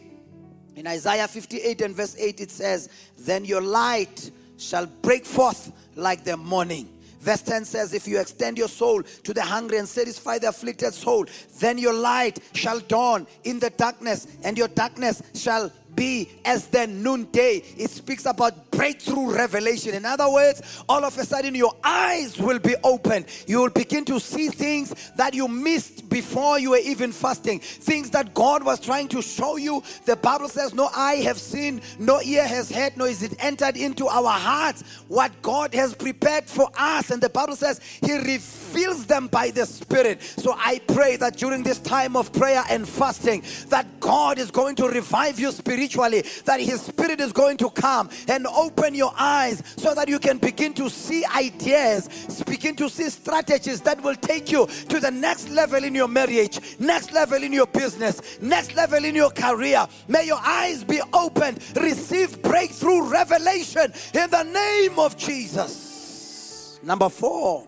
in 0.75 0.87
Isaiah 0.87 1.27
58 1.27 1.81
and 1.81 1.95
verse 1.95 2.15
8, 2.17 2.41
it 2.41 2.51
says, 2.51 2.89
Then 3.17 3.45
your 3.45 3.61
light 3.61 4.31
shall 4.57 4.85
break 4.85 5.25
forth 5.25 5.71
like 5.95 6.23
the 6.23 6.37
morning. 6.37 6.89
Verse 7.19 7.41
10 7.41 7.63
says, 7.63 7.93
If 7.93 8.05
you 8.07 8.19
extend 8.19 8.57
your 8.57 8.67
soul 8.67 9.01
to 9.01 9.33
the 9.33 9.41
hungry 9.41 9.77
and 9.77 9.87
satisfy 9.87 10.39
the 10.39 10.49
afflicted 10.49 10.93
soul, 10.93 11.25
then 11.59 11.77
your 11.77 11.93
light 11.93 12.39
shall 12.53 12.79
dawn 12.81 13.27
in 13.45 13.59
the 13.59 13.69
darkness, 13.69 14.27
and 14.43 14.57
your 14.57 14.67
darkness 14.67 15.21
shall 15.33 15.71
be 15.95 16.29
as 16.45 16.67
the 16.67 16.87
noonday. 16.87 17.63
It 17.77 17.89
speaks 17.89 18.25
about 18.25 18.71
breakthrough 18.71 19.33
revelation. 19.33 19.93
In 19.93 20.05
other 20.05 20.29
words, 20.29 20.83
all 20.89 21.03
of 21.03 21.17
a 21.17 21.25
sudden 21.25 21.55
your 21.55 21.75
eyes 21.83 22.37
will 22.37 22.59
be 22.59 22.75
open. 22.83 23.25
You 23.47 23.61
will 23.61 23.69
begin 23.69 24.05
to 24.05 24.19
see 24.19 24.49
things 24.49 24.93
that 25.15 25.33
you 25.33 25.47
missed 25.47 26.09
before 26.09 26.59
you 26.59 26.71
were 26.71 26.77
even 26.77 27.11
fasting. 27.11 27.59
Things 27.59 28.09
that 28.11 28.33
God 28.33 28.63
was 28.63 28.79
trying 28.79 29.07
to 29.09 29.21
show 29.21 29.57
you. 29.57 29.83
The 30.05 30.15
Bible 30.15 30.49
says, 30.49 30.73
No 30.73 30.89
eye 30.95 31.15
have 31.15 31.37
seen, 31.37 31.81
no 31.99 32.21
ear 32.21 32.47
has 32.47 32.69
heard, 32.69 32.97
nor 32.97 33.07
is 33.07 33.23
it 33.23 33.35
entered 33.39 33.77
into 33.77 34.07
our 34.07 34.31
hearts 34.31 34.83
what 35.07 35.31
God 35.41 35.73
has 35.73 35.93
prepared 35.93 36.45
for 36.45 36.69
us. 36.77 37.11
And 37.11 37.21
the 37.21 37.29
Bible 37.29 37.55
says 37.55 37.79
He 38.01 38.13
reveals 38.17 39.05
them 39.05 39.27
by 39.27 39.51
the 39.51 39.65
Spirit. 39.65 40.21
So 40.21 40.55
I 40.57 40.79
pray 40.87 41.15
that 41.17 41.37
during 41.37 41.63
this 41.63 41.79
time 41.79 42.15
of 42.15 42.33
prayer 42.33 42.63
and 42.69 42.87
fasting, 42.87 43.43
that 43.69 43.99
God 43.99 44.39
is 44.39 44.51
going 44.51 44.75
to 44.77 44.87
revive 44.87 45.39
your 45.39 45.43
you 45.51 45.51
that 45.87 46.59
His 46.59 46.81
Spirit 46.81 47.19
is 47.19 47.31
going 47.31 47.57
to 47.57 47.69
come 47.69 48.09
and 48.27 48.47
open 48.47 48.93
your 48.95 49.13
eyes 49.17 49.61
so 49.77 49.93
that 49.93 50.07
you 50.07 50.19
can 50.19 50.37
begin 50.37 50.73
to 50.75 50.89
see 50.89 51.25
ideas, 51.25 52.43
begin 52.45 52.75
to 52.75 52.89
see 52.89 53.09
strategies 53.09 53.81
that 53.81 54.01
will 54.01 54.15
take 54.15 54.51
you 54.51 54.67
to 54.89 54.99
the 54.99 55.11
next 55.11 55.49
level 55.49 55.83
in 55.83 55.95
your 55.95 56.07
marriage, 56.07 56.59
next 56.79 57.11
level 57.11 57.41
in 57.43 57.53
your 57.53 57.67
business, 57.67 58.39
next 58.41 58.75
level 58.75 59.03
in 59.03 59.15
your 59.15 59.31
career. 59.31 59.87
May 60.07 60.25
your 60.25 60.39
eyes 60.41 60.83
be 60.83 61.01
opened, 61.13 61.59
receive 61.75 62.41
breakthrough 62.41 63.09
revelation 63.09 63.93
in 64.13 64.29
the 64.29 64.43
name 64.43 64.99
of 64.99 65.17
Jesus. 65.17 66.79
Number 66.83 67.09
four, 67.09 67.67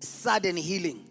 sudden 0.00 0.56
healing. 0.56 1.08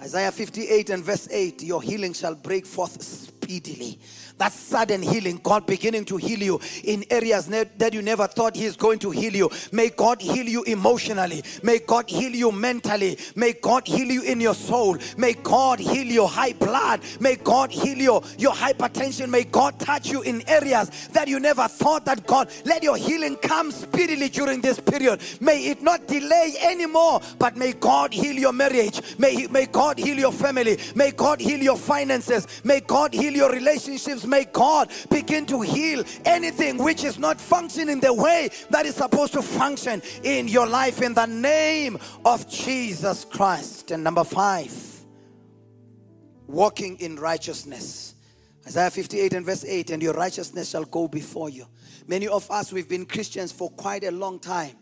Isaiah 0.00 0.30
58 0.30 0.90
and 0.90 1.04
verse 1.04 1.28
8 1.30 1.62
Your 1.62 1.82
healing 1.82 2.12
shall 2.12 2.36
break 2.36 2.66
forth 2.66 3.02
speedily 3.02 3.98
that 4.38 4.52
sudden 4.52 5.02
healing, 5.02 5.40
God 5.42 5.66
beginning 5.66 6.04
to 6.06 6.16
heal 6.16 6.38
you 6.38 6.60
in 6.84 7.04
areas 7.10 7.46
that 7.46 7.92
you 7.92 8.02
never 8.02 8.26
thought 8.26 8.56
He 8.56 8.64
is 8.64 8.76
going 8.76 8.98
to 9.00 9.10
heal 9.10 9.34
you. 9.34 9.50
May 9.72 9.90
God 9.90 10.20
heal 10.20 10.46
you 10.46 10.62
emotionally. 10.64 11.42
May 11.62 11.80
God 11.80 12.08
heal 12.08 12.30
you 12.30 12.52
mentally. 12.52 13.18
May 13.34 13.54
God 13.54 13.86
heal 13.86 14.06
you 14.06 14.22
in 14.22 14.40
your 14.40 14.54
soul. 14.54 14.98
May 15.16 15.34
God 15.34 15.80
heal 15.80 16.06
your 16.06 16.28
high 16.28 16.52
blood. 16.52 17.00
May 17.20 17.36
God 17.36 17.70
heal 17.70 17.98
your, 17.98 18.22
your 18.38 18.52
hypertension. 18.52 19.28
May 19.28 19.44
God 19.44 19.78
touch 19.80 20.08
you 20.08 20.22
in 20.22 20.48
areas 20.48 21.08
that 21.12 21.28
you 21.28 21.40
never 21.40 21.66
thought 21.68 22.04
that 22.04 22.26
God. 22.26 22.50
Let 22.64 22.82
your 22.82 22.96
healing 22.96 23.36
come 23.36 23.70
speedily 23.70 24.28
during 24.28 24.60
this 24.60 24.78
period. 24.78 25.20
May 25.40 25.66
it 25.66 25.82
not 25.82 26.06
delay 26.06 26.54
anymore, 26.62 27.20
but 27.38 27.56
may 27.56 27.72
God 27.72 28.12
heal 28.12 28.34
your 28.34 28.52
marriage. 28.52 29.00
May, 29.18 29.46
may 29.48 29.66
God 29.66 29.98
heal 29.98 30.16
your 30.16 30.32
family. 30.32 30.78
May 30.94 31.10
God 31.10 31.40
heal 31.40 31.60
your 31.60 31.76
finances. 31.76 32.46
May 32.64 32.80
God 32.80 33.12
heal 33.14 33.32
your 33.32 33.50
relationships 33.50 34.26
may 34.28 34.44
God 34.44 34.90
begin 35.10 35.46
to 35.46 35.60
heal 35.60 36.04
anything 36.24 36.78
which 36.78 37.04
is 37.04 37.18
not 37.18 37.40
functioning 37.40 38.00
the 38.00 38.12
way 38.12 38.50
that 38.70 38.86
is 38.86 38.96
supposed 38.96 39.32
to 39.32 39.42
function 39.42 40.02
in 40.22 40.48
your 40.48 40.66
life 40.66 41.02
in 41.02 41.14
the 41.14 41.26
name 41.26 41.98
of 42.24 42.48
Jesus 42.48 43.24
Christ. 43.24 43.90
And 43.90 44.04
number 44.04 44.24
five, 44.24 44.72
walking 46.46 46.98
in 47.00 47.16
righteousness. 47.16 48.14
Isaiah 48.66 48.90
58 48.90 49.32
and 49.32 49.46
verse 49.46 49.64
8, 49.64 49.90
and 49.90 50.02
your 50.02 50.14
righteousness 50.14 50.70
shall 50.70 50.84
go 50.84 51.08
before 51.08 51.48
you. 51.48 51.66
Many 52.06 52.28
of 52.28 52.50
us, 52.50 52.72
we've 52.72 52.88
been 52.88 53.06
Christians 53.06 53.52
for 53.52 53.70
quite 53.70 54.04
a 54.04 54.10
long 54.10 54.38
time. 54.38 54.76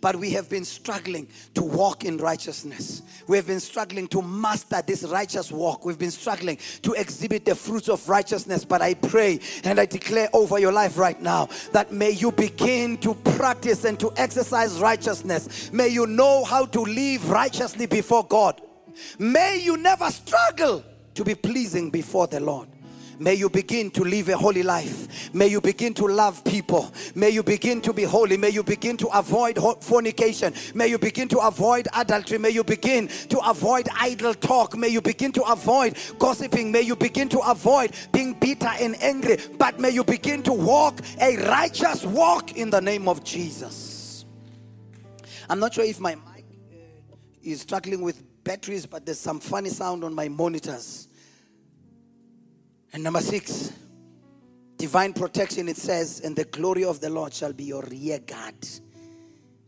But 0.00 0.16
we 0.16 0.30
have 0.32 0.48
been 0.48 0.64
struggling 0.64 1.28
to 1.54 1.62
walk 1.62 2.04
in 2.04 2.16
righteousness. 2.18 3.02
We 3.26 3.36
have 3.36 3.46
been 3.46 3.60
struggling 3.60 4.08
to 4.08 4.22
master 4.22 4.82
this 4.86 5.04
righteous 5.04 5.52
walk. 5.52 5.84
We've 5.84 5.98
been 5.98 6.10
struggling 6.10 6.58
to 6.82 6.92
exhibit 6.92 7.44
the 7.44 7.54
fruits 7.54 7.88
of 7.88 8.08
righteousness. 8.08 8.64
But 8.64 8.82
I 8.82 8.94
pray 8.94 9.40
and 9.64 9.78
I 9.78 9.86
declare 9.86 10.28
over 10.32 10.58
your 10.58 10.72
life 10.72 10.98
right 10.98 11.20
now 11.20 11.48
that 11.72 11.92
may 11.92 12.10
you 12.10 12.32
begin 12.32 12.96
to 12.98 13.14
practice 13.14 13.84
and 13.84 13.98
to 14.00 14.12
exercise 14.16 14.78
righteousness. 14.78 15.72
May 15.72 15.88
you 15.88 16.06
know 16.06 16.44
how 16.44 16.66
to 16.66 16.80
live 16.80 17.30
righteously 17.30 17.86
before 17.86 18.24
God. 18.24 18.60
May 19.18 19.60
you 19.62 19.76
never 19.76 20.10
struggle 20.10 20.84
to 21.14 21.24
be 21.24 21.34
pleasing 21.34 21.90
before 21.90 22.26
the 22.26 22.40
Lord. 22.40 22.68
May 23.20 23.34
you 23.34 23.50
begin 23.50 23.90
to 23.90 24.02
live 24.02 24.30
a 24.30 24.36
holy 24.36 24.62
life. 24.62 25.34
May 25.34 25.48
you 25.48 25.60
begin 25.60 25.92
to 25.92 26.06
love 26.06 26.42
people. 26.42 26.90
May 27.14 27.28
you 27.28 27.42
begin 27.42 27.82
to 27.82 27.92
be 27.92 28.04
holy. 28.04 28.38
May 28.38 28.48
you 28.48 28.62
begin 28.62 28.96
to 28.96 29.08
avoid 29.08 29.58
fornication. 29.82 30.54
May 30.74 30.86
you 30.86 30.96
begin 30.96 31.28
to 31.28 31.38
avoid 31.40 31.86
adultery. 31.94 32.38
May 32.38 32.48
you 32.48 32.64
begin 32.64 33.08
to 33.08 33.38
avoid 33.40 33.90
idle 33.94 34.32
talk. 34.32 34.74
May 34.74 34.88
you 34.88 35.02
begin 35.02 35.32
to 35.32 35.42
avoid 35.42 35.98
gossiping. 36.18 36.72
May 36.72 36.80
you 36.80 36.96
begin 36.96 37.28
to 37.28 37.40
avoid 37.40 37.94
being 38.10 38.32
bitter 38.32 38.70
and 38.80 38.96
angry. 39.02 39.36
But 39.58 39.78
may 39.78 39.90
you 39.90 40.02
begin 40.02 40.42
to 40.44 40.54
walk 40.54 41.00
a 41.20 41.36
righteous 41.46 42.06
walk 42.06 42.56
in 42.56 42.70
the 42.70 42.80
name 42.80 43.06
of 43.06 43.22
Jesus. 43.22 44.24
I'm 45.50 45.60
not 45.60 45.74
sure 45.74 45.84
if 45.84 46.00
my 46.00 46.14
mic 46.14 46.46
uh, 46.72 47.16
is 47.42 47.60
struggling 47.60 48.00
with 48.00 48.22
batteries, 48.44 48.86
but 48.86 49.04
there's 49.04 49.20
some 49.20 49.40
funny 49.40 49.68
sound 49.68 50.04
on 50.04 50.14
my 50.14 50.30
monitors. 50.30 51.09
And 52.92 53.02
number 53.02 53.20
six, 53.20 53.72
divine 54.76 55.12
protection, 55.12 55.68
it 55.68 55.76
says, 55.76 56.20
and 56.20 56.34
the 56.34 56.44
glory 56.44 56.84
of 56.84 57.00
the 57.00 57.10
Lord 57.10 57.32
shall 57.32 57.52
be 57.52 57.64
your 57.64 57.82
rear 57.82 58.18
guard. 58.18 58.54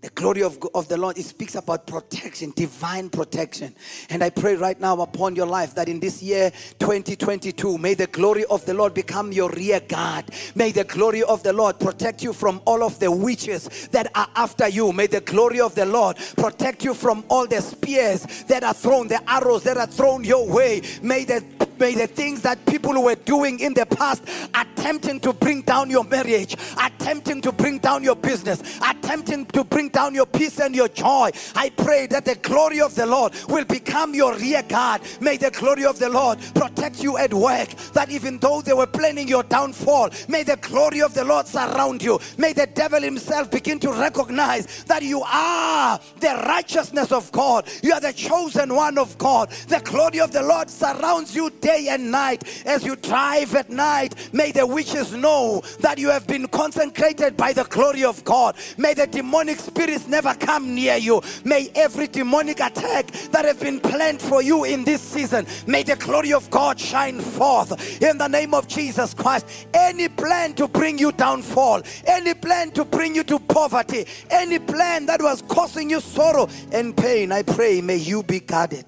The 0.03 0.11
glory 0.11 0.43
of, 0.43 0.59
of 0.75 0.89
the 0.89 0.97
Lord, 0.97 1.17
it 1.17 1.25
speaks 1.25 1.55
about 1.55 1.87
protection, 1.87 2.53
divine 2.57 3.09
protection. 3.09 3.73
And 4.11 4.25
I 4.25 4.31
pray 4.31 4.57
right 4.57 4.79
now 4.81 5.01
upon 5.01 5.37
your 5.37 5.47
life 5.47 5.77
that 5.77 5.89
in 5.89 6.01
this 6.01 6.21
year 6.21 6.51
2022, 6.81 7.79
may 7.79 7.95
the 7.95 8.09
glory 8.09 8.45
of 8.47 8.67
the 8.67 8.75
Lord 8.75 8.95
become 8.95 9.31
your 9.31 9.49
rear 9.51 9.79
guard. 9.79 10.25
May 10.57 10.73
the 10.73 10.83
glory 10.83 11.23
of 11.23 11.45
the 11.45 11.53
Lord 11.53 11.79
protect 11.79 12.21
you 12.21 12.33
from 12.33 12.61
all 12.65 12.83
of 12.83 12.99
the 12.99 13.13
witches 13.13 13.89
that 13.93 14.11
are 14.17 14.27
after 14.35 14.67
you. 14.67 14.93
May 14.93 15.07
the 15.07 15.21
glory 15.21 15.61
of 15.61 15.77
the 15.77 15.87
Lord 15.87 16.17
protect 16.37 16.83
you 16.85 16.95
from 16.95 17.25
all 17.29 17.47
the 17.47 17.63
spears 17.63 18.43
that 18.49 18.65
are 18.65 18.75
thrown, 18.75 19.07
the 19.07 19.23
arrows 19.31 19.63
that 19.63 19.77
are 19.77 19.87
thrown 19.87 20.25
your 20.25 20.49
way. 20.53 20.83
May 21.01 21.25
the 21.25 21.45
May 21.83 21.97
the 21.97 22.07
things 22.07 22.43
that 22.43 22.65
people 22.67 23.03
were 23.03 23.17
doing 23.17 23.59
in 23.59 23.75
the 23.75 23.85
past, 23.85 24.23
attempting 24.55 25.19
to 25.19 25.33
bring 25.33 25.63
down 25.63 25.91
your 25.91 26.05
marriage, 26.05 26.55
attempting 26.81 27.41
to 27.41 27.51
bring 27.51 27.79
down 27.79 28.05
your 28.05 28.15
business, 28.15 28.63
attempting 28.89 29.47
to 29.47 29.65
bring 29.65 29.89
down 29.93 30.15
your 30.15 30.27
peace 30.27 30.59
and 30.61 30.75
your 30.75 30.89
joy. 30.89 31.31
I 31.55 31.71
pray 31.71 32.07
that 32.09 32.25
the 32.25 32.35
glory 32.37 32.81
of 32.81 32.95
the 32.95 33.07
Lord 33.07 33.35
will 33.49 33.65
become 33.65 34.15
your 34.15 34.37
rear 34.37 34.63
guard. 34.63 35.03
May 35.21 35.37
the 35.37 35.51
glory 35.51 35.85
of 35.85 35.99
the 35.99 36.09
Lord 36.09 36.39
protect 36.55 37.03
you 37.03 37.19
at 37.19 37.33
work. 37.33 37.69
That 37.93 38.11
even 38.11 38.39
though 38.39 38.63
they 38.63 38.73
were 38.73 38.87
planning 38.87 39.29
your 39.29 39.43
downfall, 39.43 40.11
may 40.29 40.43
the 40.43 40.57
glory 40.57 41.03
of 41.03 41.15
the 41.15 41.25
Lord 41.25 41.47
surround 41.47 42.03
you. 42.03 42.19
May 42.39 42.53
the 42.53 42.67
devil 42.67 43.01
himself 43.01 43.51
begin 43.51 43.79
to 43.81 43.93
recognize 43.93 44.85
that 44.85 45.03
you 45.03 45.23
are 45.23 46.01
the 46.21 46.43
righteousness 46.47 47.13
of 47.13 47.31
God. 47.33 47.69
You 47.83 47.93
are 47.93 48.01
the 48.01 48.13
chosen 48.13 48.75
one 48.75 48.99
of 48.99 49.17
God. 49.19 49.51
The 49.69 49.81
glory 49.81 50.21
of 50.21 50.33
the 50.33 50.43
Lord 50.43 50.71
surrounds 50.71 51.35
you 51.35 51.51
day 51.51 51.89
and 51.91 52.11
night. 52.11 52.63
As 52.67 52.85
you 52.85 52.97
drive 52.97 53.55
at 53.55 53.71
night, 53.71 54.15
may 54.33 54.53
the 54.53 54.67
witches 54.67 55.13
know 55.13 55.63
that 55.81 55.99
you 55.99 56.09
have 56.09 56.27
been 56.27 56.49
consecrated 56.49 57.37
by 57.37 57.53
the 57.53 57.65
glory 57.65 58.05
of 58.05 58.23
God. 58.25 58.57
May 58.77 58.95
the 58.95 59.07
demonic 59.07 59.59
spirits 59.83 60.07
never 60.07 60.35
come 60.35 60.75
near 60.75 60.97
you. 60.97 61.21
May 61.45 61.71
every 61.75 62.07
demonic 62.07 62.61
attack 62.61 63.11
that 63.33 63.45
have 63.45 63.61
been 63.61 63.81
planned 63.81 64.23
for 64.23 64.43
you 64.43 64.65
in 64.65 64.85
this 64.85 65.01
season, 65.01 65.47
may 65.67 65.83
the 65.83 65.97
glory 65.97 66.33
of 66.33 66.49
God 66.51 66.79
shine 66.79 67.21
forth 67.21 68.03
in 68.03 68.19
the 68.19 68.29
name 68.29 68.55
of 68.55 68.69
Jesus 68.69 69.13
Christ. 69.15 69.67
Any 69.75 70.09
plan 70.09 70.55
to 70.55 70.69
bring 70.69 70.99
you 70.99 71.13
downfall, 71.13 71.83
any 72.07 72.35
plan 72.35 72.71
to 72.73 72.85
bring 72.85 73.15
you 73.15 73.25
to 73.25 73.39
poverty, 73.41 74.07
any 74.31 74.59
plan 74.59 75.07
that 75.07 75.21
was 75.21 75.43
causing 75.43 75.91
you 75.91 76.01
sorrow 76.01 76.49
and 76.71 76.97
pain, 76.97 77.33
I 77.33 77.43
pray 77.43 77.81
may 77.81 77.97
you 77.97 78.23
be 78.23 78.41
guarded. 78.41 78.87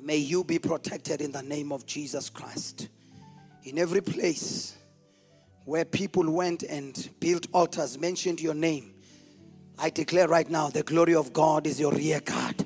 May 0.00 0.16
you 0.16 0.42
be 0.42 0.58
protected 0.58 1.20
in 1.20 1.30
the 1.30 1.42
name 1.42 1.70
of 1.70 1.86
Jesus 1.86 2.28
Christ. 2.28 2.88
In 3.62 3.78
every 3.78 4.00
place 4.00 4.76
where 5.64 5.84
people 5.84 6.28
went 6.28 6.64
and 6.64 7.08
built 7.20 7.46
altars, 7.52 7.96
mentioned 7.96 8.40
your 8.40 8.54
name, 8.54 8.92
I 9.82 9.90
declare 9.90 10.28
right 10.28 10.48
now 10.48 10.68
the 10.68 10.84
glory 10.84 11.16
of 11.16 11.32
God 11.32 11.66
is 11.66 11.80
your 11.80 11.90
rear 11.90 12.20
guard. 12.20 12.64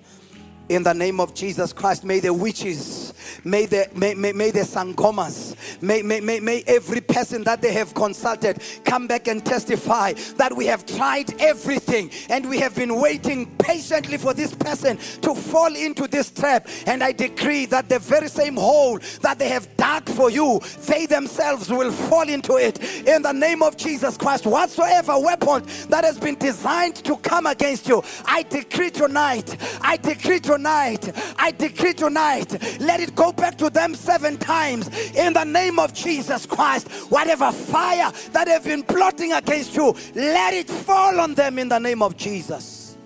In 0.68 0.82
the 0.82 0.92
name 0.92 1.18
of 1.18 1.32
Jesus 1.32 1.72
Christ, 1.72 2.04
may 2.04 2.20
the 2.20 2.34
witches 2.34 3.05
May 3.44 3.66
the, 3.66 3.88
may, 3.94 4.14
may, 4.14 4.32
may 4.32 4.50
the 4.50 4.60
sangomas, 4.60 5.56
may, 5.82 6.02
may, 6.02 6.20
may, 6.20 6.40
may 6.40 6.62
every 6.66 7.00
person 7.00 7.44
that 7.44 7.62
they 7.62 7.72
have 7.72 7.94
consulted 7.94 8.62
come 8.84 9.06
back 9.06 9.28
and 9.28 9.44
testify 9.44 10.12
that 10.36 10.54
we 10.54 10.66
have 10.66 10.86
tried 10.86 11.40
everything 11.40 12.10
and 12.28 12.48
we 12.48 12.58
have 12.58 12.74
been 12.74 13.00
waiting 13.00 13.46
patiently 13.58 14.16
for 14.16 14.34
this 14.34 14.54
person 14.54 14.96
to 15.22 15.34
fall 15.34 15.74
into 15.74 16.06
this 16.06 16.30
trap. 16.30 16.68
And 16.86 17.02
I 17.02 17.12
decree 17.12 17.66
that 17.66 17.88
the 17.88 17.98
very 17.98 18.28
same 18.28 18.56
hole 18.56 18.98
that 19.22 19.38
they 19.38 19.48
have 19.48 19.74
dug 19.76 20.08
for 20.08 20.30
you, 20.30 20.60
they 20.86 21.06
themselves 21.06 21.68
will 21.70 21.92
fall 21.92 22.28
into 22.28 22.56
it. 22.56 22.82
In 23.06 23.22
the 23.22 23.32
name 23.32 23.62
of 23.62 23.76
Jesus 23.76 24.16
Christ, 24.16 24.46
whatsoever 24.46 25.18
weapon 25.18 25.64
that 25.88 26.04
has 26.04 26.18
been 26.18 26.36
designed 26.36 26.96
to 26.96 27.16
come 27.16 27.46
against 27.46 27.88
you, 27.88 28.02
I 28.24 28.42
decree 28.44 28.90
tonight, 28.90 29.56
I 29.80 29.96
decree 29.96 30.40
tonight, 30.40 31.10
I 31.38 31.50
decree 31.50 31.94
tonight, 31.94 32.80
let 32.80 33.00
it 33.00 33.14
go 33.16 33.32
back 33.32 33.56
to 33.58 33.68
them 33.68 33.94
seven 33.94 34.36
times 34.36 34.88
in 35.16 35.32
the 35.32 35.42
name 35.42 35.80
of 35.80 35.92
Jesus 35.92 36.46
Christ. 36.46 36.88
Whatever 37.10 37.50
fire 37.50 38.12
that 38.30 38.44
they've 38.44 38.62
been 38.62 38.84
plotting 38.84 39.32
against 39.32 39.74
you, 39.74 39.96
let 40.14 40.54
it 40.54 40.68
fall 40.68 41.18
on 41.18 41.34
them 41.34 41.58
in 41.58 41.68
the 41.68 41.78
name 41.80 42.02
of 42.02 42.16
Jesus. 42.16 42.96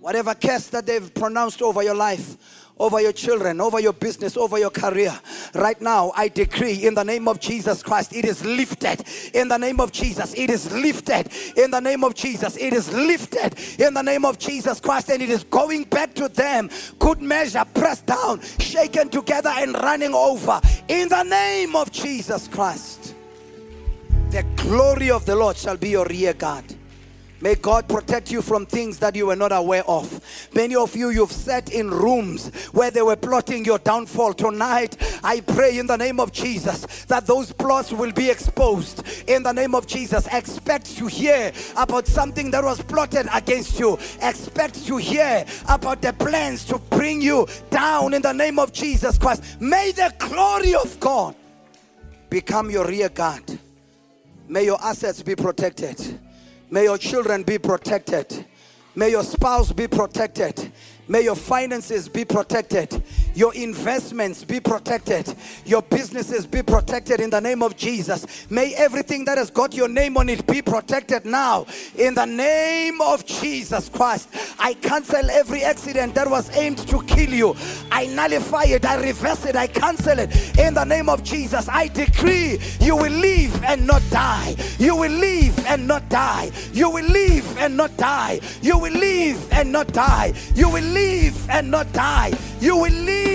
Whatever 0.00 0.34
curse 0.34 0.68
that 0.68 0.84
they've 0.84 1.12
pronounced 1.14 1.62
over 1.62 1.82
your 1.82 1.94
life, 1.94 2.36
over 2.78 3.00
your 3.00 3.12
children, 3.12 3.60
over 3.60 3.80
your 3.80 3.92
business, 3.92 4.36
over 4.36 4.58
your 4.58 4.70
career. 4.70 5.18
Right 5.54 5.80
now, 5.80 6.12
I 6.14 6.28
decree 6.28 6.86
in 6.86 6.94
the 6.94 7.04
name 7.04 7.28
of 7.28 7.40
Jesus 7.40 7.82
Christ, 7.82 8.14
it 8.14 8.24
is 8.24 8.44
lifted. 8.44 9.04
In 9.34 9.48
the 9.48 9.56
name 9.56 9.80
of 9.80 9.92
Jesus, 9.92 10.34
it 10.34 10.50
is 10.50 10.70
lifted. 10.72 11.30
In 11.56 11.70
the 11.70 11.80
name 11.80 12.04
of 12.04 12.14
Jesus, 12.14 12.56
it 12.56 12.72
is 12.72 12.92
lifted. 12.92 13.54
In 13.80 13.94
the 13.94 14.02
name 14.02 14.24
of 14.24 14.38
Jesus 14.38 14.80
Christ, 14.80 15.10
and 15.10 15.22
it 15.22 15.30
is 15.30 15.44
going 15.44 15.84
back 15.84 16.14
to 16.14 16.28
them. 16.28 16.68
Good 16.98 17.22
measure, 17.22 17.64
pressed 17.74 18.06
down, 18.06 18.40
shaken 18.58 19.08
together, 19.08 19.50
and 19.50 19.74
running 19.74 20.14
over. 20.14 20.60
In 20.88 21.08
the 21.08 21.22
name 21.22 21.74
of 21.74 21.90
Jesus 21.90 22.48
Christ, 22.48 23.14
the 24.30 24.44
glory 24.56 25.10
of 25.10 25.24
the 25.24 25.34
Lord 25.34 25.56
shall 25.56 25.76
be 25.76 25.90
your 25.90 26.06
rear 26.06 26.34
guard. 26.34 26.64
May 27.40 27.54
God 27.54 27.86
protect 27.86 28.30
you 28.30 28.40
from 28.40 28.64
things 28.64 28.98
that 29.00 29.14
you 29.14 29.26
were 29.26 29.36
not 29.36 29.52
aware 29.52 29.84
of. 29.86 30.20
Many 30.54 30.74
of 30.74 30.96
you, 30.96 31.10
you've 31.10 31.32
sat 31.32 31.70
in 31.70 31.90
rooms 31.90 32.48
where 32.72 32.90
they 32.90 33.02
were 33.02 33.16
plotting 33.16 33.64
your 33.64 33.78
downfall. 33.78 34.32
Tonight, 34.32 34.96
I 35.22 35.40
pray 35.40 35.78
in 35.78 35.86
the 35.86 35.96
name 35.96 36.18
of 36.18 36.32
Jesus 36.32 37.04
that 37.04 37.26
those 37.26 37.52
plots 37.52 37.92
will 37.92 38.12
be 38.12 38.30
exposed. 38.30 39.02
In 39.28 39.42
the 39.42 39.52
name 39.52 39.74
of 39.74 39.86
Jesus, 39.86 40.26
expect 40.32 40.96
to 40.96 41.06
hear 41.06 41.52
about 41.76 42.06
something 42.06 42.50
that 42.52 42.64
was 42.64 42.80
plotted 42.80 43.26
against 43.34 43.78
you. 43.78 43.98
Expect 44.22 44.86
to 44.86 44.96
hear 44.96 45.44
about 45.68 46.00
the 46.00 46.14
plans 46.14 46.64
to 46.66 46.78
bring 46.78 47.20
you 47.20 47.46
down 47.68 48.14
in 48.14 48.22
the 48.22 48.32
name 48.32 48.58
of 48.58 48.72
Jesus 48.72 49.18
Christ. 49.18 49.60
May 49.60 49.92
the 49.92 50.12
glory 50.18 50.74
of 50.74 50.98
God 51.00 51.34
become 52.30 52.70
your 52.70 52.86
rear 52.86 53.10
guard. 53.10 53.58
May 54.48 54.64
your 54.64 54.80
assets 54.82 55.22
be 55.22 55.34
protected. 55.34 56.18
May 56.76 56.84
your 56.84 56.98
children 56.98 57.42
be 57.42 57.56
protected. 57.56 58.44
May 58.94 59.08
your 59.08 59.22
spouse 59.22 59.72
be 59.72 59.86
protected. 59.88 60.70
May 61.08 61.22
your 61.22 61.34
finances 61.34 62.06
be 62.06 62.26
protected. 62.26 63.02
Your 63.36 63.54
investments 63.54 64.44
be 64.44 64.60
protected. 64.60 65.34
Your 65.66 65.82
businesses 65.82 66.46
be 66.46 66.62
protected 66.62 67.20
in 67.20 67.28
the 67.28 67.40
name 67.40 67.62
of 67.62 67.76
Jesus. 67.76 68.50
May 68.50 68.74
everything 68.74 69.26
that 69.26 69.36
has 69.36 69.50
got 69.50 69.74
your 69.74 69.88
name 69.88 70.16
on 70.16 70.30
it 70.30 70.46
be 70.46 70.62
protected 70.62 71.26
now 71.26 71.66
in 71.98 72.14
the 72.14 72.24
name 72.24 72.98
of 73.02 73.26
Jesus 73.26 73.90
Christ. 73.90 74.30
I 74.58 74.72
cancel 74.72 75.30
every 75.30 75.62
accident 75.62 76.14
that 76.14 76.30
was 76.30 76.48
aimed 76.56 76.78
to 76.88 77.02
kill 77.02 77.28
you. 77.28 77.54
I 77.92 78.06
nullify 78.06 78.64
it. 78.64 78.86
I 78.86 79.02
reverse 79.02 79.44
it. 79.44 79.54
I 79.54 79.66
cancel 79.66 80.18
it 80.18 80.58
in 80.58 80.72
the 80.72 80.84
name 80.84 81.10
of 81.10 81.22
Jesus. 81.22 81.68
I 81.68 81.88
decree 81.88 82.58
you 82.80 82.96
will 82.96 83.12
live 83.12 83.62
and 83.64 83.86
not 83.86 84.02
die. 84.10 84.56
You 84.78 84.96
will 84.96 85.12
live 85.12 85.58
and 85.66 85.86
not 85.86 86.08
die. 86.08 86.50
You 86.72 86.88
will 86.88 87.04
live 87.04 87.58
and 87.58 87.76
not 87.76 87.94
die. 87.98 88.40
You 88.62 88.78
will 88.78 88.94
live 88.94 89.52
and 89.52 89.72
not 89.72 89.92
die. 89.92 90.32
You 90.54 90.70
will 90.70 90.84
live 90.84 91.50
and 91.50 91.70
not 91.70 91.92
die. 91.92 92.32
You 92.60 92.78
will 92.78 92.92
live 92.92 93.25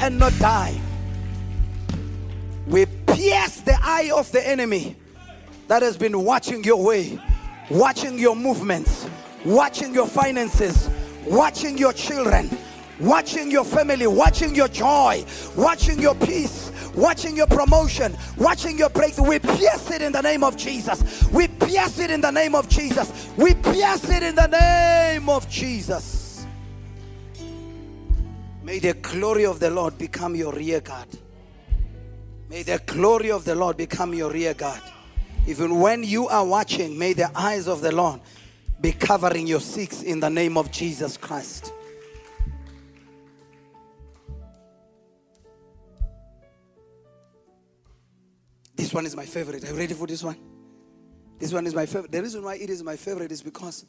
and 0.00 0.18
not 0.18 0.32
die. 0.38 0.80
We 2.66 2.86
pierce 3.06 3.60
the 3.60 3.76
eye 3.82 4.10
of 4.14 4.30
the 4.32 4.46
enemy 4.46 4.96
that 5.68 5.82
has 5.82 5.96
been 5.96 6.24
watching 6.24 6.64
your 6.64 6.82
way, 6.82 7.18
watching 7.70 8.18
your 8.18 8.36
movements, 8.36 9.08
watching 9.44 9.94
your 9.94 10.06
finances, 10.06 10.88
watching 11.26 11.78
your 11.78 11.92
children, 11.92 12.50
watching 13.00 13.50
your 13.50 13.64
family, 13.64 14.06
watching 14.06 14.54
your 14.54 14.68
joy, 14.68 15.24
watching 15.56 16.00
your 16.00 16.14
peace, 16.14 16.70
watching 16.94 17.36
your 17.36 17.46
promotion, 17.46 18.16
watching 18.36 18.78
your 18.78 18.90
breakthrough. 18.90 19.28
We 19.28 19.38
pierce 19.38 19.90
it 19.90 20.02
in 20.02 20.12
the 20.12 20.22
name 20.22 20.44
of 20.44 20.56
Jesus. 20.56 21.28
We 21.32 21.48
pierce 21.48 21.98
it 21.98 22.10
in 22.10 22.20
the 22.20 22.30
name 22.30 22.54
of 22.54 22.68
Jesus. 22.68 23.28
We 23.36 23.54
pierce 23.54 24.08
it 24.08 24.22
in 24.22 24.34
the 24.34 24.46
name 24.46 25.28
of 25.28 25.48
Jesus. 25.48 26.25
May 28.66 28.80
the 28.80 28.94
glory 28.94 29.46
of 29.46 29.60
the 29.60 29.70
Lord 29.70 29.96
become 29.96 30.34
your 30.34 30.52
rear 30.52 30.80
guard. 30.80 31.06
May 32.50 32.64
the 32.64 32.82
glory 32.84 33.30
of 33.30 33.44
the 33.44 33.54
Lord 33.54 33.76
become 33.76 34.12
your 34.12 34.28
rear 34.28 34.54
guard. 34.54 34.82
Even 35.46 35.78
when 35.78 36.02
you 36.02 36.26
are 36.26 36.44
watching, 36.44 36.98
may 36.98 37.12
the 37.12 37.30
eyes 37.38 37.68
of 37.68 37.80
the 37.80 37.92
Lord 37.92 38.20
be 38.80 38.90
covering 38.90 39.46
your 39.46 39.60
six 39.60 40.02
in 40.02 40.18
the 40.18 40.28
name 40.28 40.58
of 40.58 40.72
Jesus 40.72 41.16
Christ. 41.16 41.72
This 48.74 48.92
one 48.92 49.06
is 49.06 49.14
my 49.14 49.26
favorite. 49.26 49.62
Are 49.62 49.68
you 49.68 49.78
ready 49.78 49.94
for 49.94 50.08
this 50.08 50.24
one? 50.24 50.38
This 51.38 51.52
one 51.52 51.68
is 51.68 51.74
my 51.76 51.86
favorite. 51.86 52.10
The 52.10 52.20
reason 52.20 52.42
why 52.42 52.56
it 52.56 52.68
is 52.68 52.82
my 52.82 52.96
favorite 52.96 53.30
is 53.30 53.42
because 53.42 53.86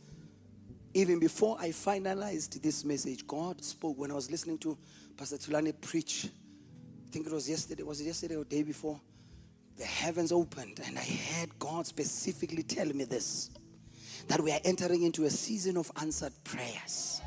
even 0.97 1.19
before 1.19 1.55
I 1.59 1.69
finalized 1.69 2.59
this 2.59 2.83
message, 2.83 3.27
God 3.27 3.63
spoke 3.63 3.99
when 3.99 4.09
I 4.09 4.15
was 4.15 4.31
listening 4.31 4.57
to 4.59 4.75
Pastor 5.15 5.37
Tulani 5.37 5.79
preach. 5.79 6.25
I 6.25 7.11
think 7.11 7.27
it 7.27 7.31
was 7.31 7.47
yesterday. 7.47 7.83
Was 7.83 8.01
it 8.01 8.05
yesterday 8.05 8.35
or 8.35 8.43
day 8.43 8.63
before? 8.63 8.99
The 9.77 9.85
heavens 9.85 10.31
opened, 10.31 10.79
and 10.87 10.97
I 10.97 11.03
heard 11.03 11.59
God 11.59 11.85
specifically 11.85 12.63
tell 12.63 12.87
me 12.87 13.03
this 13.03 13.51
that 14.27 14.41
we 14.41 14.51
are 14.51 14.59
entering 14.65 15.03
into 15.03 15.25
a 15.25 15.29
season 15.29 15.77
of 15.77 15.91
answered 16.01 16.33
prayers. 16.43 17.21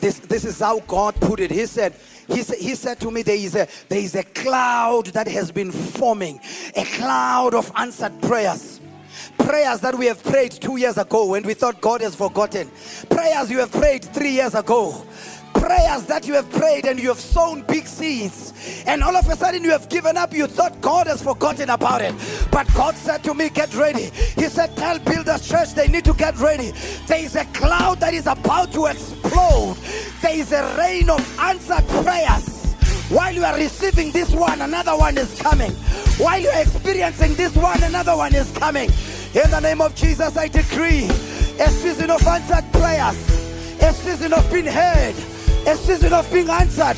This, 0.00 0.20
this 0.20 0.44
is 0.44 0.60
how 0.60 0.78
God 0.80 1.16
put 1.16 1.40
it. 1.40 1.50
He 1.50 1.66
said, 1.66 1.94
he 2.28 2.42
said, 2.42 2.58
he 2.58 2.74
said 2.76 3.00
to 3.00 3.10
me, 3.10 3.22
there 3.22 3.34
is, 3.36 3.56
a, 3.56 3.66
there 3.88 3.98
is 3.98 4.14
a 4.14 4.22
cloud 4.22 5.06
that 5.06 5.26
has 5.26 5.50
been 5.50 5.72
forming, 5.72 6.40
a 6.76 6.84
cloud 6.84 7.54
of 7.54 7.70
answered 7.76 8.22
prayers. 8.22 8.69
Prayers 9.38 9.80
that 9.80 9.96
we 9.96 10.06
have 10.06 10.22
prayed 10.22 10.52
two 10.52 10.76
years 10.76 10.98
ago 10.98 11.26
when 11.26 11.42
we 11.42 11.54
thought 11.54 11.80
God 11.80 12.00
has 12.00 12.14
forgotten. 12.14 12.70
Prayers 13.10 13.50
you 13.50 13.58
have 13.58 13.72
prayed 13.72 14.04
three 14.04 14.30
years 14.30 14.54
ago 14.54 15.04
prayers 15.70 16.04
that 16.06 16.26
you 16.26 16.34
have 16.34 16.50
prayed 16.50 16.86
and 16.86 16.98
you 16.98 17.08
have 17.08 17.20
sown 17.20 17.62
big 17.62 17.86
seeds, 17.86 18.82
and 18.86 19.02
all 19.02 19.14
of 19.14 19.28
a 19.28 19.36
sudden 19.36 19.62
you 19.62 19.70
have 19.70 19.88
given 19.88 20.16
up. 20.16 20.32
You 20.32 20.46
thought 20.46 20.80
God 20.80 21.06
has 21.06 21.22
forgotten 21.22 21.70
about 21.70 22.02
it. 22.02 22.14
But 22.50 22.66
God 22.74 22.96
said 22.96 23.22
to 23.24 23.34
me, 23.34 23.50
Get 23.50 23.74
ready. 23.74 24.10
He 24.36 24.48
said, 24.48 24.76
Tell 24.76 24.98
Builders 24.98 25.46
Church 25.48 25.74
they 25.74 25.88
need 25.88 26.04
to 26.06 26.14
get 26.14 26.36
ready. 26.38 26.72
There 27.06 27.22
is 27.22 27.36
a 27.36 27.44
cloud 27.46 28.00
that 28.00 28.14
is 28.14 28.26
about 28.26 28.72
to 28.72 28.86
explode, 28.86 29.76
there 30.22 30.34
is 30.34 30.52
a 30.52 30.76
rain 30.76 31.10
of 31.10 31.38
answered 31.38 31.86
prayers. 32.02 32.74
While 33.10 33.34
you 33.34 33.44
are 33.44 33.56
receiving 33.56 34.12
this 34.12 34.30
one, 34.32 34.60
another 34.60 34.96
one 34.96 35.18
is 35.18 35.40
coming. 35.40 35.72
While 36.16 36.40
you 36.40 36.48
are 36.48 36.62
experiencing 36.62 37.34
this 37.34 37.54
one, 37.56 37.82
another 37.82 38.16
one 38.16 38.34
is 38.34 38.50
coming. 38.52 38.90
In 39.34 39.48
the 39.50 39.60
name 39.60 39.80
of 39.80 39.94
Jesus, 39.94 40.36
I 40.36 40.48
decree 40.48 41.04
a 41.04 41.68
season 41.68 42.10
of 42.10 42.26
answered 42.26 42.64
prayers, 42.72 43.16
a 43.80 43.92
season 43.92 44.32
of 44.32 44.50
being 44.52 44.66
heard, 44.66 45.14
a 45.68 45.76
season 45.76 46.12
of 46.12 46.30
being 46.32 46.48
answered. 46.48 46.96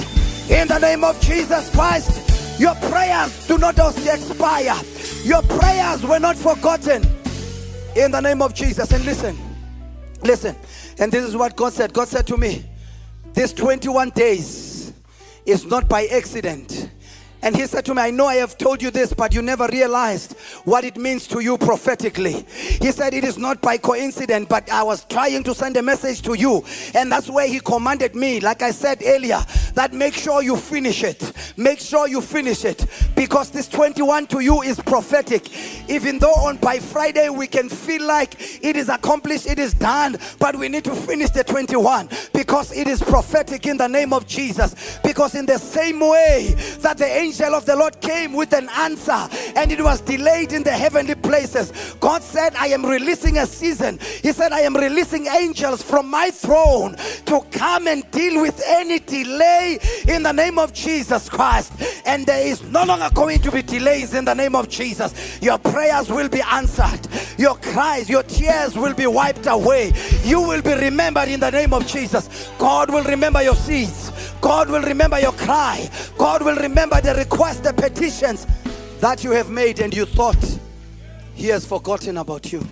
In 0.48 0.66
the 0.66 0.78
name 0.78 1.04
of 1.04 1.20
Jesus 1.20 1.70
Christ, 1.70 2.58
your 2.58 2.74
prayers 2.76 3.46
do 3.46 3.58
not 3.58 3.78
expire. 3.78 4.74
Your 5.24 5.42
prayers 5.42 6.02
were 6.04 6.18
not 6.18 6.36
forgotten. 6.36 7.04
In 7.96 8.10
the 8.10 8.20
name 8.20 8.40
of 8.40 8.54
Jesus. 8.54 8.90
And 8.92 9.04
listen, 9.04 9.36
listen. 10.22 10.56
And 10.98 11.12
this 11.12 11.24
is 11.24 11.36
what 11.36 11.54
God 11.54 11.74
said. 11.74 11.92
God 11.92 12.08
said 12.08 12.26
to 12.28 12.38
me, 12.38 12.64
These 13.34 13.52
21 13.52 14.08
days 14.10 14.94
is 15.44 15.66
not 15.66 15.86
by 15.86 16.06
accident. 16.06 16.81
And 17.42 17.56
he 17.56 17.66
said 17.66 17.84
to 17.86 17.94
me, 17.94 18.02
I 18.02 18.10
know 18.12 18.26
I 18.26 18.36
have 18.36 18.56
told 18.56 18.80
you 18.80 18.92
this, 18.92 19.12
but 19.12 19.34
you 19.34 19.42
never 19.42 19.66
realized 19.66 20.38
what 20.64 20.84
it 20.84 20.96
means 20.96 21.26
to 21.28 21.40
you 21.40 21.58
prophetically. 21.58 22.46
He 22.80 22.92
said, 22.92 23.14
It 23.14 23.24
is 23.24 23.36
not 23.36 23.60
by 23.60 23.78
coincidence, 23.78 24.46
but 24.48 24.70
I 24.70 24.84
was 24.84 25.04
trying 25.06 25.42
to 25.42 25.54
send 25.54 25.76
a 25.76 25.82
message 25.82 26.22
to 26.22 26.34
you. 26.34 26.64
And 26.94 27.10
that's 27.10 27.28
where 27.28 27.48
he 27.48 27.58
commanded 27.58 28.14
me, 28.14 28.38
like 28.38 28.62
I 28.62 28.70
said 28.70 29.02
earlier, 29.04 29.44
that 29.74 29.92
make 29.92 30.14
sure 30.14 30.42
you 30.42 30.56
finish 30.56 31.02
it. 31.02 31.32
Make 31.56 31.80
sure 31.80 32.06
you 32.06 32.20
finish 32.20 32.64
it. 32.64 32.86
Because 33.16 33.50
this 33.50 33.66
21 33.66 34.28
to 34.28 34.40
you 34.40 34.62
is 34.62 34.78
prophetic. 34.78 35.50
Even 35.90 36.20
though 36.20 36.34
on 36.34 36.58
by 36.58 36.78
Friday 36.78 37.28
we 37.28 37.48
can 37.48 37.68
feel 37.68 38.06
like 38.06 38.36
it 38.62 38.76
is 38.76 38.88
accomplished, 38.88 39.48
it 39.48 39.58
is 39.58 39.74
done, 39.74 40.16
but 40.38 40.54
we 40.54 40.68
need 40.68 40.84
to 40.84 40.94
finish 40.94 41.30
the 41.30 41.42
21 41.42 42.08
because 42.32 42.70
it 42.72 42.86
is 42.86 43.02
prophetic 43.02 43.66
in 43.66 43.76
the 43.76 43.88
name 43.88 44.12
of 44.12 44.28
Jesus. 44.28 44.98
Because 45.02 45.34
in 45.34 45.44
the 45.44 45.58
same 45.58 45.98
way 45.98 46.54
that 46.78 46.98
the 46.98 47.06
angel 47.06 47.31
angel 47.32 47.54
of 47.54 47.64
the 47.64 47.74
Lord 47.74 47.98
came 48.02 48.34
with 48.34 48.52
an 48.52 48.68
answer 48.68 49.26
and 49.56 49.72
it 49.72 49.80
was 49.80 50.02
delayed 50.02 50.52
in 50.52 50.62
the 50.62 50.70
heavenly 50.70 51.14
places. 51.14 51.72
God 51.98 52.22
said, 52.22 52.54
I 52.56 52.66
am 52.68 52.84
releasing 52.84 53.38
a 53.38 53.46
season. 53.46 53.98
He 54.22 54.32
said, 54.32 54.52
I 54.52 54.60
am 54.60 54.76
releasing 54.76 55.26
angels 55.26 55.82
from 55.82 56.10
my 56.10 56.30
throne 56.30 56.94
to 57.24 57.40
come 57.50 57.88
and 57.88 58.08
deal 58.10 58.42
with 58.42 58.62
any 58.66 58.98
delay 58.98 59.78
in 60.06 60.22
the 60.22 60.32
name 60.32 60.58
of 60.58 60.74
Jesus 60.74 61.30
Christ. 61.30 61.72
And 62.04 62.26
there 62.26 62.46
is 62.46 62.62
no 62.64 62.84
longer 62.84 63.08
going 63.14 63.40
to 63.40 63.50
be 63.50 63.62
delays 63.62 64.12
in 64.12 64.26
the 64.26 64.34
name 64.34 64.54
of 64.54 64.68
Jesus. 64.68 65.40
Your 65.40 65.56
prayers 65.56 66.10
will 66.10 66.28
be 66.28 66.42
answered, 66.42 67.00
your 67.38 67.54
cries, 67.56 68.10
your 68.10 68.24
tears 68.24 68.76
will 68.76 68.94
be 68.94 69.06
wiped 69.06 69.46
away. 69.46 69.92
You 70.22 70.42
will 70.42 70.60
be 70.60 70.74
remembered 70.74 71.28
in 71.28 71.40
the 71.40 71.50
name 71.50 71.72
of 71.72 71.86
Jesus. 71.86 72.50
God 72.58 72.90
will 72.90 73.04
remember 73.04 73.42
your 73.42 73.56
seeds. 73.56 74.11
God 74.42 74.68
will 74.68 74.82
remember 74.82 75.18
your 75.20 75.32
cry. 75.32 75.88
God 76.18 76.42
will 76.42 76.56
remember 76.56 77.00
the 77.00 77.14
requests, 77.14 77.60
the 77.60 77.72
petitions 77.72 78.46
that 79.00 79.24
you 79.24 79.30
have 79.30 79.48
made, 79.48 79.80
and 79.80 79.94
you 79.94 80.04
thought 80.04 80.58
He 81.34 81.46
has 81.46 81.64
forgotten 81.64 82.18
about 82.18 82.52
you. 82.52 82.66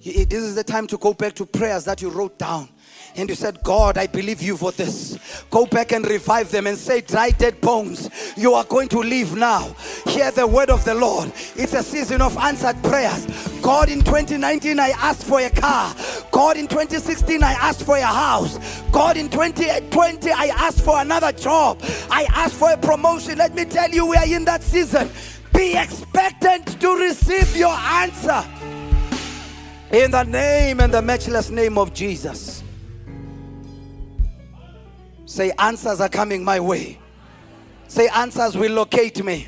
This 0.00 0.32
is 0.32 0.54
the 0.54 0.64
time 0.64 0.86
to 0.86 0.96
go 0.96 1.12
back 1.12 1.34
to 1.34 1.44
prayers 1.44 1.84
that 1.84 2.00
you 2.00 2.08
wrote 2.08 2.38
down 2.38 2.68
and 3.16 3.28
you 3.28 3.34
said, 3.34 3.62
God, 3.62 3.98
I 3.98 4.06
believe 4.06 4.42
you 4.42 4.56
for 4.56 4.72
this. 4.72 5.18
Go 5.50 5.66
back 5.66 5.92
and 5.92 6.06
revive 6.06 6.50
them 6.50 6.66
and 6.66 6.76
say, 6.76 7.00
Dry 7.00 7.30
dead 7.30 7.60
bones, 7.60 8.10
you 8.36 8.54
are 8.54 8.64
going 8.64 8.88
to 8.88 8.98
live 8.98 9.36
now. 9.36 9.74
Hear 10.06 10.30
the 10.30 10.46
word 10.46 10.70
of 10.70 10.84
the 10.84 10.94
Lord. 10.94 11.32
It's 11.56 11.74
a 11.74 11.82
season 11.82 12.22
of 12.22 12.36
answered 12.36 12.82
prayers. 12.82 13.26
God, 13.60 13.88
in 13.88 14.00
2019, 14.00 14.78
I 14.78 14.90
asked 14.90 15.24
for 15.24 15.40
a 15.40 15.50
car. 15.50 15.94
God, 16.30 16.56
in 16.56 16.68
2016, 16.68 17.42
I 17.42 17.52
asked 17.52 17.84
for 17.84 17.96
a 17.96 18.02
house. 18.06 18.82
God, 18.92 19.16
in 19.16 19.28
2020, 19.28 20.30
I 20.30 20.46
asked 20.46 20.82
for 20.82 21.00
another 21.00 21.32
job. 21.32 21.80
I 22.10 22.26
asked 22.30 22.54
for 22.54 22.70
a 22.70 22.76
promotion. 22.76 23.38
Let 23.38 23.54
me 23.54 23.64
tell 23.64 23.90
you, 23.90 24.06
we 24.06 24.16
are 24.16 24.26
in 24.26 24.44
that 24.44 24.62
season. 24.62 25.10
Be 25.52 25.76
expectant 25.76 26.80
to 26.80 26.96
receive 26.96 27.56
your 27.56 27.74
answer. 27.74 28.44
In 29.90 30.10
the 30.10 30.22
name 30.22 30.80
and 30.80 30.92
the 30.92 31.02
matchless 31.02 31.50
name 31.50 31.78
of 31.78 31.94
Jesus. 31.94 32.57
Say, 35.28 35.52
answers 35.58 36.00
are 36.00 36.08
coming 36.08 36.42
my 36.42 36.58
way. 36.58 36.98
Say, 37.86 38.08
answers 38.08 38.56
will 38.56 38.72
locate 38.72 39.22
me. 39.22 39.46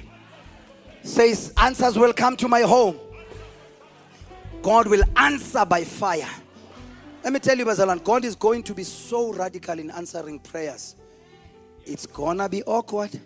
Say, 1.02 1.34
answers 1.56 1.98
will 1.98 2.12
come 2.12 2.36
to 2.36 2.48
my 2.48 2.60
home. 2.60 2.98
God 4.60 4.88
will 4.88 5.02
answer 5.16 5.64
by 5.64 5.84
fire. 5.84 6.28
Let 7.24 7.32
me 7.32 7.38
tell 7.38 7.56
you, 7.56 7.64
Bazalan, 7.64 8.04
God 8.04 8.26
is 8.26 8.36
going 8.36 8.62
to 8.64 8.74
be 8.74 8.84
so 8.84 9.32
radical 9.32 9.78
in 9.78 9.90
answering 9.90 10.40
prayers. 10.40 10.96
It's 11.86 12.04
gonna 12.04 12.46
be 12.46 12.62
awkward. 12.64 13.18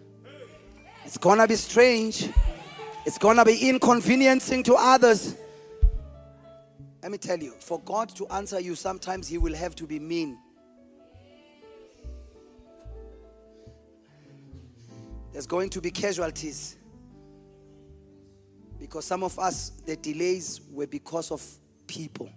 It's 1.04 1.18
gonna 1.18 1.48
be 1.48 1.56
strange. 1.56 2.30
It's 3.04 3.18
gonna 3.18 3.44
be 3.44 3.68
inconveniencing 3.68 4.62
to 4.62 4.76
others. 4.78 5.34
Let 7.02 7.10
me 7.10 7.18
tell 7.18 7.40
you, 7.42 7.54
for 7.58 7.80
God 7.80 8.10
to 8.10 8.28
answer 8.28 8.60
you, 8.60 8.76
sometimes 8.76 9.26
He 9.26 9.38
will 9.38 9.54
have 9.56 9.74
to 9.74 9.88
be 9.88 9.98
mean. 9.98 10.38
There's 15.34 15.48
going 15.48 15.68
to 15.70 15.80
be 15.80 15.90
casualties. 15.90 16.76
Because 18.78 19.04
some 19.04 19.24
of 19.24 19.36
us, 19.36 19.70
the 19.84 19.96
delays 19.96 20.60
were 20.70 20.86
because 20.86 21.32
of 21.32 21.44
people. 21.88 22.30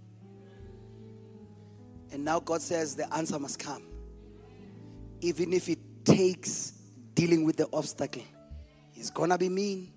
And 2.12 2.26
now 2.26 2.40
God 2.40 2.60
says 2.60 2.96
the 2.96 3.14
answer 3.14 3.38
must 3.38 3.60
come. 3.60 3.84
Even 5.22 5.54
if 5.54 5.70
it 5.70 5.78
takes 6.06 6.72
dealing 7.14 7.46
with 7.46 7.58
the 7.58 7.68
obstacle, 7.72 8.24
He's 8.90 9.12
gonna 9.12 9.38
be 9.38 9.50
mean. 9.50 9.94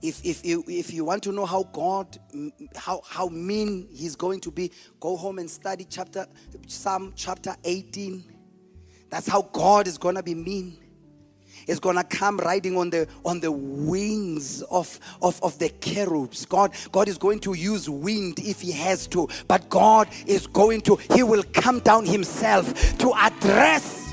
If, 0.00 0.24
if, 0.24 0.46
you, 0.46 0.64
if 0.66 0.90
you 0.90 1.04
want 1.04 1.22
to 1.24 1.32
know 1.32 1.44
how 1.44 1.64
God, 1.64 2.16
how, 2.74 3.02
how 3.06 3.28
mean 3.28 3.88
He's 3.92 4.16
going 4.16 4.40
to 4.40 4.50
be, 4.50 4.72
go 5.00 5.18
home 5.18 5.38
and 5.38 5.50
study 5.50 5.84
chapter, 5.84 6.26
Psalm 6.66 7.12
chapter 7.14 7.54
18. 7.62 8.24
That's 9.10 9.28
how 9.28 9.42
God 9.52 9.86
is 9.86 9.98
gonna 9.98 10.22
be 10.22 10.34
mean 10.34 10.81
is 11.66 11.80
going 11.80 11.96
to 11.96 12.04
come 12.04 12.38
riding 12.38 12.76
on 12.76 12.90
the 12.90 13.06
on 13.24 13.40
the 13.40 13.52
wings 13.52 14.62
of, 14.62 14.98
of 15.20 15.42
of 15.42 15.58
the 15.58 15.68
cherubs. 15.80 16.44
God 16.46 16.72
god 16.90 17.08
is 17.08 17.18
going 17.18 17.40
to 17.40 17.54
use 17.54 17.88
wind 17.88 18.38
if 18.38 18.60
he 18.60 18.72
has 18.72 19.06
to 19.08 19.28
but 19.48 19.68
god 19.68 20.08
is 20.26 20.46
going 20.46 20.80
to 20.82 20.96
he 21.14 21.22
will 21.22 21.44
come 21.52 21.80
down 21.80 22.04
himself 22.04 22.96
to 22.98 23.12
address 23.14 24.12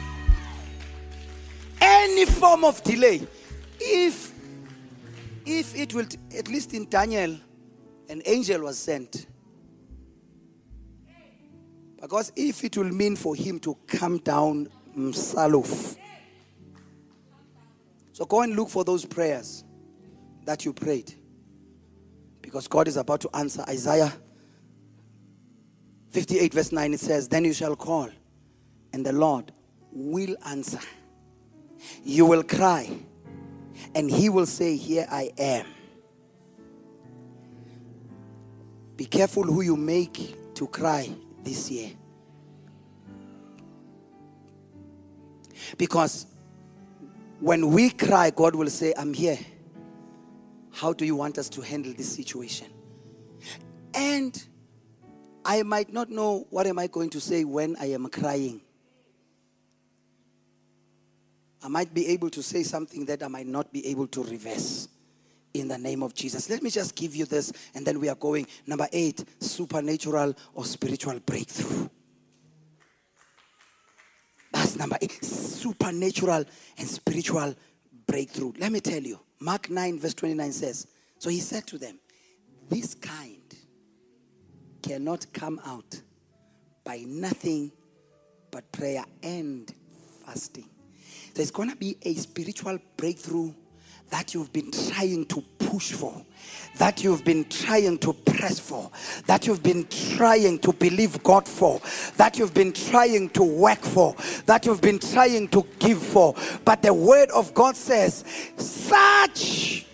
any 1.81 2.25
form 2.25 2.63
of 2.63 2.83
delay. 2.83 3.21
If 3.79 4.33
if 5.45 5.75
it 5.75 5.93
will 5.93 6.05
at 6.37 6.47
least 6.47 6.73
in 6.73 6.87
daniel 6.89 7.37
an 8.09 8.21
angel 8.25 8.61
was 8.61 8.77
sent. 8.77 9.27
Because 12.01 12.31
if 12.35 12.63
it 12.63 12.77
will 12.77 12.89
mean 12.89 13.15
for 13.15 13.35
him 13.35 13.59
to 13.59 13.77
come 13.87 14.19
down 14.19 14.69
himself 14.93 15.97
So 18.19 18.25
go 18.25 18.41
and 18.41 18.53
look 18.53 18.67
for 18.67 18.83
those 18.83 19.05
prayers 19.05 19.63
that 20.43 20.65
you 20.65 20.73
prayed. 20.73 21.13
Because 22.41 22.67
God 22.67 22.89
is 22.89 22.97
about 22.97 23.21
to 23.21 23.29
answer. 23.33 23.63
Isaiah 23.65 24.11
58, 26.09 26.53
verse 26.53 26.73
9, 26.73 26.93
it 26.95 26.99
says, 26.99 27.29
Then 27.29 27.45
you 27.45 27.53
shall 27.53 27.77
call, 27.77 28.09
and 28.91 29.05
the 29.05 29.13
Lord 29.13 29.53
will 29.93 30.35
answer. 30.45 30.81
You 32.03 32.25
will 32.25 32.43
cry, 32.43 32.89
and 33.95 34.11
he 34.11 34.27
will 34.27 34.47
say, 34.47 34.75
Here 34.75 35.07
I 35.09 35.31
am. 35.37 35.65
Be 38.97 39.05
careful 39.05 39.43
who 39.43 39.61
you 39.61 39.77
make 39.77 40.35
to 40.55 40.67
cry 40.67 41.09
this 41.41 41.71
year. 41.71 41.91
Because 45.77 46.25
when 47.39 47.71
we 47.71 47.89
cry, 47.89 48.31
God 48.31 48.55
will 48.55 48.69
say, 48.69 48.93
I'm 48.97 49.13
here. 49.13 49.39
How 50.71 50.93
do 50.93 51.05
you 51.05 51.15
want 51.15 51.37
us 51.37 51.49
to 51.49 51.61
handle 51.61 51.93
this 51.93 52.13
situation? 52.13 52.67
And 53.93 54.41
I 55.45 55.63
might 55.63 55.91
not 55.91 56.09
know 56.09 56.47
what 56.49 56.67
am 56.67 56.79
I 56.79 56.87
going 56.87 57.09
to 57.11 57.19
say 57.19 57.43
when 57.43 57.75
I 57.79 57.87
am 57.87 58.07
crying. 58.09 58.61
I 61.63 61.67
might 61.67 61.93
be 61.93 62.07
able 62.07 62.29
to 62.29 62.43
say 62.43 62.63
something 62.63 63.05
that 63.05 63.23
I 63.23 63.27
might 63.27 63.47
not 63.47 63.73
be 63.73 63.85
able 63.87 64.07
to 64.07 64.23
reverse 64.23 64.87
in 65.53 65.67
the 65.67 65.77
name 65.77 66.03
of 66.03 66.13
Jesus. 66.13 66.49
Let 66.49 66.61
me 66.61 66.69
just 66.69 66.95
give 66.95 67.15
you 67.15 67.25
this 67.25 67.51
and 67.73 67.85
then 67.85 67.99
we 67.99 68.07
are 68.09 68.15
going. 68.15 68.47
Number 68.67 68.87
eight 68.93 69.23
supernatural 69.39 70.35
or 70.53 70.65
spiritual 70.65 71.19
breakthrough. 71.19 71.89
Number 74.79 74.97
eight 75.01 75.23
supernatural 75.25 76.45
and 76.77 76.87
spiritual 76.87 77.53
breakthrough. 78.07 78.53
Let 78.57 78.71
me 78.71 78.79
tell 78.79 79.01
you, 79.01 79.19
Mark 79.41 79.69
9, 79.69 79.99
verse 79.99 80.13
29 80.13 80.53
says, 80.53 80.87
So 81.17 81.29
he 81.29 81.41
said 81.41 81.67
to 81.67 81.77
them, 81.77 81.99
This 82.69 82.93
kind 82.93 83.41
cannot 84.81 85.25
come 85.33 85.59
out 85.65 86.01
by 86.85 87.03
nothing 87.05 87.73
but 88.51 88.71
prayer 88.71 89.03
and 89.21 89.69
fasting. 90.25 90.69
There's 91.33 91.51
going 91.51 91.71
to 91.71 91.75
be 91.75 91.97
a 92.03 92.13
spiritual 92.13 92.79
breakthrough 92.95 93.53
that 94.09 94.33
you've 94.33 94.51
been 94.51 94.71
trying 94.71 95.25
to 95.25 95.41
push 95.59 95.91
for, 95.91 96.25
that 96.77 97.03
you've 97.03 97.23
been 97.23 97.45
trying 97.45 97.97
to 97.99 98.13
press 98.13 98.59
for, 98.59 98.89
that 99.27 99.45
you've 99.45 99.61
been 99.63 99.85
trying 99.87 100.59
to 100.59 100.73
believe 100.73 101.21
God 101.23 101.47
for, 101.47 101.79
that 102.17 102.37
you've 102.37 102.53
been 102.53 102.73
trying 102.73 103.29
to 103.29 103.43
work 103.43 103.81
for, 103.81 104.15
that 104.45 104.65
you've 104.65 104.81
been 104.81 104.99
trying 104.99 105.47
to 105.49 105.65
give 105.79 106.01
for. 106.01 106.35
But 106.65 106.81
the 106.81 106.93
word 106.93 107.29
of 107.31 107.53
God 107.53 107.75
says, 107.75 108.23
such 108.57 109.85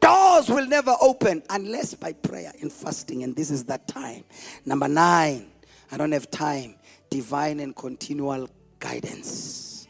doors 0.00 0.48
will 0.48 0.66
never 0.66 0.94
open 1.00 1.42
unless 1.50 1.94
by 1.94 2.12
prayer 2.12 2.52
and 2.60 2.72
fasting. 2.72 3.22
And 3.22 3.36
this 3.36 3.50
is 3.50 3.64
that 3.64 3.86
time. 3.88 4.24
Number 4.66 4.88
nine, 4.88 5.46
I 5.92 5.96
don't 5.96 6.12
have 6.12 6.30
time. 6.30 6.74
Divine 7.10 7.60
and 7.60 7.76
continual 7.76 8.48
guidance. 8.80 9.86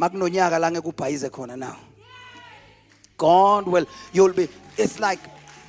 Makunonyaka 0.00 0.58
la 0.58 0.70
ngekubhayize 0.70 1.28
khona 1.30 1.56
now. 1.56 1.76
God 3.22 3.68
will, 3.68 3.86
you'll 4.12 4.32
be, 4.32 4.48
it's 4.76 4.98
like, 4.98 5.20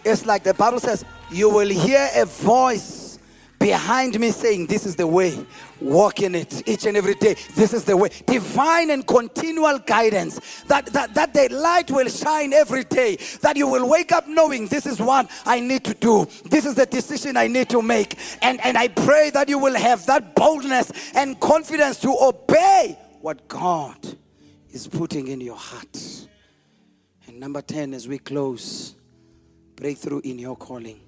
it's 0.03 0.25
like 0.25 0.43
the 0.43 0.55
Bible 0.55 0.79
says, 0.79 1.05
you 1.29 1.51
will 1.51 1.69
hear 1.69 2.09
a 2.15 2.25
voice 2.25 3.19
behind 3.59 4.19
me 4.19 4.31
saying, 4.31 4.65
This 4.65 4.87
is 4.87 4.95
the 4.95 5.05
way. 5.05 5.45
Walk 5.79 6.23
in 6.23 6.33
it 6.33 6.67
each 6.67 6.87
and 6.87 6.97
every 6.97 7.13
day. 7.13 7.35
This 7.53 7.71
is 7.71 7.83
the 7.83 7.95
way. 7.95 8.09
Divine 8.25 8.89
and 8.89 9.05
continual 9.05 9.77
guidance. 9.77 10.63
That, 10.63 10.87
that, 10.87 11.13
that 11.13 11.35
the 11.35 11.47
light 11.49 11.91
will 11.91 12.09
shine 12.09 12.53
every 12.53 12.85
day. 12.85 13.17
That 13.41 13.55
you 13.55 13.67
will 13.67 13.87
wake 13.87 14.11
up 14.11 14.27
knowing 14.27 14.65
this 14.65 14.87
is 14.87 14.99
what 14.99 15.29
I 15.45 15.59
need 15.59 15.83
to 15.85 15.93
do. 15.93 16.25
This 16.45 16.65
is 16.65 16.73
the 16.73 16.87
decision 16.87 17.37
I 17.37 17.45
need 17.45 17.69
to 17.69 17.83
make. 17.83 18.17
And, 18.41 18.59
and 18.65 18.79
I 18.79 18.87
pray 18.87 19.29
that 19.29 19.47
you 19.47 19.59
will 19.59 19.75
have 19.75 20.07
that 20.07 20.33
boldness 20.33 20.91
and 21.13 21.39
confidence 21.39 21.99
to 21.99 22.17
obey 22.19 22.97
what 23.21 23.47
God 23.47 23.97
is 24.71 24.87
putting 24.87 25.27
in 25.27 25.39
your 25.39 25.55
heart. 25.55 26.27
And 27.33 27.39
number 27.39 27.63
10, 27.63 27.95
as 27.95 28.07
we 28.07 28.19
close, 28.19 28.93
breakthrough 29.75 30.21
in 30.23 30.37
your 30.37 30.55
calling. 30.55 30.99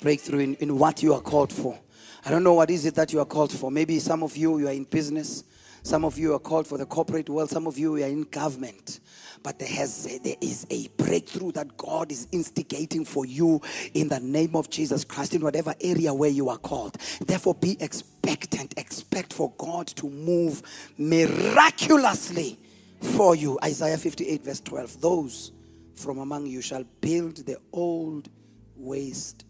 Breakthrough 0.00 0.38
in, 0.38 0.54
in 0.54 0.78
what 0.78 1.02
you 1.02 1.12
are 1.12 1.20
called 1.20 1.52
for. 1.52 1.78
I 2.24 2.30
don't 2.30 2.42
know 2.42 2.54
what 2.54 2.70
is 2.70 2.86
it 2.86 2.94
that 2.94 3.12
you 3.12 3.20
are 3.20 3.26
called 3.26 3.52
for. 3.52 3.70
Maybe 3.70 3.98
some 3.98 4.22
of 4.22 4.34
you, 4.34 4.60
you 4.60 4.68
are 4.68 4.72
in 4.72 4.84
business. 4.84 5.44
Some 5.82 6.06
of 6.06 6.16
you 6.16 6.32
are 6.32 6.38
called 6.38 6.66
for 6.66 6.78
the 6.78 6.86
corporate 6.86 7.28
world. 7.28 7.50
Some 7.50 7.66
of 7.66 7.76
you 7.76 7.96
are 7.96 8.06
in 8.06 8.22
government. 8.22 9.00
But 9.42 9.58
there, 9.58 9.68
has, 9.68 10.04
there 10.24 10.36
is 10.40 10.66
a 10.70 10.88
breakthrough 10.96 11.52
that 11.52 11.76
God 11.76 12.10
is 12.10 12.28
instigating 12.32 13.04
for 13.04 13.26
you 13.26 13.60
in 13.92 14.08
the 14.08 14.20
name 14.20 14.56
of 14.56 14.70
Jesus 14.70 15.04
Christ 15.04 15.34
in 15.34 15.42
whatever 15.42 15.74
area 15.82 16.14
where 16.14 16.30
you 16.30 16.48
are 16.48 16.56
called. 16.56 16.96
Therefore, 17.20 17.56
be 17.56 17.76
expectant. 17.78 18.72
Expect 18.78 19.34
for 19.34 19.52
God 19.58 19.86
to 19.88 20.08
move 20.08 20.62
miraculously 20.96 22.58
for 23.00 23.34
you. 23.34 23.58
Isaiah 23.62 23.98
58, 23.98 24.44
verse 24.44 24.60
12. 24.60 25.00
Those 25.00 25.52
from 25.94 26.18
among 26.18 26.46
you 26.46 26.60
shall 26.62 26.84
build 27.00 27.36
the 27.46 27.58
old 27.72 28.28
waste 28.76 29.44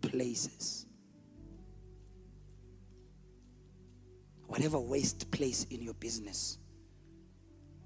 places. 0.00 0.86
Whatever 4.46 4.78
waste 4.78 5.30
place 5.30 5.66
in 5.70 5.82
your 5.82 5.94
business, 5.94 6.58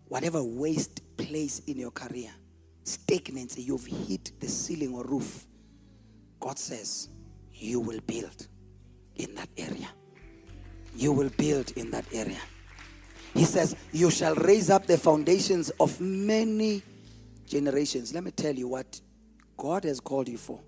whatever 0.06 0.42
waste 0.42 1.00
place 1.16 1.60
in 1.66 1.78
your 1.78 1.90
career, 1.90 2.30
stagnancy, 2.84 3.62
you've 3.62 3.86
hit 3.86 4.32
the 4.40 4.48
ceiling 4.48 4.94
or 4.94 5.04
roof. 5.04 5.46
God 6.38 6.58
says, 6.58 7.08
You 7.52 7.80
will 7.80 8.00
build 8.06 8.46
in 9.16 9.34
that 9.34 9.48
area. 9.56 9.88
You 10.94 11.12
will 11.12 11.30
build 11.30 11.72
in 11.72 11.90
that 11.90 12.04
area. 12.12 12.40
He 13.34 13.44
says, 13.44 13.76
You 13.92 14.10
shall 14.10 14.34
raise 14.34 14.70
up 14.70 14.86
the 14.86 14.98
foundations 14.98 15.70
of 15.80 16.00
many 16.00 16.82
generations. 17.46 18.14
Let 18.14 18.24
me 18.24 18.30
tell 18.30 18.54
you 18.54 18.68
what 18.68 19.00
God 19.56 19.84
has 19.84 20.00
called 20.00 20.28
you 20.28 20.38
for. 20.38 20.60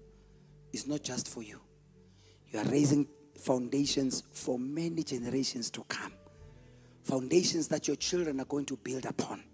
It's 0.73 0.87
not 0.87 1.03
just 1.03 1.29
for 1.29 1.43
you. 1.43 1.61
You 2.51 2.61
are 2.61 2.65
raising 2.65 3.07
foundations 3.39 4.23
for 4.33 4.59
many 4.59 5.03
generations 5.03 5.71
to 5.71 5.85
come. 5.85 6.13
Foundations 7.03 7.69
that 7.69 7.87
your 7.87 7.97
children 7.97 8.41
are 8.41 8.47
going 8.47 8.65
to 8.67 8.77
build 8.77 9.05
upon. 9.05 9.45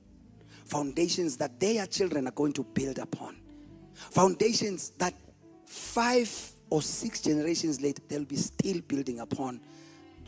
Foundations 0.65 1.37
that 1.39 1.59
their 1.59 1.87
children 1.87 2.29
are 2.29 2.33
going 2.33 2.53
to 2.53 2.63
build 2.63 2.99
upon. 2.99 3.37
Foundations 3.95 4.91
that 4.99 5.15
five 5.67 6.53
or 6.71 6.81
six 6.81 7.21
generations 7.21 7.81
later, 7.81 8.03
they'll 8.09 8.25
be 8.25 8.37
still 8.37 8.81
building 8.83 9.19
upon 9.21 9.61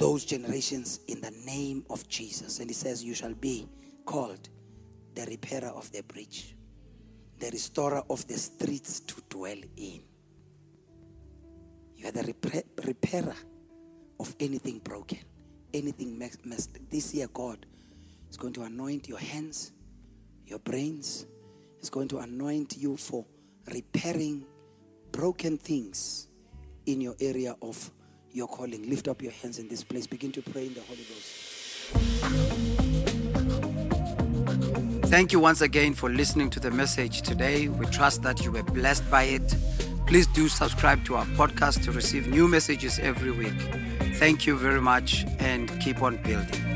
those 0.02 0.24
generations 0.24 0.98
in 1.06 1.20
the 1.20 1.30
name 1.46 1.84
of 1.88 2.08
Jesus. 2.08 2.58
And 2.58 2.68
he 2.68 2.74
says, 2.74 3.04
You 3.04 3.14
shall 3.14 3.34
be 3.34 3.68
called 4.04 4.48
the 5.14 5.24
repairer 5.26 5.68
of 5.68 5.92
the 5.92 6.02
breach, 6.02 6.56
the 7.38 7.48
restorer 7.50 8.02
of 8.10 8.26
the 8.26 8.34
streets 8.34 8.98
to 8.98 9.22
dwell 9.28 9.60
in. 9.76 10.02
You 11.94 12.08
are 12.08 12.10
the 12.10 12.34
repairer 12.84 13.36
of 14.18 14.34
anything 14.40 14.80
broken, 14.80 15.20
anything 15.72 16.18
messed. 16.18 16.90
This 16.90 17.14
year, 17.14 17.28
God 17.32 17.64
is 18.28 18.36
going 18.36 18.54
to 18.54 18.62
anoint 18.62 19.08
your 19.08 19.20
hands, 19.20 19.70
your 20.44 20.58
brains. 20.58 21.26
Is 21.80 21.90
going 21.90 22.08
to 22.08 22.18
anoint 22.18 22.76
you 22.76 22.96
for 22.96 23.24
repairing 23.72 24.46
broken 25.12 25.58
things 25.58 26.26
in 26.86 27.00
your 27.00 27.14
area 27.20 27.54
of 27.62 27.90
your 28.32 28.48
calling. 28.48 28.88
Lift 28.88 29.08
up 29.08 29.22
your 29.22 29.32
hands 29.32 29.58
in 29.58 29.68
this 29.68 29.84
place. 29.84 30.06
Begin 30.06 30.32
to 30.32 30.42
pray 30.42 30.66
in 30.66 30.74
the 30.74 30.80
Holy 30.82 31.04
Ghost. 31.04 31.52
Thank 35.06 35.32
you 35.32 35.40
once 35.40 35.60
again 35.60 35.92
for 35.92 36.08
listening 36.08 36.48
to 36.50 36.60
the 36.60 36.70
message 36.70 37.20
today. 37.22 37.68
We 37.68 37.84
trust 37.86 38.22
that 38.22 38.44
you 38.44 38.52
were 38.52 38.62
blessed 38.62 39.10
by 39.10 39.24
it. 39.24 39.54
Please 40.06 40.26
do 40.28 40.48
subscribe 40.48 41.04
to 41.04 41.16
our 41.16 41.26
podcast 41.26 41.84
to 41.84 41.92
receive 41.92 42.28
new 42.28 42.48
messages 42.48 42.98
every 42.98 43.30
week. 43.30 43.60
Thank 44.14 44.46
you 44.46 44.56
very 44.56 44.80
much 44.80 45.26
and 45.38 45.68
keep 45.80 46.02
on 46.02 46.16
building. 46.22 46.71